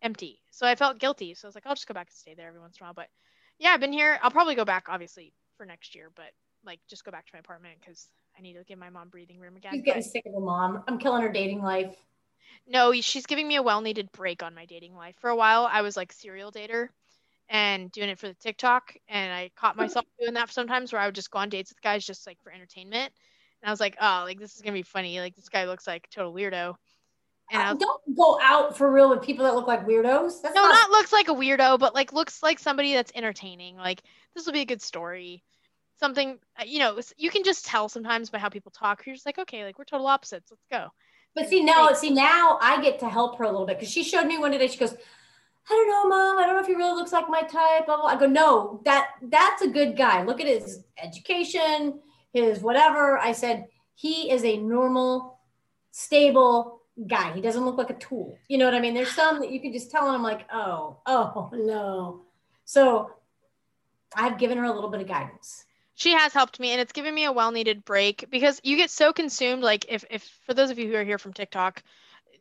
empty, 0.00 0.40
so 0.50 0.66
I 0.66 0.76
felt 0.76 0.98
guilty. 0.98 1.34
So 1.34 1.46
I 1.46 1.48
was 1.48 1.54
like, 1.54 1.66
I'll 1.66 1.74
just 1.74 1.88
go 1.88 1.94
back 1.94 2.06
and 2.08 2.16
stay 2.16 2.34
there 2.34 2.48
every 2.48 2.60
once 2.60 2.76
in 2.80 2.84
a 2.84 2.86
while. 2.86 2.94
But 2.94 3.08
yeah, 3.58 3.70
I've 3.70 3.80
been 3.80 3.92
here. 3.92 4.18
I'll 4.22 4.30
probably 4.30 4.54
go 4.54 4.64
back, 4.64 4.86
obviously, 4.88 5.34
for 5.56 5.66
next 5.66 5.94
year. 5.94 6.10
But 6.14 6.30
like, 6.64 6.78
just 6.88 7.04
go 7.04 7.10
back 7.10 7.26
to 7.26 7.32
my 7.34 7.40
apartment 7.40 7.74
because 7.80 8.08
I 8.38 8.42
need 8.42 8.54
to 8.54 8.64
give 8.64 8.78
my 8.78 8.88
mom 8.90 9.08
breathing 9.08 9.40
room 9.40 9.56
again. 9.56 9.72
She's 9.74 9.82
getting 9.82 10.02
But- 10.02 10.10
sick 10.10 10.22
of 10.26 10.32
her 10.34 10.40
mom. 10.40 10.84
I'm 10.86 10.98
killing 10.98 11.22
her 11.22 11.32
dating 11.32 11.60
life. 11.62 11.96
No, 12.66 12.92
she's 13.00 13.26
giving 13.26 13.46
me 13.46 13.56
a 13.56 13.62
well-needed 13.62 14.10
break 14.12 14.42
on 14.42 14.54
my 14.54 14.66
dating 14.66 14.94
life. 14.94 15.14
For 15.20 15.30
a 15.30 15.36
while, 15.36 15.68
I 15.70 15.82
was 15.82 15.96
like 15.96 16.12
serial 16.12 16.50
dater 16.50 16.88
and 17.48 17.92
doing 17.92 18.08
it 18.08 18.18
for 18.18 18.26
the 18.26 18.34
TikTok, 18.34 18.96
and 19.08 19.32
I 19.32 19.50
caught 19.56 19.76
myself 19.76 20.04
doing 20.20 20.34
that 20.34 20.50
sometimes 20.50 20.92
where 20.92 21.00
I 21.00 21.06
would 21.06 21.14
just 21.14 21.30
go 21.30 21.38
on 21.38 21.48
dates 21.48 21.70
with 21.70 21.80
guys 21.80 22.04
just 22.04 22.26
like 22.26 22.38
for 22.42 22.52
entertainment. 22.52 23.12
And 23.62 23.68
I 23.68 23.70
was 23.70 23.80
like, 23.80 23.96
oh, 24.00 24.22
like 24.24 24.38
this 24.38 24.54
is 24.54 24.62
gonna 24.62 24.72
be 24.74 24.82
funny. 24.82 25.20
Like 25.20 25.36
this 25.36 25.48
guy 25.48 25.64
looks 25.66 25.86
like 25.86 26.08
a 26.10 26.14
total 26.14 26.34
weirdo. 26.34 26.74
And 27.50 27.62
I 27.62 27.70
Uh, 27.70 27.74
was, 27.74 27.80
don't 27.80 28.16
go 28.16 28.38
out 28.42 28.76
for 28.76 28.90
real 28.90 29.10
with 29.10 29.22
people 29.22 29.44
that 29.44 29.54
look 29.54 29.68
like 29.68 29.86
weirdos. 29.86 30.42
That's 30.42 30.54
no, 30.54 30.62
not, 30.62 30.72
not 30.72 30.90
looks 30.90 31.12
like 31.12 31.28
a 31.28 31.34
weirdo, 31.34 31.78
but 31.78 31.94
like 31.94 32.12
looks 32.12 32.42
like 32.42 32.58
somebody 32.58 32.92
that's 32.94 33.12
entertaining. 33.14 33.76
Like 33.76 34.02
this 34.34 34.46
will 34.46 34.52
be 34.52 34.62
a 34.62 34.66
good 34.66 34.82
story. 34.82 35.44
Something 35.98 36.38
uh, 36.60 36.64
you 36.66 36.80
know, 36.80 36.98
you 37.16 37.30
can 37.30 37.44
just 37.44 37.64
tell 37.64 37.88
sometimes 37.88 38.30
by 38.30 38.38
how 38.38 38.48
people 38.48 38.72
talk. 38.72 39.06
You're 39.06 39.14
just 39.14 39.26
like, 39.26 39.38
okay, 39.38 39.64
like 39.64 39.78
we're 39.78 39.84
total 39.84 40.08
opposites. 40.08 40.50
Let's 40.50 40.66
go. 40.70 40.88
But 41.36 41.50
see 41.50 41.62
now, 41.62 41.92
see 41.92 42.08
now 42.08 42.58
I 42.62 42.80
get 42.80 42.98
to 43.00 43.10
help 43.10 43.36
her 43.36 43.44
a 43.44 43.50
little 43.50 43.66
bit 43.66 43.78
because 43.78 43.92
she 43.92 44.02
showed 44.02 44.24
me 44.24 44.38
one 44.38 44.52
today. 44.52 44.68
She 44.68 44.78
goes, 44.78 44.94
I 44.94 45.74
don't 45.74 45.88
know, 45.88 46.08
mom. 46.08 46.38
I 46.38 46.46
don't 46.46 46.54
know 46.54 46.62
if 46.62 46.66
he 46.66 46.74
really 46.74 46.94
looks 46.94 47.12
like 47.12 47.28
my 47.28 47.42
type. 47.42 47.84
Blah, 47.84 47.98
blah. 47.98 48.06
I 48.06 48.18
go, 48.18 48.26
no, 48.26 48.80
that 48.86 49.08
that's 49.20 49.60
a 49.60 49.68
good 49.68 49.98
guy. 49.98 50.22
Look 50.22 50.40
at 50.40 50.46
his 50.46 50.84
education, 50.96 52.00
his 52.32 52.60
whatever. 52.60 53.18
I 53.18 53.32
said 53.32 53.66
he 53.94 54.30
is 54.30 54.44
a 54.44 54.56
normal, 54.56 55.38
stable 55.90 56.80
guy. 57.06 57.34
He 57.34 57.42
doesn't 57.42 57.66
look 57.66 57.76
like 57.76 57.90
a 57.90 57.98
tool. 57.98 58.38
You 58.48 58.56
know 58.56 58.64
what 58.64 58.74
I 58.74 58.80
mean? 58.80 58.94
There's 58.94 59.12
some 59.12 59.38
that 59.40 59.52
you 59.52 59.60
can 59.60 59.74
just 59.74 59.90
tell, 59.90 60.06
and 60.06 60.16
I'm 60.16 60.22
like, 60.22 60.46
oh, 60.50 61.00
oh 61.06 61.50
no. 61.52 62.22
So 62.64 63.10
I've 64.14 64.38
given 64.38 64.56
her 64.56 64.64
a 64.64 64.72
little 64.72 64.90
bit 64.90 65.02
of 65.02 65.06
guidance. 65.06 65.65
She 65.96 66.12
has 66.12 66.34
helped 66.34 66.60
me 66.60 66.72
and 66.72 66.80
it's 66.80 66.92
given 66.92 67.14
me 67.14 67.24
a 67.24 67.32
well-needed 67.32 67.84
break 67.84 68.26
because 68.30 68.60
you 68.62 68.76
get 68.76 68.90
so 68.90 69.14
consumed 69.14 69.62
like 69.62 69.86
if 69.88 70.04
if 70.10 70.22
for 70.44 70.52
those 70.52 70.70
of 70.70 70.78
you 70.78 70.88
who 70.88 70.94
are 70.94 71.04
here 71.04 71.18
from 71.18 71.32
TikTok, 71.32 71.82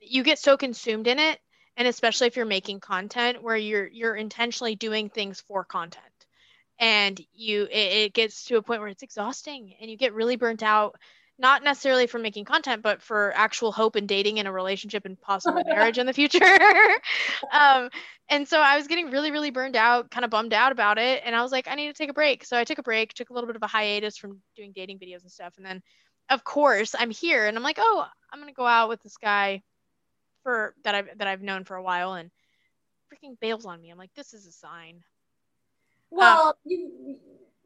you 0.02 0.24
get 0.24 0.39
so 0.39 0.58
consumed 0.58 1.08
in 1.08 1.20
it 1.20 1.39
and 1.78 1.88
especially 1.88 2.28
if 2.28 2.36
you're 2.36 2.46
making 2.46 2.82
content 2.82 3.41
where 3.41 3.56
you're 3.56 3.88
you're 3.88 4.15
intentionally 4.15 4.76
doing 4.76 5.10
things 5.10 5.39
for 5.39 5.63
content. 5.63 6.04
And 6.80 7.20
you 7.34 7.63
it, 7.63 8.06
it 8.06 8.13
gets 8.13 8.44
to 8.46 8.58
a 8.58 8.62
point 8.62 8.82
where 8.82 8.89
it's 8.89 9.04
exhausting 9.04 9.74
and 9.80 9.89
you 9.89 9.96
get 9.96 10.13
really 10.13 10.36
burnt 10.36 10.62
out 10.62 10.98
not 11.38 11.63
necessarily 11.63 12.08
for 12.08 12.17
making 12.17 12.45
content, 12.45 12.82
but 12.82 13.02
for 13.02 13.34
actual 13.36 13.71
hope 13.71 13.95
and 13.95 14.08
dating 14.08 14.38
in 14.38 14.48
a 14.48 14.52
relationship 14.52 15.06
and 15.06 15.19
possible 15.19 15.63
marriage 15.67 15.98
in 15.98 16.06
the 16.06 16.13
future. 16.13 16.39
um, 17.52 17.89
and 18.30 18.48
so 18.48 18.60
I 18.60 18.78
was 18.78 18.88
getting 18.88 19.12
really, 19.12 19.32
really 19.32 19.52
burned 19.52 19.76
out, 19.76 20.10
kind 20.10 20.24
of 20.24 20.32
bummed 20.32 20.54
out 20.54 20.71
about 20.71 20.98
it. 20.98 21.21
And 21.26 21.36
I 21.36 21.41
was 21.41 21.52
like, 21.52 21.67
I 21.67 21.76
need 21.76 21.88
to 21.88 21.93
take 21.93 22.10
a 22.10 22.13
break. 22.13 22.45
So 22.45 22.58
I 22.58 22.63
took 22.63 22.78
a 22.78 22.84
break, 22.84 23.13
took 23.13 23.30
a 23.30 23.34
little 23.34 23.48
bit 23.48 23.56
of 23.56 23.63
a 23.63 23.67
hiatus 23.67 24.17
from 24.17 24.39
doing 24.56 24.71
dating 24.74 25.00
videos 25.00 25.21
and 25.21 25.32
stuff. 25.32 25.56
And 25.58 25.65
then, 25.65 25.84
of 26.30 26.43
course, 26.43 26.95
I'm 26.98 27.12
here 27.12 27.45
and 27.45 27.58
I'm 27.58 27.63
like, 27.63 27.78
oh, 27.80 28.06
I'm 28.32 28.39
gonna 28.39 28.54
go 28.54 28.65
out 28.65 28.89
with 28.89 29.02
this 29.04 29.17
guy 29.17 29.62
for 30.43 30.74
that 30.84 30.95
I've 30.95 31.17
that 31.17 31.28
I've 31.28 31.41
known 31.41 31.65
for 31.65 31.76
a 31.76 31.84
while, 31.84 32.13
and 32.13 32.32
freaking 33.12 33.38
bails 33.39 33.65
on 33.65 33.82
me. 33.82 33.89
I'm 33.89 33.98
like, 33.98 34.13
this 34.15 34.34
is 34.34 34.45
a 34.45 34.52
sign. 34.52 35.04
Well, 36.10 36.50
um, 36.50 36.54
you 36.65 37.17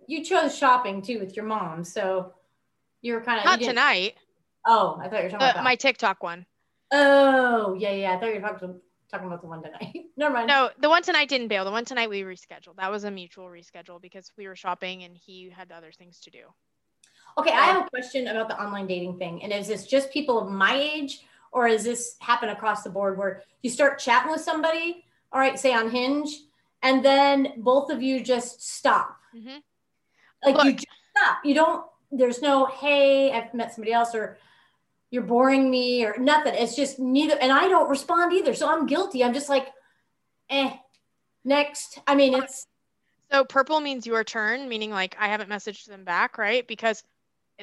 you 0.08 0.24
chose 0.24 0.58
shopping 0.58 1.02
too 1.02 1.20
with 1.20 1.36
your 1.36 1.46
mom, 1.46 1.84
so 1.84 2.34
you 3.02 3.14
were 3.14 3.22
kind 3.22 3.40
of 3.40 3.46
not 3.46 3.60
tonight. 3.60 4.16
Oh, 4.66 5.00
I 5.02 5.08
thought 5.08 5.18
you 5.18 5.24
were 5.24 5.30
talking 5.30 5.40
the, 5.40 5.52
about 5.52 5.64
my 5.64 5.76
TikTok 5.76 6.22
one. 6.22 6.46
Oh, 6.92 7.76
yeah, 7.76 7.92
yeah. 7.92 8.16
I 8.16 8.20
thought 8.20 8.28
you 8.28 8.36
were 8.36 8.48
talking, 8.48 8.80
talking 9.10 9.28
about 9.28 9.42
the 9.42 9.48
one 9.48 9.64
tonight. 9.64 9.94
Never 10.18 10.34
mind. 10.34 10.48
No, 10.48 10.70
the 10.80 10.90
one 10.90 11.04
tonight 11.04 11.30
didn't 11.30 11.48
bail. 11.48 11.66
The 11.66 11.72
one 11.72 11.86
tonight 11.86 12.10
we 12.10 12.22
rescheduled. 12.22 12.76
That 12.78 12.92
was 12.92 13.04
a 13.04 13.12
mutual 13.12 13.46
reschedule 13.46 14.02
because 14.02 14.32
we 14.38 14.48
were 14.48 14.56
shopping 14.56 15.04
and 15.04 15.16
he 15.16 15.50
had 15.50 15.72
other 15.72 15.92
things 15.92 16.20
to 16.22 16.32
do. 16.32 16.44
Okay, 17.38 17.52
I 17.52 17.66
have 17.66 17.86
a 17.86 17.90
question 17.90 18.28
about 18.28 18.50
the 18.50 18.62
online 18.62 18.88
dating 18.88 19.18
thing. 19.18 19.44
And 19.44 19.54
is 19.54 19.68
this 19.68 19.86
just 19.86 20.12
people 20.12 20.40
of 20.40 20.50
my 20.50 20.76
age 20.76 21.22
or 21.52 21.68
is 21.68 21.84
this 21.84 22.16
happen 22.20 22.50
across 22.50 22.84
the 22.84 22.90
board 22.90 23.18
where 23.18 23.44
you 23.62 23.70
start 23.70 24.00
chatting 24.00 24.32
with 24.32 24.42
somebody, 24.42 25.06
all 25.32 25.40
right, 25.40 25.58
say 25.58 25.74
on 25.74 25.90
Hinge, 25.90 26.30
and 26.82 27.04
then 27.04 27.54
both 27.58 27.92
of 27.92 28.02
you 28.02 28.24
just 28.24 28.62
stop? 28.62 29.18
Mm-hmm. 29.36 29.58
Like 30.44 30.56
Look, 30.56 30.66
you 30.66 30.74
just 30.74 30.88
stop. 31.16 31.38
You 31.44 31.56
don't 31.56 31.86
there's 32.12 32.42
no 32.42 32.66
hey 32.66 33.32
i've 33.32 33.54
met 33.54 33.74
somebody 33.74 33.94
else 33.94 34.16
or 34.16 34.38
you're 35.12 35.24
boring 35.24 35.72
me 35.72 36.06
or 36.06 36.16
nothing. 36.20 36.54
It's 36.56 36.76
just 36.76 37.00
neither 37.00 37.36
and 37.40 37.52
i 37.52 37.68
don't 37.68 37.90
respond 37.90 38.34
either. 38.34 38.54
So 38.54 38.70
i'm 38.70 38.86
guilty. 38.86 39.24
I'm 39.24 39.34
just 39.34 39.50
like 39.50 39.68
eh 40.50 40.72
next. 41.44 42.00
I 42.06 42.16
mean 42.16 42.36
it's 42.36 42.68
so 43.32 43.44
purple 43.44 43.80
means 43.80 44.08
your 44.08 44.24
turn 44.24 44.68
meaning 44.70 44.90
like 44.92 45.16
i 45.20 45.28
haven't 45.28 45.50
messaged 45.50 45.86
them 45.86 46.04
back 46.04 46.38
right? 46.38 46.68
Because 46.68 47.04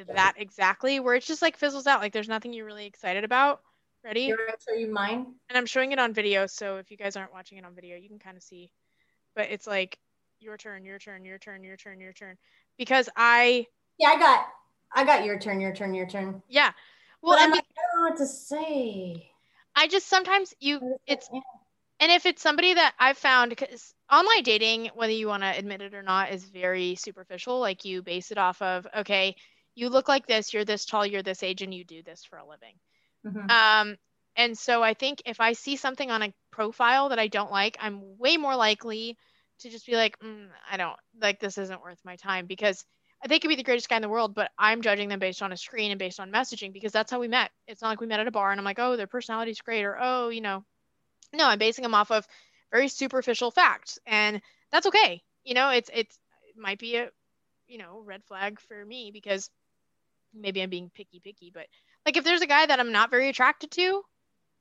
that 0.09 0.35
exactly 0.37 1.01
where 1.01 1.15
it's 1.15 1.27
just 1.27 1.41
like 1.41 1.57
fizzles 1.57 1.87
out. 1.87 2.01
Like 2.01 2.13
there's 2.13 2.29
nothing 2.29 2.53
you're 2.53 2.67
really 2.67 2.87
excited 2.87 3.25
about. 3.25 3.61
Ready? 4.05 4.29
Gonna 4.29 4.43
show 4.69 4.75
you 4.75 4.93
mine? 4.93 5.27
And 5.49 5.57
i'm 5.57 5.67
showing 5.67 5.93
it 5.93 5.99
on 5.99 6.13
video 6.13 6.47
so 6.47 6.77
if 6.77 6.91
you 6.91 6.97
guys 6.97 7.17
aren't 7.17 7.33
watching 7.33 7.59
it 7.59 7.65
on 7.65 7.75
video 7.75 7.97
you 7.97 8.09
can 8.09 8.19
kind 8.19 8.37
of 8.37 8.43
see. 8.43 8.71
But 9.35 9.51
it's 9.51 9.67
like 9.67 9.99
your 10.41 10.57
turn 10.57 10.85
your 10.85 10.99
turn 10.99 11.25
your 11.25 11.39
turn 11.39 11.63
your 11.65 11.77
turn 11.77 12.01
your 12.01 12.13
turn. 12.13 12.37
Because 12.77 13.09
i 13.17 13.67
yeah, 13.99 14.09
I 14.09 14.19
got 14.19 14.47
I 14.95 15.05
got 15.05 15.25
your 15.25 15.39
turn, 15.39 15.61
your 15.61 15.75
turn, 15.75 15.95
your 15.95 16.07
turn. 16.07 16.43
Yeah. 16.49 16.73
Well, 17.23 17.37
I'm 17.39 17.51
like, 17.51 17.65
I 17.65 17.81
don't 17.93 18.03
know 18.03 18.11
what 18.11 18.19
to 18.19 18.27
say. 18.27 19.31
I 19.75 19.89
just 19.89 20.09
sometimes 20.09 20.55
you 20.61 20.99
it's 21.07 21.29
and 21.99 22.13
if 22.13 22.27
it's 22.27 22.43
somebody 22.43 22.75
that 22.75 22.95
I've 22.99 23.19
found 23.19 23.51
because 23.51 23.95
online 24.13 24.43
dating, 24.43 24.91
whether 24.95 25.13
you 25.13 25.29
want 25.29 25.43
to 25.43 25.59
admit 25.59 25.81
it 25.81 25.95
or 25.95 26.03
not, 26.03 26.33
is 26.33 26.45
very 26.45 26.95
superficial. 26.95 27.59
Like 27.59 27.85
you 27.85 28.03
base 28.03 28.31
it 28.31 28.39
off 28.39 28.61
of, 28.61 28.87
okay, 28.99 29.35
you 29.75 29.89
look 29.89 30.09
like 30.09 30.27
this, 30.27 30.53
you're 30.53 30.65
this 30.65 30.85
tall, 30.85 31.07
you're 31.07 31.23
this 31.23 31.43
age, 31.43 31.63
and 31.63 31.75
you 31.75 31.85
do 31.85 32.03
this 32.03 32.25
for 32.25 32.39
a 32.39 32.47
living. 32.47 32.75
Mm-hmm. 33.27 33.51
Um, 33.51 33.97
and 34.37 34.57
so 34.57 34.83
I 34.83 34.95
think 34.95 35.23
if 35.25 35.41
I 35.41 35.55
see 35.55 35.77
something 35.77 36.11
on 36.11 36.23
a 36.23 36.35
profile 36.51 37.09
that 37.09 37.19
I 37.19 37.29
don't 37.29 37.51
like, 37.51 37.77
I'm 37.81 38.19
way 38.19 38.37
more 38.37 38.57
likely 38.57 39.17
to 39.61 39.71
just 39.71 39.87
be 39.87 39.97
like, 39.97 40.19
mm, 40.21 40.49
I 40.71 40.77
don't 40.77 40.97
like 41.21 41.41
this 41.41 41.57
isn't 41.57 41.83
worth 41.83 41.99
my 42.05 42.17
time 42.17 42.47
because 42.47 42.85
they 43.27 43.39
could 43.39 43.49
be 43.49 43.57
the 43.57 43.63
greatest 43.63 43.89
guy 43.89 43.97
in 43.97 44.03
the 44.03 44.09
world, 44.09 44.35
but 44.35 44.51
I'm 44.59 44.83
judging 44.83 45.09
them 45.09 45.19
based 45.19 45.43
on 45.43 45.53
a 45.53 45.57
screen 45.57 45.91
and 45.91 45.99
based 45.99 46.21
on 46.21 46.31
messaging 46.31 46.73
because 46.73 46.93
that's 46.93 47.11
how 47.11 47.19
we 47.19 47.29
met. 47.29 47.51
It's 47.67 47.83
not 47.83 47.89
like 47.89 48.01
we 48.01 48.07
met 48.07 48.21
at 48.21 48.29
a 48.29 48.33
bar 48.33 48.51
and 48.51 48.61
I'm 48.61 48.65
like, 48.65 48.79
oh, 48.79 48.97
their 48.97 49.07
personality's 49.07 49.61
great, 49.61 49.85
or 49.85 49.97
oh, 50.01 50.29
you 50.29 50.41
know, 50.41 50.65
no, 51.33 51.47
I'm 51.47 51.59
basing 51.59 51.83
them 51.83 51.95
off 51.95 52.11
of 52.11 52.27
very 52.71 52.89
superficial 52.89 53.51
facts, 53.51 53.99
and 54.07 54.41
that's 54.71 54.87
okay. 54.87 55.23
You 55.45 55.55
know, 55.55 55.71
it's 55.71 55.91
it's 55.93 56.19
it 56.49 56.61
might 56.61 56.79
be 56.79 56.97
a 56.97 57.11
you 57.67 57.79
know 57.79 58.03
red 58.05 58.23
flag 58.25 58.61
for 58.61 58.85
me 58.85 59.11
because 59.13 59.51
maybe 60.35 60.63
I'm 60.63 60.71
being 60.71 60.91
picky, 60.95 61.21
picky, 61.21 61.51
but 61.53 61.67
like 62.05 62.17
if 62.17 62.25
there's 62.25 62.43
a 62.43 62.47
guy 62.47 62.67
that 62.67 62.81
I'm 62.81 62.93
not 62.93 63.11
very 63.11 63.29
attracted 63.29 63.71
to, 63.73 64.03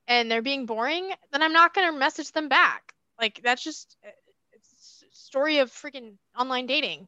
and 0.08 0.32
they're 0.32 0.42
being 0.42 0.66
boring, 0.66 1.12
then 1.32 1.44
I'm 1.44 1.54
not 1.54 1.74
gonna 1.74 1.98
message 1.98 2.32
them 2.32 2.50
back. 2.50 2.94
Like 3.20 3.42
that's 3.44 3.64
just 3.64 3.98
uh, 4.06 4.10
it's 4.54 5.04
story 5.12 5.60
of 5.60 5.72
freaking 5.72 6.14
online 6.38 6.66
dating 6.66 7.08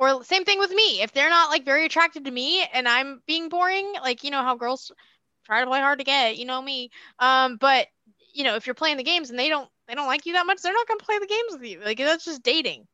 or 0.00 0.24
same 0.24 0.44
thing 0.44 0.58
with 0.58 0.70
me. 0.70 1.02
If 1.02 1.12
they're 1.12 1.30
not 1.30 1.50
like 1.50 1.64
very 1.64 1.84
attracted 1.84 2.24
to 2.24 2.30
me 2.30 2.66
and 2.72 2.88
I'm 2.88 3.22
being 3.26 3.50
boring, 3.50 3.92
like 4.02 4.24
you 4.24 4.30
know 4.30 4.42
how 4.42 4.56
girls 4.56 4.90
try 5.44 5.60
to 5.60 5.66
play 5.66 5.80
hard 5.80 5.98
to 5.98 6.04
get, 6.04 6.38
you 6.38 6.46
know 6.46 6.60
me. 6.60 6.90
Um, 7.20 7.58
but 7.58 7.86
you 8.34 8.42
know, 8.42 8.56
if 8.56 8.66
you're 8.66 8.74
playing 8.74 8.96
the 8.96 9.04
games 9.04 9.30
and 9.30 9.38
they 9.38 9.50
don't 9.50 9.68
they 9.86 9.94
don't 9.94 10.06
like 10.06 10.24
you 10.24 10.32
that 10.32 10.46
much, 10.46 10.62
they're 10.62 10.72
not 10.72 10.88
gonna 10.88 10.98
play 11.00 11.18
the 11.18 11.26
games 11.26 11.52
with 11.52 11.64
you. 11.64 11.80
Like 11.84 11.98
that's 11.98 12.24
just 12.24 12.42
dating. 12.42 12.86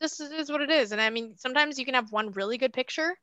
This 0.00 0.18
is 0.18 0.50
what 0.50 0.62
it 0.62 0.70
is. 0.70 0.92
And 0.92 1.00
I 1.00 1.10
mean, 1.10 1.34
sometimes 1.36 1.78
you 1.78 1.84
can 1.84 1.94
have 1.94 2.10
one 2.10 2.32
really 2.32 2.56
good 2.56 2.72
picture 2.72 3.14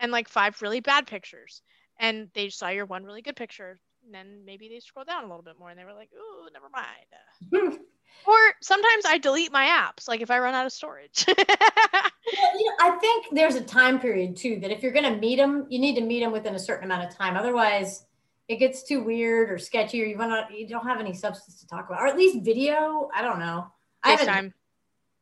and 0.00 0.10
like 0.10 0.28
five 0.28 0.60
really 0.60 0.80
bad 0.80 1.06
pictures. 1.06 1.62
And 2.00 2.28
they 2.34 2.48
saw 2.48 2.70
your 2.70 2.86
one 2.86 3.04
really 3.04 3.22
good 3.22 3.36
picture. 3.36 3.78
And 4.04 4.12
then 4.12 4.42
maybe 4.44 4.68
they 4.68 4.80
scroll 4.80 5.04
down 5.04 5.22
a 5.22 5.28
little 5.28 5.44
bit 5.44 5.60
more 5.60 5.70
and 5.70 5.78
they 5.78 5.84
were 5.84 5.94
like, 5.94 6.10
oh, 6.18 6.48
never 6.52 6.66
mind. 6.68 7.78
Or 8.26 8.38
sometimes 8.60 9.04
I 9.04 9.18
delete 9.18 9.52
my 9.52 9.66
apps, 9.66 10.06
like 10.06 10.20
if 10.20 10.30
I 10.30 10.38
run 10.38 10.54
out 10.54 10.66
of 10.66 10.72
storage. 10.72 11.26
well, 12.40 12.58
you 12.58 12.64
know, 12.64 12.76
I 12.80 12.98
think 12.98 13.26
there's 13.32 13.54
a 13.54 13.60
time 13.60 14.00
period 14.00 14.36
too 14.36 14.58
that 14.60 14.70
if 14.70 14.82
you're 14.82 14.92
going 14.92 15.12
to 15.12 15.18
meet 15.18 15.36
them, 15.36 15.66
you 15.68 15.78
need 15.78 15.94
to 15.96 16.00
meet 16.00 16.20
them 16.20 16.32
within 16.32 16.54
a 16.54 16.58
certain 16.58 16.84
amount 16.84 17.08
of 17.08 17.16
time. 17.16 17.36
Otherwise, 17.36 18.04
it 18.48 18.56
gets 18.56 18.82
too 18.82 19.02
weird 19.02 19.50
or 19.50 19.58
sketchy, 19.58 20.02
or 20.02 20.06
you 20.06 20.18
want 20.18 20.48
to, 20.48 20.54
you 20.54 20.66
don't 20.66 20.86
have 20.86 21.00
any 21.00 21.14
substance 21.14 21.60
to 21.60 21.66
talk 21.66 21.88
about, 21.88 22.00
or 22.00 22.06
at 22.06 22.16
least 22.16 22.44
video. 22.44 23.08
I 23.14 23.22
don't 23.22 23.38
know. 23.38 23.72
FaceTime. 24.04 24.52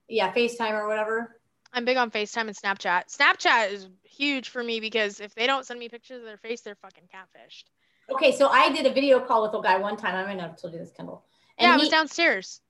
Yeah, 0.08 0.32
FaceTime 0.32 0.72
or 0.72 0.88
whatever. 0.88 1.36
I'm 1.72 1.84
big 1.84 1.96
on 1.96 2.10
FaceTime 2.10 2.48
and 2.48 2.56
Snapchat. 2.56 3.14
Snapchat 3.16 3.72
is 3.72 3.88
huge 4.02 4.48
for 4.48 4.62
me 4.62 4.80
because 4.80 5.20
if 5.20 5.34
they 5.34 5.46
don't 5.46 5.64
send 5.64 5.78
me 5.78 5.88
pictures 5.88 6.18
of 6.18 6.24
their 6.24 6.38
face, 6.38 6.62
they're 6.62 6.74
fucking 6.74 7.04
catfished. 7.14 7.64
Okay, 8.12 8.32
so 8.32 8.48
I 8.48 8.72
did 8.72 8.86
a 8.86 8.92
video 8.92 9.20
call 9.20 9.42
with 9.42 9.54
a 9.54 9.62
guy 9.62 9.78
one 9.78 9.96
time. 9.96 10.16
I 10.16 10.24
might 10.24 10.36
not 10.36 10.50
have 10.50 10.60
told 10.60 10.72
you 10.72 10.80
this, 10.80 10.90
Kendall. 10.90 11.24
And 11.58 11.68
yeah, 11.68 11.74
I 11.74 11.76
was 11.76 11.88
downstairs. 11.88 12.60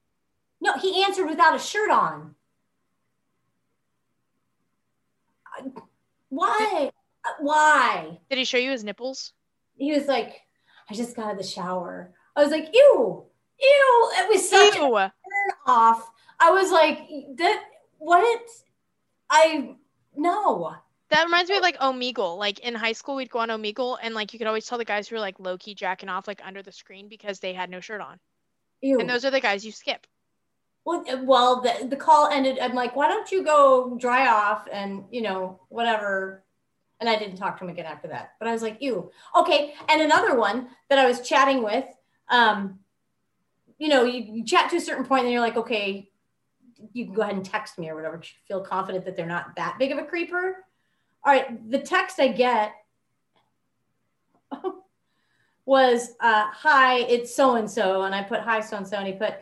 No, 0.61 0.75
he 0.75 1.03
answered 1.03 1.27
without 1.27 1.55
a 1.55 1.59
shirt 1.59 1.91
on. 1.91 2.35
Why? 6.29 6.91
Why? 7.41 8.19
Did 8.29 8.39
he 8.39 8.45
show 8.45 8.59
you 8.59 8.71
his 8.71 8.85
nipples? 8.85 9.33
He 9.77 9.93
was 9.93 10.07
like, 10.07 10.41
I 10.91 10.95
just 10.95 11.17
got 11.17 11.27
out 11.27 11.33
of 11.33 11.39
the 11.39 11.45
shower. 11.45 12.13
I 12.37 12.43
was 12.43 12.51
like, 12.51 12.69
ew, 12.73 13.25
ew. 13.61 14.11
It 14.15 14.29
was 14.29 14.49
such 14.49 14.77
ew. 14.77 14.97
a 14.97 15.01
turn 15.01 15.57
off. 15.67 16.11
I 16.39 16.51
was 16.51 16.71
like, 16.71 17.09
that 17.37 17.63
what? 17.99 18.43
I 19.31 19.75
no. 20.17 20.75
That 21.11 21.25
reminds 21.25 21.51
me 21.51 21.57
of 21.57 21.63
like 21.63 21.79
Omegle. 21.79 22.39
Like 22.39 22.61
in 22.61 22.75
high 22.75 22.93
school, 22.93 23.17
we'd 23.17 23.31
go 23.31 23.41
on 23.41 23.49
Omegle, 23.49 23.99
and 24.03 24.15
like 24.15 24.33
you 24.33 24.39
could 24.39 24.49
always 24.49 24.67
tell 24.67 24.79
the 24.79 24.85
guys 24.85 25.09
who 25.09 25.17
were 25.17 25.21
like 25.21 25.39
low 25.39 25.59
key 25.59 25.75
jacking 25.75 26.09
off 26.09 26.29
like 26.29 26.41
under 26.45 26.63
the 26.63 26.73
screen 26.73 27.09
because 27.09 27.41
they 27.41 27.53
had 27.53 27.71
no 27.71 27.81
shirt 27.81 28.01
on. 28.01 28.19
Ew. 28.81 29.01
And 29.01 29.09
those 29.09 29.25
are 29.25 29.31
the 29.31 29.41
guys 29.41 29.65
you 29.65 29.73
skip. 29.73 30.07
Well, 30.85 31.05
well, 31.25 31.61
the, 31.61 31.87
the 31.87 31.97
call 31.97 32.29
ended. 32.29 32.59
I'm 32.59 32.75
like, 32.75 32.97
why 32.97 33.09
don't 33.09 33.31
you 33.31 33.45
go 33.45 33.97
dry 33.99 34.29
off 34.29 34.67
and 34.73 35.05
you 35.11 35.23
know 35.23 35.61
whatever. 35.69 36.45
And 37.01 37.09
I 37.09 37.19
didn't 37.19 37.37
talk 37.37 37.59
to 37.59 37.65
him 37.65 37.71
again 37.71 37.87
after 37.87 38.09
that. 38.09 38.33
But 38.39 38.49
I 38.49 38.53
was 38.53 38.63
like, 38.63 38.79
ew. 38.81 39.11
Okay. 39.35 39.75
And 39.89 40.03
another 40.03 40.37
one 40.37 40.69
that 40.89 40.99
I 40.99 41.07
was 41.07 41.27
chatting 41.27 41.63
with, 41.63 41.87
um, 42.29 42.79
you 43.79 43.89
know, 43.89 44.05
you, 44.05 44.23
you 44.23 44.45
chat 44.45 44.71
to 44.71 44.77
a 44.77 44.81
certain 44.81 45.05
point, 45.05 45.25
and 45.25 45.33
you're 45.33 45.41
like, 45.41 45.57
okay, 45.57 46.11
you 46.93 47.07
can 47.07 47.15
go 47.15 47.23
ahead 47.23 47.35
and 47.37 47.45
text 47.45 47.79
me 47.79 47.89
or 47.89 47.95
whatever. 47.95 48.19
To 48.19 48.29
feel 48.47 48.61
confident 48.61 49.05
that 49.05 49.17
they're 49.17 49.27
not 49.27 49.57
that 49.57 49.77
big 49.79 49.93
of 49.93 49.99
a 49.99 50.05
creeper. 50.05 50.65
All 51.25 51.33
right. 51.33 51.71
The 51.71 51.79
text 51.79 52.21
I 52.21 52.29
get. 52.29 52.75
was 55.71 56.15
uh, 56.19 56.47
hi, 56.51 56.99
it's 57.03 57.33
so 57.33 57.55
and 57.55 57.71
so, 57.71 58.03
and 58.03 58.13
I 58.13 58.25
put 58.25 58.41
hi 58.41 58.61
so 58.61 58.77
and 58.77 58.87
so, 58.87 58.97
and 58.97 59.07
he 59.07 59.13
put 59.13 59.35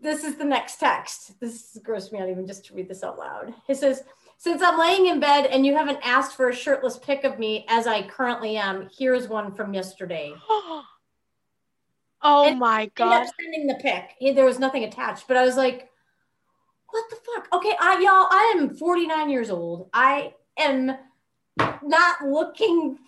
this 0.00 0.24
is 0.24 0.36
the 0.36 0.44
next 0.44 0.78
text. 0.78 1.38
This 1.40 1.78
grossed 1.86 2.12
me 2.12 2.20
out 2.20 2.28
even 2.28 2.46
just 2.46 2.64
to 2.66 2.74
read 2.74 2.88
this 2.88 3.02
out 3.02 3.18
loud. 3.18 3.52
He 3.66 3.74
says, 3.74 4.04
since 4.36 4.62
I'm 4.62 4.78
laying 4.78 5.06
in 5.06 5.20
bed 5.20 5.46
and 5.46 5.64
you 5.64 5.74
haven't 5.76 5.98
asked 6.02 6.36
for 6.36 6.48
a 6.48 6.54
shirtless 6.54 6.98
pic 6.98 7.24
of 7.24 7.38
me 7.38 7.64
as 7.68 7.86
I 7.86 8.02
currently 8.02 8.56
am, 8.56 8.88
here's 8.96 9.28
one 9.28 9.52
from 9.54 9.74
yesterday. 9.74 10.32
oh 10.50 10.84
And 12.22 12.58
my 12.58 12.90
god. 12.94 13.26
sending 13.40 13.66
the 13.66 13.74
pic. 13.76 14.10
There 14.34 14.44
was 14.44 14.58
nothing 14.58 14.84
attached, 14.84 15.26
but 15.26 15.36
I 15.36 15.44
was 15.44 15.56
like, 15.56 15.88
what 16.90 17.04
the 17.10 17.16
fuck? 17.16 17.48
Okay, 17.52 17.74
I 17.80 17.94
y'all, 17.94 18.28
I 18.30 18.54
am 18.56 18.76
49 18.76 19.30
years 19.30 19.50
old. 19.50 19.88
I 19.92 20.34
am 20.56 20.96
not 21.82 22.24
looking 22.24 22.98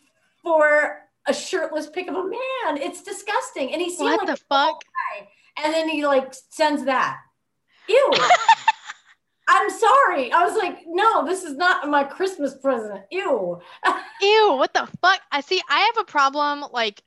for 0.42 1.02
a 1.28 1.34
shirtless 1.34 1.88
pic 1.88 2.08
of 2.08 2.14
a 2.14 2.22
man. 2.24 2.78
It's 2.82 3.02
disgusting. 3.02 3.72
And 3.72 3.80
he 3.82 3.90
seemed 3.90 4.10
What 4.10 4.26
like 4.26 4.38
the 4.38 4.44
fuck? 4.48 4.82
And 5.62 5.72
then 5.72 5.88
he 5.88 6.06
like 6.06 6.34
sends 6.50 6.84
that. 6.84 7.18
Ew. 7.88 8.12
I'm 9.48 9.70
sorry. 9.70 10.32
I 10.32 10.44
was 10.44 10.56
like, 10.56 10.78
no, 10.86 11.24
this 11.24 11.44
is 11.44 11.56
not 11.56 11.88
my 11.88 12.02
Christmas 12.02 12.54
present. 12.54 13.02
Ew. 13.10 13.60
Ew, 14.20 14.54
what 14.56 14.74
the 14.74 14.88
fuck? 15.00 15.20
I 15.30 15.40
see 15.40 15.60
I 15.68 15.80
have 15.80 15.98
a 15.98 16.10
problem 16.10 16.64
like 16.72 17.02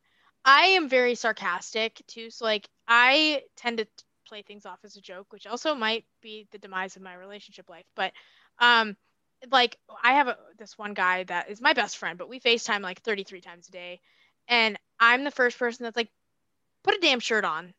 I 0.45 0.67
am 0.67 0.87
very 0.87 1.15
sarcastic 1.15 2.01
too, 2.07 2.29
so 2.29 2.45
like 2.45 2.67
I 2.87 3.43
tend 3.57 3.79
to 3.79 3.87
play 4.27 4.41
things 4.41 4.65
off 4.65 4.79
as 4.83 4.95
a 4.95 5.01
joke, 5.01 5.27
which 5.31 5.47
also 5.47 5.75
might 5.75 6.05
be 6.21 6.47
the 6.51 6.59
demise 6.59 6.95
of 6.95 7.01
my 7.01 7.15
relationship 7.15 7.69
life, 7.69 7.85
but 7.95 8.13
um 8.59 8.95
like 9.51 9.77
I 10.03 10.13
have 10.13 10.27
a, 10.27 10.37
this 10.57 10.77
one 10.77 10.93
guy 10.93 11.23
that 11.25 11.49
is 11.49 11.61
my 11.61 11.73
best 11.73 11.97
friend, 11.97 12.17
but 12.17 12.29
we 12.29 12.39
FaceTime 12.39 12.81
like 12.81 13.01
33 13.01 13.41
times 13.41 13.67
a 13.67 13.71
day, 13.71 14.01
and 14.47 14.77
I'm 14.99 15.23
the 15.23 15.31
first 15.31 15.57
person 15.57 15.83
that's 15.83 15.97
like 15.97 16.09
put 16.83 16.95
a 16.95 16.99
damn 16.99 17.19
shirt 17.19 17.45
on. 17.45 17.73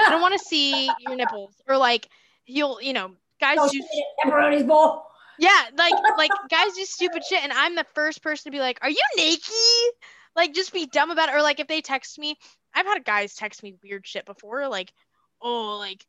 I 0.00 0.10
don't 0.10 0.20
want 0.20 0.38
to 0.38 0.44
see 0.44 0.90
your 1.00 1.16
nipples 1.16 1.54
or 1.68 1.76
like 1.76 2.08
you'll, 2.46 2.80
you 2.80 2.92
know, 2.92 3.12
guys 3.40 3.70
do 3.70 3.82
pepperoni's 4.24 4.64
bowl. 4.64 5.04
yeah, 5.38 5.64
like 5.76 5.94
like 6.16 6.30
guys 6.50 6.72
do 6.74 6.84
stupid 6.84 7.22
shit, 7.24 7.42
and 7.42 7.52
I'm 7.52 7.74
the 7.74 7.86
first 7.94 8.22
person 8.22 8.50
to 8.50 8.56
be 8.56 8.60
like, 8.60 8.78
"Are 8.82 8.90
you 8.90 9.02
naked?" 9.16 9.52
Like, 10.34 10.54
just 10.54 10.72
be 10.72 10.86
dumb 10.86 11.10
about 11.10 11.28
it. 11.28 11.34
Or 11.34 11.42
like, 11.42 11.60
if 11.60 11.68
they 11.68 11.82
text 11.82 12.18
me, 12.18 12.36
I've 12.74 12.86
had 12.86 13.04
guys 13.04 13.34
text 13.34 13.62
me 13.62 13.74
weird 13.82 14.06
shit 14.06 14.24
before, 14.24 14.66
like, 14.68 14.92
"Oh, 15.40 15.76
like, 15.78 16.04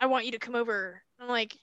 I 0.00 0.06
want 0.06 0.26
you 0.26 0.32
to 0.32 0.38
come 0.38 0.54
over." 0.54 1.02
I'm 1.18 1.28
like, 1.28 1.50
"Do 1.52 1.58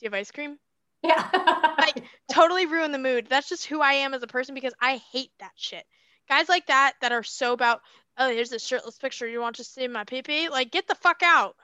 you 0.00 0.06
have 0.06 0.14
ice 0.14 0.30
cream?" 0.30 0.58
Yeah. 1.04 1.74
Like, 1.78 2.02
totally 2.32 2.64
ruin 2.64 2.90
the 2.90 2.98
mood. 2.98 3.26
That's 3.28 3.50
just 3.50 3.66
who 3.66 3.82
I 3.82 3.92
am 3.92 4.14
as 4.14 4.22
a 4.22 4.26
person 4.26 4.54
because 4.54 4.72
I 4.80 5.02
hate 5.12 5.28
that 5.38 5.52
shit. 5.54 5.84
Guys 6.30 6.48
like 6.48 6.66
that 6.68 6.94
that 7.02 7.12
are 7.12 7.22
so 7.22 7.52
about, 7.52 7.82
"Oh, 8.18 8.28
here's 8.30 8.52
a 8.52 8.58
shirtless 8.58 8.98
picture. 8.98 9.26
You 9.28 9.40
want 9.40 9.56
to 9.56 9.64
see 9.64 9.86
my 9.88 10.04
pee 10.04 10.22
pee?" 10.22 10.48
Like, 10.48 10.70
get 10.70 10.86
the 10.86 10.94
fuck 10.94 11.22
out. 11.22 11.56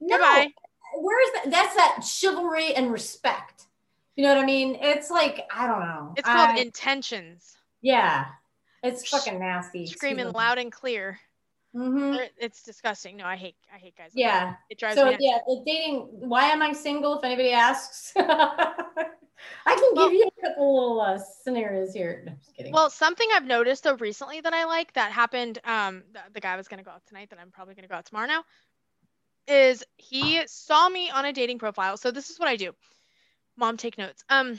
no. 0.00 0.16
Goodbye. 0.16 0.52
Where's 0.94 1.28
that? 1.34 1.50
That's 1.50 1.74
that 1.74 2.00
chivalry 2.04 2.74
and 2.74 2.92
respect. 2.92 3.64
You 4.14 4.24
know 4.24 4.34
what 4.34 4.42
I 4.42 4.46
mean? 4.46 4.78
It's 4.80 5.10
like, 5.10 5.46
I 5.54 5.66
don't 5.66 5.80
know. 5.80 6.14
It's 6.16 6.26
called 6.26 6.50
I- 6.50 6.58
intentions. 6.60 7.56
yeah. 7.82 8.26
It's 8.82 9.08
fucking 9.08 9.40
nasty. 9.40 9.86
Screaming 9.86 10.30
loud 10.30 10.58
and 10.58 10.70
clear. 10.70 11.18
Mm-hmm. 11.74 12.22
It's 12.38 12.62
disgusting. 12.62 13.16
No, 13.16 13.24
I 13.24 13.34
hate 13.36 13.56
I 13.74 13.78
hate 13.78 13.96
guys. 13.96 14.12
like 14.14 14.14
that. 14.14 14.20
Yeah. 14.20 14.54
It 14.70 14.78
drives 14.78 14.94
So 14.96 15.06
me 15.06 15.10
nuts. 15.12 15.22
yeah, 15.24 15.38
the 15.46 15.62
dating. 15.66 16.06
Why 16.12 16.44
am 16.50 16.62
I 16.62 16.72
single? 16.72 17.18
If 17.18 17.24
anybody 17.24 17.50
asks, 17.52 18.14
I 19.66 19.74
can 19.74 19.90
Well- 19.94 20.10
give 20.10 20.18
you 20.18 20.30
a 20.38 20.40
couple 20.40 20.74
little 20.74 21.00
uh, 21.00 21.18
scenarios 21.18 21.92
here. 21.92 22.22
No, 22.26 22.32
just 22.34 22.56
kidding. 22.56 22.72
Well, 22.72 22.90
something 22.90 23.28
I've 23.34 23.44
noticed 23.44 23.84
though 23.84 23.96
recently 23.96 24.40
that 24.40 24.54
I 24.54 24.64
like 24.64 24.92
that 24.94 25.12
happened. 25.12 25.58
Um, 25.64 26.04
the, 26.12 26.20
the 26.34 26.40
guy 26.40 26.54
I 26.54 26.56
was 26.56 26.68
gonna 26.68 26.82
go 26.82 26.90
out 26.90 27.02
tonight 27.06 27.30
that 27.30 27.38
I'm 27.38 27.50
probably 27.50 27.74
gonna 27.74 27.88
go 27.88 27.94
out 27.96 28.06
tomorrow 28.06 28.26
now. 28.26 28.44
Is 29.48 29.84
he 29.96 30.42
saw 30.46 30.88
me 30.88 31.10
on 31.10 31.24
a 31.24 31.32
dating 31.32 31.58
profile? 31.58 31.96
So 31.96 32.10
this 32.10 32.30
is 32.30 32.38
what 32.40 32.48
I 32.48 32.56
do. 32.56 32.74
Mom, 33.56 33.76
take 33.76 33.96
notes. 33.96 34.24
Um, 34.28 34.58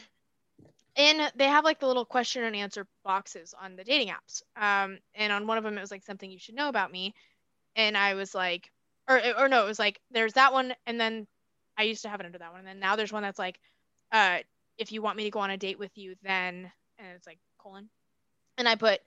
and 0.95 1.32
they 1.36 1.45
have 1.45 1.63
like 1.63 1.80
the 1.80 1.88
little 1.88 2.05
question 2.05 2.43
and 2.43 2.55
answer 2.55 2.88
boxes 3.03 3.53
on 3.59 3.75
the 3.75 3.84
dating 3.84 4.09
apps. 4.13 4.41
Um, 4.55 4.97
and 5.13 5.32
on 5.32 5.45
one 5.45 5.57
of 5.57 5.63
them 5.63 5.78
it 5.78 5.82
was 5.82 5.91
like 5.91 6.03
something 6.03 6.32
you 6.32 6.39
should 6.39 6.55
know 6.55 6.69
about 6.69 6.91
me, 6.91 7.13
and 7.75 7.97
I 7.97 8.15
was 8.15 8.34
like, 8.34 8.71
or 9.07 9.21
or 9.38 9.47
no, 9.47 9.63
it 9.63 9.67
was 9.67 9.80
like 9.80 9.99
there's 10.11 10.34
that 10.34 10.53
one, 10.53 10.73
and 10.86 10.99
then 10.99 11.28
I 11.78 11.84
used 11.84 12.01
to 12.03 12.09
have 12.09 12.19
it 12.19 12.25
under 12.25 12.39
that 12.39 12.51
one, 12.51 12.59
and 12.59 12.67
then 12.67 12.80
now 12.80 12.95
there's 12.95 13.13
one 13.13 13.23
that's 13.23 13.38
like, 13.39 13.59
uh, 14.11 14.39
if 14.78 14.91
you 14.91 15.01
want 15.01 15.17
me 15.17 15.23
to 15.23 15.32
go 15.32 15.39
on 15.39 15.49
a 15.51 15.57
date 15.57 15.80
with 15.80 15.97
you, 15.97 16.15
then 16.23 16.71
and 16.99 17.07
it's 17.15 17.28
like 17.28 17.39
colon 17.59 17.89
and 18.57 18.67
I 18.67 18.75
put, 18.75 18.99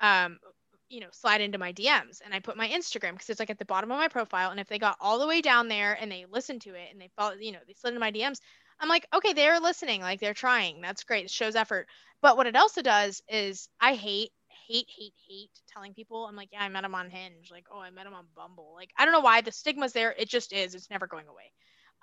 um, 0.00 0.38
you 0.88 1.00
know, 1.00 1.08
slide 1.12 1.40
into 1.40 1.58
my 1.58 1.72
DMs 1.72 2.20
and 2.24 2.32
I 2.32 2.40
put 2.40 2.56
my 2.56 2.68
Instagram 2.68 3.12
because 3.12 3.28
it's 3.28 3.40
like 3.40 3.50
at 3.50 3.58
the 3.58 3.64
bottom 3.64 3.90
of 3.90 3.98
my 3.98 4.08
profile. 4.08 4.50
And 4.50 4.60
if 4.60 4.68
they 4.68 4.78
got 4.78 4.96
all 5.00 5.18
the 5.18 5.26
way 5.26 5.40
down 5.40 5.68
there 5.68 5.96
and 6.00 6.10
they 6.10 6.26
listened 6.30 6.62
to 6.62 6.74
it 6.74 6.88
and 6.92 7.00
they 7.00 7.10
follow, 7.16 7.34
you 7.34 7.52
know, 7.52 7.58
they 7.66 7.74
slid 7.74 7.92
into 7.92 8.00
my 8.00 8.12
DMs, 8.12 8.40
I'm 8.80 8.88
like, 8.88 9.06
okay, 9.14 9.32
they're 9.32 9.60
listening, 9.60 10.00
like 10.00 10.20
they're 10.20 10.34
trying. 10.34 10.80
That's 10.80 11.04
great. 11.04 11.24
It 11.24 11.30
shows 11.30 11.56
effort. 11.56 11.88
But 12.22 12.36
what 12.36 12.46
it 12.46 12.56
also 12.56 12.82
does 12.82 13.22
is 13.28 13.68
I 13.80 13.94
hate, 13.94 14.30
hate, 14.68 14.88
hate, 14.96 15.14
hate 15.28 15.50
telling 15.72 15.94
people. 15.94 16.26
I'm 16.26 16.36
like, 16.36 16.50
yeah, 16.52 16.62
I 16.62 16.68
met 16.68 16.84
him 16.84 16.94
on 16.94 17.10
Hinge. 17.10 17.50
Like, 17.50 17.66
oh, 17.70 17.80
I 17.80 17.90
met 17.90 18.06
him 18.06 18.14
on 18.14 18.26
Bumble. 18.36 18.72
Like, 18.74 18.90
I 18.98 19.04
don't 19.04 19.12
know 19.12 19.20
why 19.20 19.40
the 19.40 19.52
stigma's 19.52 19.92
there. 19.92 20.14
It 20.16 20.28
just 20.28 20.52
is. 20.52 20.74
It's 20.74 20.90
never 20.90 21.06
going 21.06 21.28
away. 21.28 21.52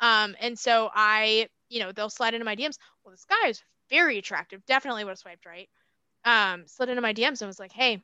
Um, 0.03 0.35
and 0.39 0.59
so 0.59 0.91
I, 0.93 1.49
you 1.69 1.79
know, 1.79 1.91
they'll 1.91 2.09
slide 2.11 2.35
into 2.35 2.45
my 2.45 2.55
DMs. 2.55 2.77
Well, 3.03 3.11
this 3.13 3.25
guy 3.25 3.49
is 3.49 3.63
very 3.89 4.19
attractive. 4.19 4.65
Definitely 4.67 5.05
would 5.05 5.11
have 5.11 5.19
swiped 5.19 5.45
right 5.47 5.69
um, 6.25 6.67
slid 6.67 6.89
into 6.89 7.01
my 7.01 7.13
DMs 7.13 7.41
and 7.41 7.47
was 7.47 7.59
like, 7.59 7.71
"Hey, 7.73 8.03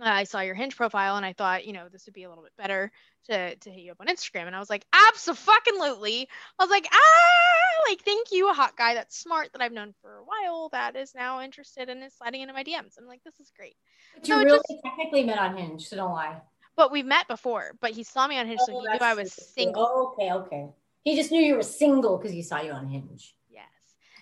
uh, 0.00 0.04
I 0.04 0.24
saw 0.24 0.40
your 0.40 0.54
Hinge 0.54 0.76
profile, 0.76 1.16
and 1.16 1.26
I 1.26 1.32
thought, 1.34 1.66
you 1.66 1.72
know, 1.72 1.88
this 1.88 2.06
would 2.06 2.14
be 2.14 2.24
a 2.24 2.28
little 2.28 2.44
bit 2.44 2.56
better 2.56 2.90
to 3.28 3.56
to 3.56 3.70
hit 3.70 3.80
you 3.82 3.92
up 3.92 4.00
on 4.00 4.06
Instagram." 4.08 4.46
And 4.46 4.56
I 4.56 4.60
was 4.60 4.70
like, 4.70 4.86
"Absolutely!" 5.08 6.28
I 6.58 6.64
was 6.64 6.70
like, 6.70 6.86
"Ah, 6.92 7.88
like 7.88 8.02
thank 8.02 8.32
you, 8.32 8.50
a 8.50 8.54
hot 8.54 8.76
guy 8.76 8.94
that's 8.94 9.18
smart 9.18 9.52
that 9.52 9.62
I've 9.62 9.72
known 9.72 9.94
for 10.02 10.18
a 10.18 10.24
while 10.24 10.68
that 10.70 10.96
is 10.96 11.14
now 11.14 11.40
interested 11.42 11.88
and 11.88 12.02
is 12.02 12.14
sliding 12.14 12.42
into 12.42 12.54
my 12.54 12.64
DMs." 12.64 12.96
I'm 12.98 13.06
like, 13.06 13.22
"This 13.24 13.38
is 13.40 13.50
great." 13.56 13.76
But 14.14 14.28
you 14.28 14.36
really 14.36 14.58
just- 14.68 14.82
technically 14.84 15.24
met 15.24 15.38
on 15.38 15.56
Hinge, 15.56 15.86
so 15.88 15.96
don't 15.96 16.12
lie. 16.12 16.40
But 16.76 16.92
we've 16.92 17.06
met 17.06 17.28
before, 17.28 17.72
but 17.80 17.90
he 17.92 18.04
saw 18.04 18.26
me 18.26 18.38
on 18.38 18.46
Hinge, 18.46 18.60
so 18.60 18.72
Oh, 18.72 18.80
he 18.80 18.88
knew 18.88 18.98
I 19.02 19.14
was 19.14 19.32
single. 19.32 19.86
Oh, 19.86 20.12
okay, 20.12 20.32
okay. 20.32 20.68
He 21.04 21.16
just 21.16 21.30
knew 21.30 21.40
you 21.40 21.56
were 21.56 21.62
single 21.62 22.18
because 22.18 22.32
he 22.32 22.42
saw 22.42 22.60
you 22.60 22.72
on 22.72 22.86
Hinge. 22.86 23.34
Yes. 23.48 23.64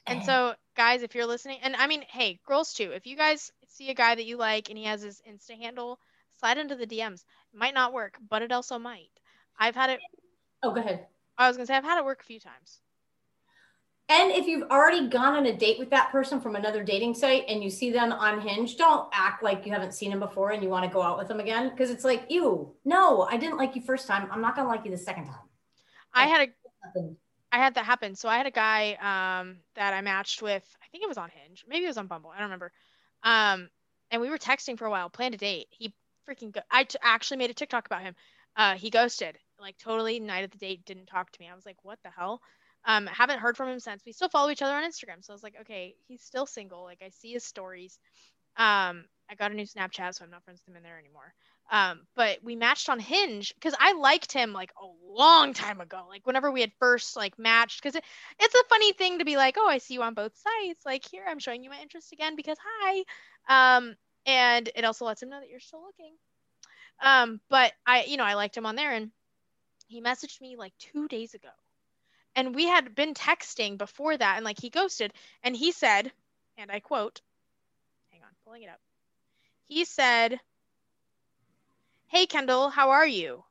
And 0.07 0.25
so, 0.25 0.55
guys, 0.77 1.03
if 1.03 1.15
you're 1.15 1.27
listening, 1.27 1.59
and 1.63 1.75
I 1.77 1.87
mean, 1.87 2.03
hey, 2.09 2.41
girls 2.47 2.73
too, 2.73 2.93
if 2.93 3.07
you 3.07 3.17
guys 3.17 3.51
see 3.67 3.91
a 3.91 3.95
guy 3.95 4.15
that 4.15 4.27
you 4.27 4.37
like 4.37 4.69
and 4.69 4.79
he 4.79 4.85
has 4.85 5.03
his 5.03 5.21
Insta 5.29 5.59
handle, 5.59 5.99
slide 6.39 6.59
into 6.59 6.77
the 6.77 6.87
DMs. 6.87 7.25
It 7.53 7.59
might 7.59 7.75
not 7.75 7.93
work, 7.93 8.17
but 8.29 8.43
it 8.43 8.53
also 8.53 8.79
might. 8.79 9.11
I've 9.59 9.75
had 9.75 9.91
it, 9.91 10.01
Oh, 10.63 10.73
go 10.73 10.81
ahead. 10.81 11.07
I 11.37 11.49
was 11.49 11.57
going 11.57 11.67
to 11.67 11.73
say, 11.73 11.77
I've 11.77 11.85
had 11.85 11.99
it 11.99 12.05
work 12.05 12.21
a 12.21 12.25
few 12.25 12.41
times. 12.41 12.81
And 14.11 14.33
if 14.33 14.47
you've 14.47 14.71
already 14.71 15.09
gone 15.09 15.35
on 15.35 15.47
a 15.47 15.55
date 15.55 15.79
with 15.79 15.91
that 15.91 16.11
person 16.11 16.41
from 16.41 16.57
another 16.57 16.83
dating 16.83 17.15
site 17.15 17.45
and 17.47 17.63
you 17.63 17.69
see 17.69 17.93
them 17.93 18.11
on 18.11 18.41
Hinge, 18.41 18.77
don't 18.79 19.07
act 19.13 19.43
like 19.43 19.67
you 19.67 19.73
haven't 19.73 19.93
seen 19.93 20.11
him 20.11 20.21
before 20.21 20.53
and 20.53 20.63
you 20.63 20.71
want 20.71 20.87
to 20.87 20.91
go 20.91 21.03
out 21.03 21.19
with 21.19 21.29
them 21.29 21.41
again 21.41 21.69
because 21.69 21.91
it's 21.91 22.05
like, 22.05 22.25
ew, 22.31 22.75
no, 22.87 23.29
I 23.31 23.37
didn't 23.37 23.59
like 23.59 23.77
you 23.77 23.83
first 23.83 24.07
time. 24.07 24.27
I'm 24.33 24.41
not 24.41 24.57
gonna 24.57 24.69
like 24.69 24.87
you 24.87 24.91
the 24.91 24.97
second 24.97 25.27
time. 25.27 25.35
I 26.15 26.27
had 26.27 26.49
a, 26.49 26.53
I 27.51 27.59
had 27.59 27.75
that 27.75 27.85
happen. 27.85 28.15
So 28.15 28.29
I 28.29 28.37
had 28.37 28.47
a 28.47 28.51
guy 28.51 28.93
um, 29.41 29.57
that 29.75 29.95
I 29.95 30.01
matched 30.01 30.43
with, 30.43 30.65
I 30.83 30.87
think 30.91 31.03
it 31.03 31.09
was 31.09 31.19
on 31.19 31.31
Hinge, 31.31 31.65
maybe 31.69 31.85
it 31.85 31.89
was 31.89 31.99
on 31.99 32.07
Bumble, 32.07 32.31
I 32.31 32.35
don't 32.35 32.45
remember. 32.45 32.73
Um, 33.23 33.69
and 34.11 34.21
we 34.23 34.31
were 34.31 34.39
texting 34.39 34.79
for 34.79 34.87
a 34.87 34.91
while, 34.91 35.11
planned 35.11 35.35
a 35.35 35.39
date. 35.39 35.69
He 35.71 35.95
freaking, 36.29 36.53
go- 36.53 36.61
I 36.71 36.85
t- 36.85 36.99
actually 37.03 37.39
made 37.39 37.51
a 37.51 37.55
TikTok 37.55 37.87
about 37.87 38.03
him. 38.03 38.15
Uh, 38.57 38.75
he 38.75 38.91
ghosted, 38.91 39.39
like 39.61 39.79
totally 39.79 40.21
night 40.21 40.45
of 40.45 40.51
the 40.51 40.59
date, 40.59 40.85
didn't 40.85 41.07
talk 41.07 41.31
to 41.31 41.41
me. 41.41 41.49
I 41.49 41.55
was 41.55 41.67
like, 41.67 41.77
what 41.83 41.99
the 42.03 42.11
hell? 42.11 42.41
Um, 42.85 43.07
haven't 43.07 43.41
heard 43.41 43.57
from 43.57 43.69
him 43.69 43.81
since. 43.81 44.03
We 44.05 44.13
still 44.13 44.29
follow 44.29 44.51
each 44.51 44.63
other 44.63 44.75
on 44.75 44.85
Instagram. 44.85 45.23
So 45.23 45.33
I 45.33 45.35
was 45.35 45.43
like, 45.43 45.57
okay, 45.63 45.95
he's 46.07 46.23
still 46.23 46.47
single. 46.47 46.85
Like 46.85 47.03
I 47.05 47.11
see 47.11 47.33
his 47.33 47.45
stories. 47.45 47.99
Um, 48.57 49.05
I 49.31 49.35
got 49.37 49.53
a 49.53 49.55
new 49.55 49.65
Snapchat, 49.65 50.15
so 50.15 50.25
I'm 50.25 50.31
not 50.31 50.45
friends 50.45 50.61
with 50.61 50.73
him 50.73 50.77
in 50.77 50.83
there 50.83 50.99
anymore. 50.99 51.35
Um, 51.71 52.01
but 52.17 52.39
we 52.43 52.57
matched 52.57 52.89
on 52.89 52.99
Hinge 52.99 53.53
because 53.55 53.75
I 53.79 53.93
liked 53.93 54.33
him 54.33 54.53
like 54.53 54.73
a 54.83 54.87
long 55.13 55.53
time 55.53 55.81
ago. 55.81 56.07
Like 56.09 56.27
whenever 56.27 56.51
we 56.51 56.63
had 56.63 56.73
first 56.79 57.17
like 57.17 57.39
matched, 57.39 57.83
because 57.83 57.95
it, 57.95 58.05
it's 58.41 58.55
a 58.55 58.69
funny 58.69 58.93
thing 58.93 59.19
to 59.19 59.25
be 59.25 59.37
like, 59.37 59.57
oh, 59.59 59.69
I 59.69 59.79
see 59.79 59.95
you 59.95 60.03
on 60.03 60.15
both 60.15 60.33
sides. 60.37 60.81
Like 60.87 61.05
here, 61.11 61.25
I'm 61.29 61.39
showing 61.39 61.63
you 61.63 61.71
my 61.71 61.81
interest 61.81 62.13
again 62.13 62.37
because 62.37 62.57
hi. 62.63 63.05
Um, 63.49 63.97
and 64.27 64.69
it 64.75 64.85
also 64.85 65.05
lets 65.05 65.23
him 65.23 65.31
know 65.31 65.41
that 65.41 65.49
you're 65.49 65.61
still 65.61 65.83
looking. 65.83 66.15
Um, 67.01 67.41
but 67.49 67.73
I, 67.87 68.05
you 68.05 68.17
know, 68.17 68.25
I 68.25 68.35
liked 68.35 68.57
him 68.57 68.67
on 68.67 68.77
there, 68.77 68.93
and 68.93 69.11
he 69.87 70.01
messaged 70.03 70.41
me 70.41 70.57
like 70.57 70.73
two 70.79 71.09
days 71.09 71.35
ago, 71.35 71.49
and 72.35 72.55
we 72.55 72.67
had 72.67 72.95
been 72.95 73.15
texting 73.15 73.79
before 73.79 74.17
that, 74.17 74.37
and 74.37 74.45
like 74.45 74.61
he 74.61 74.69
ghosted, 74.71 75.13
and 75.43 75.57
he 75.57 75.73
said, 75.73 76.11
and 76.57 76.71
I 76.71 76.81
quote, 76.81 77.21
hang 78.11 78.21
on, 78.23 78.29
pulling 78.45 78.65
it 78.65 78.71
up. 78.71 78.81
He 79.67 79.85
said, 79.85 80.41
"Hey 82.09 82.27
Kendall, 82.27 82.69
how 82.71 82.91
are 82.91 83.07
you?" 83.07 83.45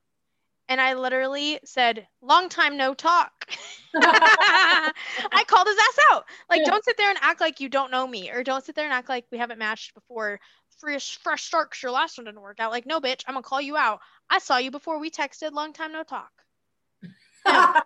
And 0.70 0.82
I 0.82 0.94
literally 0.94 1.60
said, 1.64 2.08
"Long 2.22 2.50
time 2.50 2.76
no 2.78 2.94
talk." 2.94 3.46
I 3.96 5.44
called 5.48 5.68
his 5.68 5.78
ass 5.78 6.00
out. 6.12 6.26
Like, 6.50 6.62
Yeah. 6.62 6.72
don't 6.72 6.84
sit 6.84 6.98
there 6.98 7.10
and 7.10 7.18
act 7.22 7.40
like 7.42 7.60
you 7.60 7.70
don't 7.70 7.90
know 7.92 8.06
me, 8.06 8.30
or 8.32 8.44
don't 8.44 8.64
sit 8.66 8.76
there 8.76 8.86
and 8.86 8.94
act 8.94 9.10
like 9.10 9.26
we 9.32 9.38
haven't 9.38 9.60
matched 9.60 9.94
before 9.94 10.40
fresh 10.80 11.18
fresh 11.20 11.44
start 11.46 11.70
because 11.72 11.82
your 11.82 11.92
last 11.92 12.18
one 12.18 12.26
didn't 12.26 12.42
work 12.42 12.60
out. 12.60 12.72
Like, 12.72 12.86
no, 12.86 13.00
bitch, 13.00 13.24
I'm 13.28 13.34
gonna 13.34 13.44
call 13.44 13.62
you 13.62 13.78
out. 13.78 14.00
I 14.30 14.40
saw 14.40 14.58
you 14.58 14.72
before 14.72 15.00
we 15.00 15.10
texted. 15.10 15.52
Long 15.54 15.74
time 15.74 15.94
no 15.94 16.04
talk. 16.04 16.32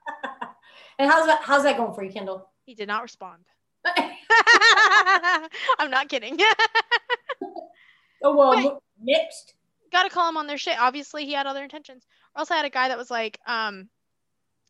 And 1.00 1.10
how's 1.10 1.26
that? 1.26 1.42
How's 1.42 1.64
that 1.64 1.78
going 1.78 1.94
for 1.96 2.04
you, 2.04 2.12
Kendall? 2.12 2.48
He 2.66 2.76
did 2.76 2.88
not 2.88 3.02
respond. 3.02 3.44
I'm 5.80 5.90
not 5.90 6.10
kidding. 6.10 6.38
oh 8.24 8.36
well, 8.36 8.56
Wait. 8.56 8.72
next. 9.02 9.56
Gotta 9.92 10.10
call 10.10 10.30
him 10.30 10.38
on 10.38 10.48
their 10.48 10.58
shit. 10.58 10.80
Obviously, 10.80 11.26
he 11.26 11.34
had 11.34 11.48
other 11.48 11.64
intentions. 11.64 12.06
Or 12.36 12.40
else 12.40 12.52
I 12.52 12.56
had 12.58 12.66
a 12.66 12.70
guy 12.70 12.88
that 12.88 12.98
was 12.98 13.12
like, 13.12 13.40
um, 13.46 13.90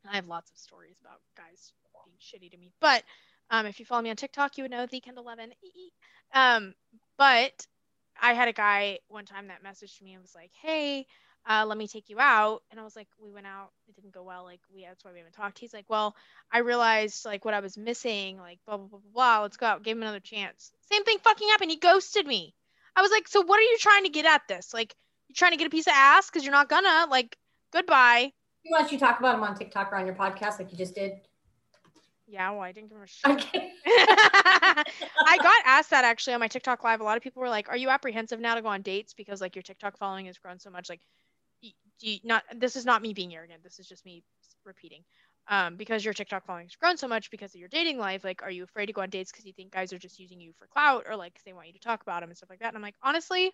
I 0.10 0.16
have 0.16 0.28
lots 0.28 0.52
of 0.52 0.58
stories 0.58 0.98
about 1.02 1.20
guys 1.38 1.74
being 2.06 2.18
shitty 2.20 2.52
to 2.52 2.58
me. 2.58 2.72
But 2.80 3.04
um, 3.50 3.66
if 3.66 3.80
you 3.80 3.86
follow 3.86 4.02
me 4.02 4.10
on 4.10 4.16
TikTok, 4.16 4.58
you 4.58 4.64
would 4.64 4.72
know 4.72 4.86
the 4.86 5.00
Kendall 5.00 5.26
Levin. 5.26 5.52
Um, 6.34 6.74
but 7.18 7.68
I 8.22 8.34
had 8.34 8.48
a 8.48 8.54
guy 8.54 9.00
one 9.10 9.26
time 9.26 9.50
that 9.50 9.66
messaged 9.66 10.02
me 10.02 10.14
and 10.14 10.22
was 10.22 10.34
like, 10.34 10.52
"Hey, 10.62 11.06
uh, 11.46 11.66
let 11.68 11.78
me 11.78 11.90
take 11.90 12.08
you 12.10 12.22
out." 12.22 12.64
And 12.72 12.80
I 12.80 12.84
was 12.84 12.96
like, 12.96 13.10
"We 13.22 13.32
went 13.32 13.48
out. 13.48 13.72
It 13.90 13.96
didn't 13.96 14.14
go 14.14 14.24
well. 14.24 14.46
Like 14.46 14.62
we 14.74 14.86
that's 14.86 15.04
why 15.04 15.12
we 15.12 15.18
haven't 15.18 15.34
talked." 15.34 15.60
He's 15.60 15.74
like, 15.74 15.90
"Well, 15.90 16.16
I 16.50 16.60
realized 16.60 17.26
like 17.26 17.44
what 17.44 17.54
I 17.54 17.60
was 17.60 17.78
missing. 17.78 18.38
Like 18.38 18.60
blah 18.66 18.78
blah 18.78 18.88
blah 18.88 19.00
blah. 19.00 19.12
blah. 19.14 19.42
Let's 19.42 19.58
go 19.58 19.66
out. 19.66 19.84
Give 19.84 19.98
him 19.98 20.04
another 20.04 20.22
chance." 20.22 20.72
Same 20.90 21.04
thing 21.04 21.18
fucking 21.22 21.50
happened. 21.50 21.72
He 21.72 21.78
ghosted 21.78 22.26
me. 22.26 22.56
I 22.96 23.02
was 23.02 23.12
like, 23.12 23.28
"So 23.28 23.42
what 23.42 23.60
are 23.60 23.64
you 23.64 23.78
trying 23.78 24.04
to 24.04 24.10
get 24.10 24.26
at 24.26 24.48
this? 24.48 24.74
Like 24.74 24.96
you 25.32 25.36
trying 25.36 25.52
to 25.52 25.58
get 25.58 25.68
a 25.68 25.70
piece 25.70 25.88
of 25.88 25.94
ass 25.96 26.30
because 26.30 26.44
you're 26.44 26.54
not 26.54 26.70
gonna 26.70 27.08
like 27.10 27.38
goodbye." 27.72 28.32
Why 28.64 28.82
don't 28.82 28.92
you 28.92 29.00
talk 29.00 29.20
about 29.20 29.36
him 29.36 29.44
on 29.44 29.56
TikTok 29.56 29.92
or 29.92 29.96
on 29.96 30.06
your 30.06 30.16
podcast 30.16 30.60
like 30.60 30.72
you 30.72 30.78
just 30.78 30.94
did? 30.94 31.14
Yeah, 32.28 32.52
well, 32.52 32.62
I 32.62 32.72
didn't 32.72 32.90
give 32.90 32.98
him 32.98 33.04
a 33.04 33.08
shit. 33.08 33.26
I'm. 33.26 33.38
I 33.86 35.38
got 35.38 35.64
asked 35.66 35.90
that 35.90 36.06
actually 36.06 36.34
on 36.34 36.40
my 36.40 36.48
TikTok 36.48 36.84
live. 36.84 37.02
A 37.02 37.04
lot 37.04 37.18
of 37.18 37.24
people 37.24 37.42
were 37.42 37.50
like, 37.50 37.70
"Are 37.70 37.78
you 37.78 37.90
apprehensive 37.90 38.40
now 38.40 38.56
to 38.56 38.62
go 38.62 38.68
on 38.68 38.82
dates 38.82 39.14
because 39.14 39.42
like 39.42 39.56
your 39.56 39.64
TikTok 39.64 39.98
following 39.98 40.28
has 40.28 40.38
grown 40.38 40.60
so 40.60 40.70
much?" 40.70 40.90
Like, 40.90 41.02
do 41.62 41.70
you 42.00 42.20
not? 42.24 42.44
This 42.56 42.76
is 42.76 42.86
not 42.86 43.02
me 43.02 43.14
being 43.14 43.34
arrogant. 43.34 43.64
This 43.64 43.80
is 43.80 43.88
just 43.88 44.06
me 44.06 44.24
repeating. 44.66 45.04
Um, 45.48 45.76
because 45.76 46.06
your 46.06 46.14
TikTok 46.14 46.46
following 46.46 46.68
has 46.68 46.76
grown 46.76 46.98
so 46.98 47.08
much 47.08 47.32
because 47.32 47.54
of 47.54 47.60
your 47.60 47.68
dating 47.68 47.98
life, 47.98 48.24
like, 48.24 48.44
are 48.44 48.52
you 48.52 48.64
afraid 48.64 48.86
to 48.86 48.94
go 48.94 49.02
on 49.02 49.10
dates 49.10 49.32
because 49.32 49.46
you 49.46 49.52
think 49.52 49.74
guys 49.74 49.92
are 49.92 49.98
just 49.98 50.20
using 50.20 50.40
you 50.40 50.54
for 50.58 50.68
clout 50.68 51.06
or 51.10 51.16
like 51.16 51.40
they 51.46 51.52
want 51.52 51.68
you 51.68 51.74
to 51.74 51.80
talk 51.80 52.02
about 52.04 52.22
them 52.22 52.30
and 52.30 52.38
stuff 52.38 52.50
like 52.50 52.60
that? 52.60 52.68
And 52.68 52.78
I'm 52.78 52.84
like, 52.84 52.96
honestly, 53.04 53.52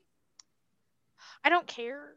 I 1.43 1.49
don't 1.49 1.67
care. 1.67 2.13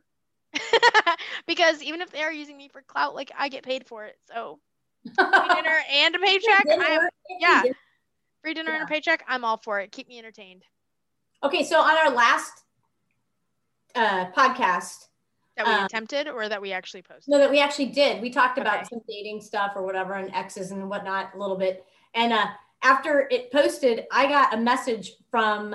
because 1.47 1.83
even 1.83 2.01
if 2.01 2.11
they 2.11 2.23
are 2.23 2.33
using 2.33 2.57
me 2.57 2.69
for 2.69 2.83
clout, 2.83 3.15
like 3.15 3.31
I 3.39 3.49
get 3.49 3.63
paid 3.65 3.87
for 3.87 4.05
it. 4.07 4.17
So 4.33 4.59
free 5.05 5.15
dinner 5.55 5.79
and 5.93 6.15
a 6.15 6.19
paycheck. 6.19 6.67
I 6.69 6.99
am 7.01 7.09
yeah. 7.41 7.63
free 8.43 8.55
dinner 8.55 8.73
and 8.73 8.83
a 8.83 8.87
paycheck. 8.87 9.25
I'm 9.29 9.45
all 9.45 9.57
for 9.59 9.81
it. 9.81 9.93
Keep 9.93 10.09
me 10.09 10.19
entertained. 10.19 10.65
Okay, 11.43 11.63
so 11.65 11.81
on 11.81 11.97
our 11.97 12.11
last 12.11 12.65
uh, 13.95 14.27
podcast, 14.37 15.07
That 15.57 15.67
we 15.67 15.73
Um, 15.73 15.85
attempted 15.87 16.29
or 16.29 16.49
that 16.49 16.61
we 16.61 16.73
actually 16.73 17.03
posted. 17.03 17.29
no, 17.29 17.39
that 17.39 17.51
we 17.51 17.61
actually 17.61 17.87
did, 17.87 18.21
we 18.21 18.31
talked 18.31 18.59
about 18.59 18.79
Okay. 18.81 18.89
some 18.91 19.01
dating 19.09 19.41
stuff 19.41 19.73
or 19.75 19.83
whatever 19.83 20.15
and 20.15 20.33
exes 20.35 20.71
and 20.71 20.89
whatnot 20.89 21.35
a 21.35 21.39
little 21.39 21.57
bit. 21.57 21.87
And 22.15 22.33
uh, 22.33 22.47
after 22.83 23.27
it 23.31 23.51
posted, 23.51 24.07
I 24.13 24.27
got 24.27 24.53
a 24.55 24.57
message 24.57 25.13
from 25.31 25.75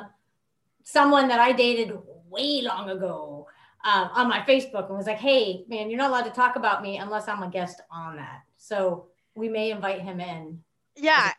someone 0.84 1.28
that 1.30 1.40
I 1.40 1.52
dated 1.52 1.98
way 2.30 2.62
long 2.62 2.90
ago 2.90 3.48
um, 3.84 4.10
on 4.14 4.28
my 4.28 4.40
Facebook 4.42 4.88
and 4.88 4.98
was 4.98 5.08
like, 5.08 5.18
"Hey, 5.18 5.64
man, 5.68 5.90
you're 5.90 5.98
not 5.98 6.10
allowed 6.10 6.24
to 6.24 6.32
talk 6.32 6.56
about 6.56 6.82
me 6.82 6.98
unless 6.98 7.28
I'm 7.28 7.44
a 7.44 7.50
guest 7.50 7.82
on 7.92 8.16
that." 8.18 8.42
So 8.58 9.08
we 9.36 9.50
may 9.50 9.72
invite 9.72 10.02
him 10.02 10.20
in. 10.20 10.62
Yeah, 10.96 11.32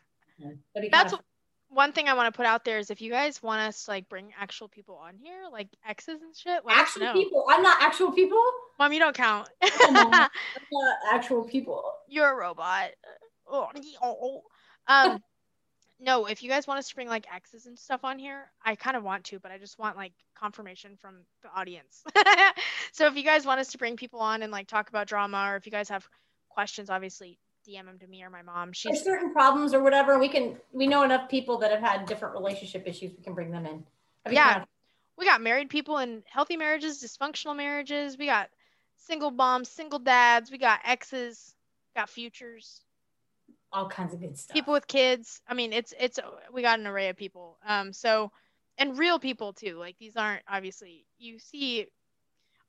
that's 0.91 1.11
kinda- 1.11 1.23
one 1.69 1.91
thing 1.91 2.07
I 2.07 2.13
want 2.13 2.33
to 2.33 2.37
put 2.37 2.45
out 2.45 2.63
there 2.63 2.77
is 2.77 2.89
if 2.89 3.01
you 3.01 3.11
guys 3.11 3.43
want 3.43 3.59
us 3.59 3.85
to 3.85 3.91
like 3.91 4.07
bring 4.07 4.31
actual 4.39 4.69
people 4.69 4.95
on 4.95 5.17
here, 5.17 5.43
like 5.51 5.67
exes 5.85 6.21
and 6.21 6.33
shit, 6.35 6.63
actual 6.69 7.01
people. 7.13 7.45
I'm 7.49 7.61
not 7.61 7.81
actual 7.81 8.11
people. 8.13 8.41
Mom, 8.79 8.93
you 8.93 8.99
don't 8.99 9.15
count. 9.15 9.49
I'm 9.81 9.93
not 9.93 10.31
actual 11.11 11.43
people. 11.43 11.83
You're 12.07 12.31
a 12.31 12.35
robot. 12.35 12.91
Oh. 13.47 13.69
Um, 14.89 15.21
no, 15.99 16.25
if 16.25 16.43
you 16.43 16.49
guys 16.49 16.67
want 16.67 16.77
us 16.77 16.89
to 16.89 16.95
bring 16.95 17.07
like 17.07 17.25
exes 17.33 17.65
and 17.65 17.77
stuff 17.77 18.01
on 18.03 18.19
here, 18.19 18.51
I 18.63 18.75
kind 18.75 18.95
of 18.95 19.03
want 19.03 19.25
to, 19.25 19.39
but 19.39 19.51
I 19.51 19.57
just 19.57 19.79
want 19.79 19.97
like 19.97 20.13
confirmation 20.35 20.95
from 20.99 21.15
the 21.41 21.49
audience. 21.55 22.03
so 22.91 23.07
if 23.07 23.15
you 23.15 23.23
guys 23.23 23.45
want 23.45 23.59
us 23.59 23.69
to 23.69 23.77
bring 23.77 23.95
people 23.95 24.19
on 24.19 24.43
and 24.43 24.51
like 24.51 24.67
talk 24.67 24.89
about 24.89 25.07
drama, 25.07 25.49
or 25.49 25.55
if 25.55 25.65
you 25.65 25.71
guys 25.71 25.89
have 25.89 26.07
questions, 26.49 26.89
obviously 26.89 27.39
DM 27.67 27.85
them 27.85 27.99
to 27.99 28.07
me 28.07 28.23
or 28.23 28.29
my 28.29 28.43
mom. 28.43 28.67
There's 28.67 28.77
She's 28.77 29.03
certain 29.03 29.33
problems 29.33 29.73
or 29.73 29.81
whatever. 29.83 30.19
We 30.19 30.29
can. 30.29 30.57
We 30.71 30.87
know 30.87 31.03
enough 31.03 31.29
people 31.29 31.57
that 31.59 31.71
have 31.71 31.81
had 31.81 32.05
different 32.05 32.35
relationship 32.35 32.87
issues. 32.87 33.11
We 33.17 33.23
can 33.23 33.33
bring 33.33 33.51
them 33.51 33.65
in. 33.65 33.83
Yeah. 34.29 34.53
kind 34.53 34.61
of- 34.63 34.69
we 35.17 35.25
got 35.25 35.41
married 35.41 35.69
people 35.69 35.97
in 35.97 36.23
healthy 36.29 36.57
marriages, 36.57 37.01
dysfunctional 37.01 37.55
marriages. 37.55 38.17
We 38.19 38.27
got 38.27 38.49
single 38.97 39.31
moms, 39.31 39.67
single 39.67 39.97
dads. 39.97 40.51
We 40.51 40.59
got 40.59 40.79
exes, 40.85 41.55
got 41.95 42.07
futures. 42.07 42.81
All 43.71 43.87
kinds 43.89 44.13
of 44.13 44.21
good 44.21 44.37
stuff. 44.37 44.53
people 44.53 44.73
with 44.73 44.87
kids. 44.87 45.41
I 45.47 45.53
mean 45.53 45.73
it's 45.73 45.93
it's 45.99 46.19
we 46.53 46.61
got 46.61 46.79
an 46.79 46.87
array 46.87 47.09
of 47.09 47.17
people. 47.17 47.57
Um 47.65 47.93
so 47.93 48.31
and 48.77 48.97
real 48.97 49.19
people 49.19 49.53
too. 49.53 49.77
Like 49.77 49.95
these 49.99 50.15
aren't 50.15 50.43
obviously 50.47 51.05
you 51.17 51.39
see 51.39 51.87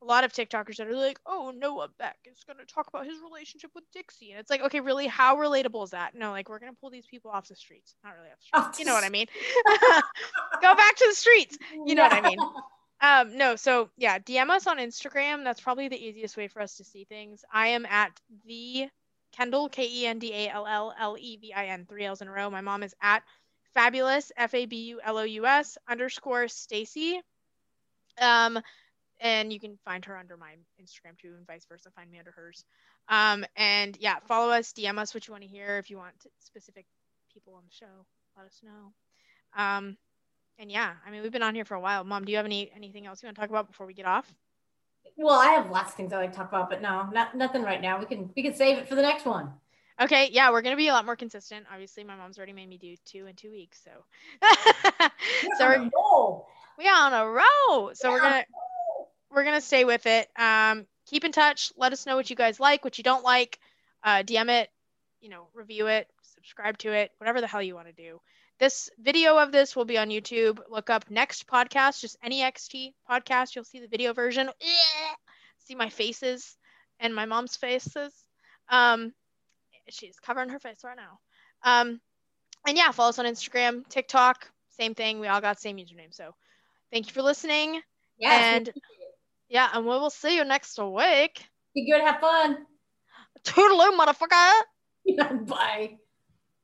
a 0.01 0.05
lot 0.05 0.23
of 0.23 0.33
tiktokers 0.33 0.77
that 0.77 0.87
are 0.87 0.95
like 0.95 1.19
oh 1.27 1.53
noah 1.57 1.89
beck 1.99 2.17
is 2.25 2.45
going 2.45 2.57
to 2.59 2.73
talk 2.73 2.87
about 2.87 3.05
his 3.05 3.19
relationship 3.23 3.71
with 3.75 3.85
dixie. 3.93 4.31
And 4.33 4.41
it's 4.41 4.51
like 4.51 4.63
okay 4.63 4.81
really? 4.81 5.07
How 5.07 5.37
relatable 5.37 5.85
is 5.85 5.91
that? 5.91 6.15
No 6.15 6.31
like 6.31 6.49
we're 6.49 6.59
going 6.59 6.73
to 6.73 6.79
pull 6.81 6.91
these 6.91 7.07
people 7.07 7.31
off 7.31 7.49
the 7.49 7.57
streets. 7.57 7.95
Not 8.05 8.15
really 8.17 8.31
off 8.31 8.39
the 8.53 8.59
Off 8.59 8.65
streets 8.75 8.79
you 8.81 8.85
the 8.85 8.91
know 8.91 8.95
what 8.95 9.05
i 9.05 9.09
mean? 9.09 9.27
go 10.63 10.75
back 10.75 10.97
to 10.97 11.07
the 11.09 11.15
streets. 11.15 11.59
You 11.87 11.95
know 11.95 12.03
what 12.03 12.13
I 12.13 12.21
mean. 12.21 12.39
Um 13.01 13.39
no 13.39 13.55
so 13.57 13.91
yeah 13.97 14.19
dm 14.19 14.51
us 14.51 14.67
on 14.67 14.79
instagram. 14.79 15.45
That's 15.45 15.61
probably 15.61 15.89
the 15.89 16.05
easiest 16.05 16.37
way 16.37 16.49
for 16.49 16.61
us 16.61 16.77
to 16.79 16.85
see 16.85 17.05
things. 17.05 17.45
I 17.53 17.69
am 17.69 17.87
at 17.87 18.11
the 18.45 18.89
kendall 19.33 19.69
k-e-n-d-a-l-l-l-e-v-i-n 19.69 21.87
three 21.89 22.05
l's 22.05 22.23
in 22.23 22.29
a 22.29 22.33
row. 22.33 22.51
My 22.51 22.61
mom 22.61 22.83
is 22.83 22.95
at 23.01 23.23
fabulous 23.75 24.33
f-a-b-u-l-o-u-s 24.37 25.79
underscore 25.89 26.49
stacy. 26.49 27.21
Um 28.21 28.59
and 29.21 29.53
you 29.53 29.59
can 29.59 29.79
find 29.85 30.05
her 30.05 30.17
under 30.17 30.37
my 30.37 30.55
instagram 30.81 31.19
too 31.19 31.35
and 31.37 31.47
vice 31.47 31.67
versa 31.67 31.91
find 31.95 32.11
me 32.11 32.19
under 32.19 32.33
hers. 32.33 32.65
Um 33.09 33.45
and 33.57 33.97
yeah 34.01 34.17
follow 34.27 34.51
us 34.51 34.73
dm 34.73 34.99
us 34.99 35.15
what 35.15 35.27
you 35.27 35.33
want 35.33 35.45
to 35.45 35.49
hear. 35.49 35.79
If 35.79 35.91
you 35.91 35.99
want 35.99 36.15
specific 36.39 36.87
people 37.33 37.55
on 37.55 37.63
the 37.65 37.75
show 37.75 38.07
let 38.37 38.47
us 38.47 38.61
know. 38.63 38.93
Um 39.57 39.97
and 40.59 40.71
yeah, 40.73 40.95
I 41.07 41.11
mean, 41.11 41.23
we've 41.23 41.33
been 41.33 41.43
on 41.45 41.55
here 41.55 41.65
for 41.65 41.75
a 41.75 41.81
while. 41.81 42.05
Mom, 42.05 42.25
do 42.25 42.33
you 42.33 42.37
have 42.39 42.47
any 42.47 42.71
anything 42.75 43.07
else 43.07 43.23
you 43.23 43.29
want 43.29 43.37
to 43.37 43.41
talk 43.41 43.51
about 43.51 43.69
before 43.69 43.87
we 43.87 43.95
get 43.95 44.07
off? 44.07 44.33
Well, 45.19 45.39
I 45.39 45.49
have 45.49 45.71
lots 45.71 45.91
of 45.91 45.97
things 45.97 46.13
I 46.13 46.19
like 46.19 46.31
to 46.31 46.39
talk 46.39 46.49
about, 46.49 46.71
but 46.71 46.81
no, 46.81 47.09
not 47.13 47.37
nothing 47.37 47.63
right 47.63 47.83
now. 47.83 47.99
We 47.99 48.07
can 48.07 48.31
we 48.37 48.43
can 48.43 48.55
save 48.55 48.79
it 48.79 48.89
for 48.89 48.95
the 48.95 49.03
next 49.03 49.27
one. 49.27 49.53
Okay, 50.01 50.31
yeah, 50.33 50.53
we're 50.53 50.63
gonna 50.63 50.77
be 50.77 50.87
a 50.87 50.93
lot 50.93 51.05
more 51.05 51.17
consistent. 51.17 51.67
Obviously, 51.73 52.05
my 52.05 52.15
mom's 52.15 52.39
already 52.39 52.53
made 52.53 52.69
me 52.69 52.79
do 52.79 52.95
two 53.05 53.27
in 53.27 53.35
two 53.35 53.51
weeks, 53.51 53.83
so 53.83 53.91
so 55.59 55.67
we're, 55.67 55.91
we 56.79 56.89
on 56.89 57.13
a 57.13 57.27
roll. 57.29 57.91
So 57.95 58.13
we're 58.13 58.21
gonna 58.21 58.45
we're 59.29 59.43
gonna 59.43 59.61
stay 59.61 59.85
with 59.85 60.07
it. 60.07 60.29
Um, 60.37 60.87
keep 61.07 61.25
in 61.25 61.33
touch. 61.33 61.73
Let 61.77 61.93
us 61.93 62.07
know 62.07 62.15
what 62.15 62.31
you 62.31 62.37
guys 62.37 62.61
like, 62.61 62.85
what 62.85 62.97
you 62.97 63.05
don't 63.05 63.25
like. 63.25 63.59
Uh, 64.05 64.23
DM 64.23 64.49
it, 64.51 64.71
you 65.21 65.29
know, 65.31 65.49
review 65.53 65.89
it, 65.89 66.07
subscribe 66.23 66.79
to 66.79 66.93
it, 66.93 67.11
whatever 67.19 67.41
the 67.41 67.49
hell 67.49 67.61
you 67.61 67.75
want 67.75 67.89
to 67.89 67.93
do. 67.93 68.21
This 68.59 68.91
video 68.99 69.39
of 69.39 69.53
this 69.53 69.77
will 69.77 69.85
be 69.85 69.99
on 69.99 70.09
YouTube. 70.09 70.59
Look 70.69 70.91
up 70.91 71.09
next 71.11 71.47
podcast, 71.47 72.01
just 72.01 72.17
NEXT 72.25 72.93
podcast. 73.09 73.55
You'll 73.55 73.65
see 73.65 73.79
the 73.79 73.87
video 73.87 74.13
version. 74.13 74.51
See 75.59 75.77
my 75.77 75.89
faces 75.89 76.57
and 76.99 77.15
my 77.15 77.25
mom's 77.25 77.55
faces. 77.57 78.13
Um, 78.69 79.13
she's 79.89 80.19
covering 80.19 80.49
her 80.49 80.59
face 80.59 80.81
right 80.83 80.97
now. 80.97 81.21
Um, 81.63 82.01
and 82.67 82.77
yeah, 82.77 82.91
follow 82.91 83.11
us 83.11 83.19
on 83.21 83.27
Instagram, 83.27 83.89
TikTok, 83.89 84.51
same 84.77 84.95
thing. 84.95 85.21
We 85.21 85.29
all 85.29 85.41
got 85.41 85.61
same 85.61 85.77
username. 85.77 86.13
So 86.13 86.35
thank 86.93 87.07
you 87.07 87.13
for 87.13 87.23
listening. 87.23 87.81
yes, 88.19 88.43
and 88.43 88.73
yeah, 89.49 89.69
and 89.73 89.85
we 89.85 89.91
will 89.91 90.11
see 90.11 90.35
you 90.35 90.45
next 90.45 90.79
week. 90.79 91.45
be 91.75 91.91
good, 91.91 92.01
have 92.01 92.21
fun. 92.21 92.67
Toodaloo, 93.45 93.97
motherfucker. 93.97 95.47
Bye. 95.47 95.99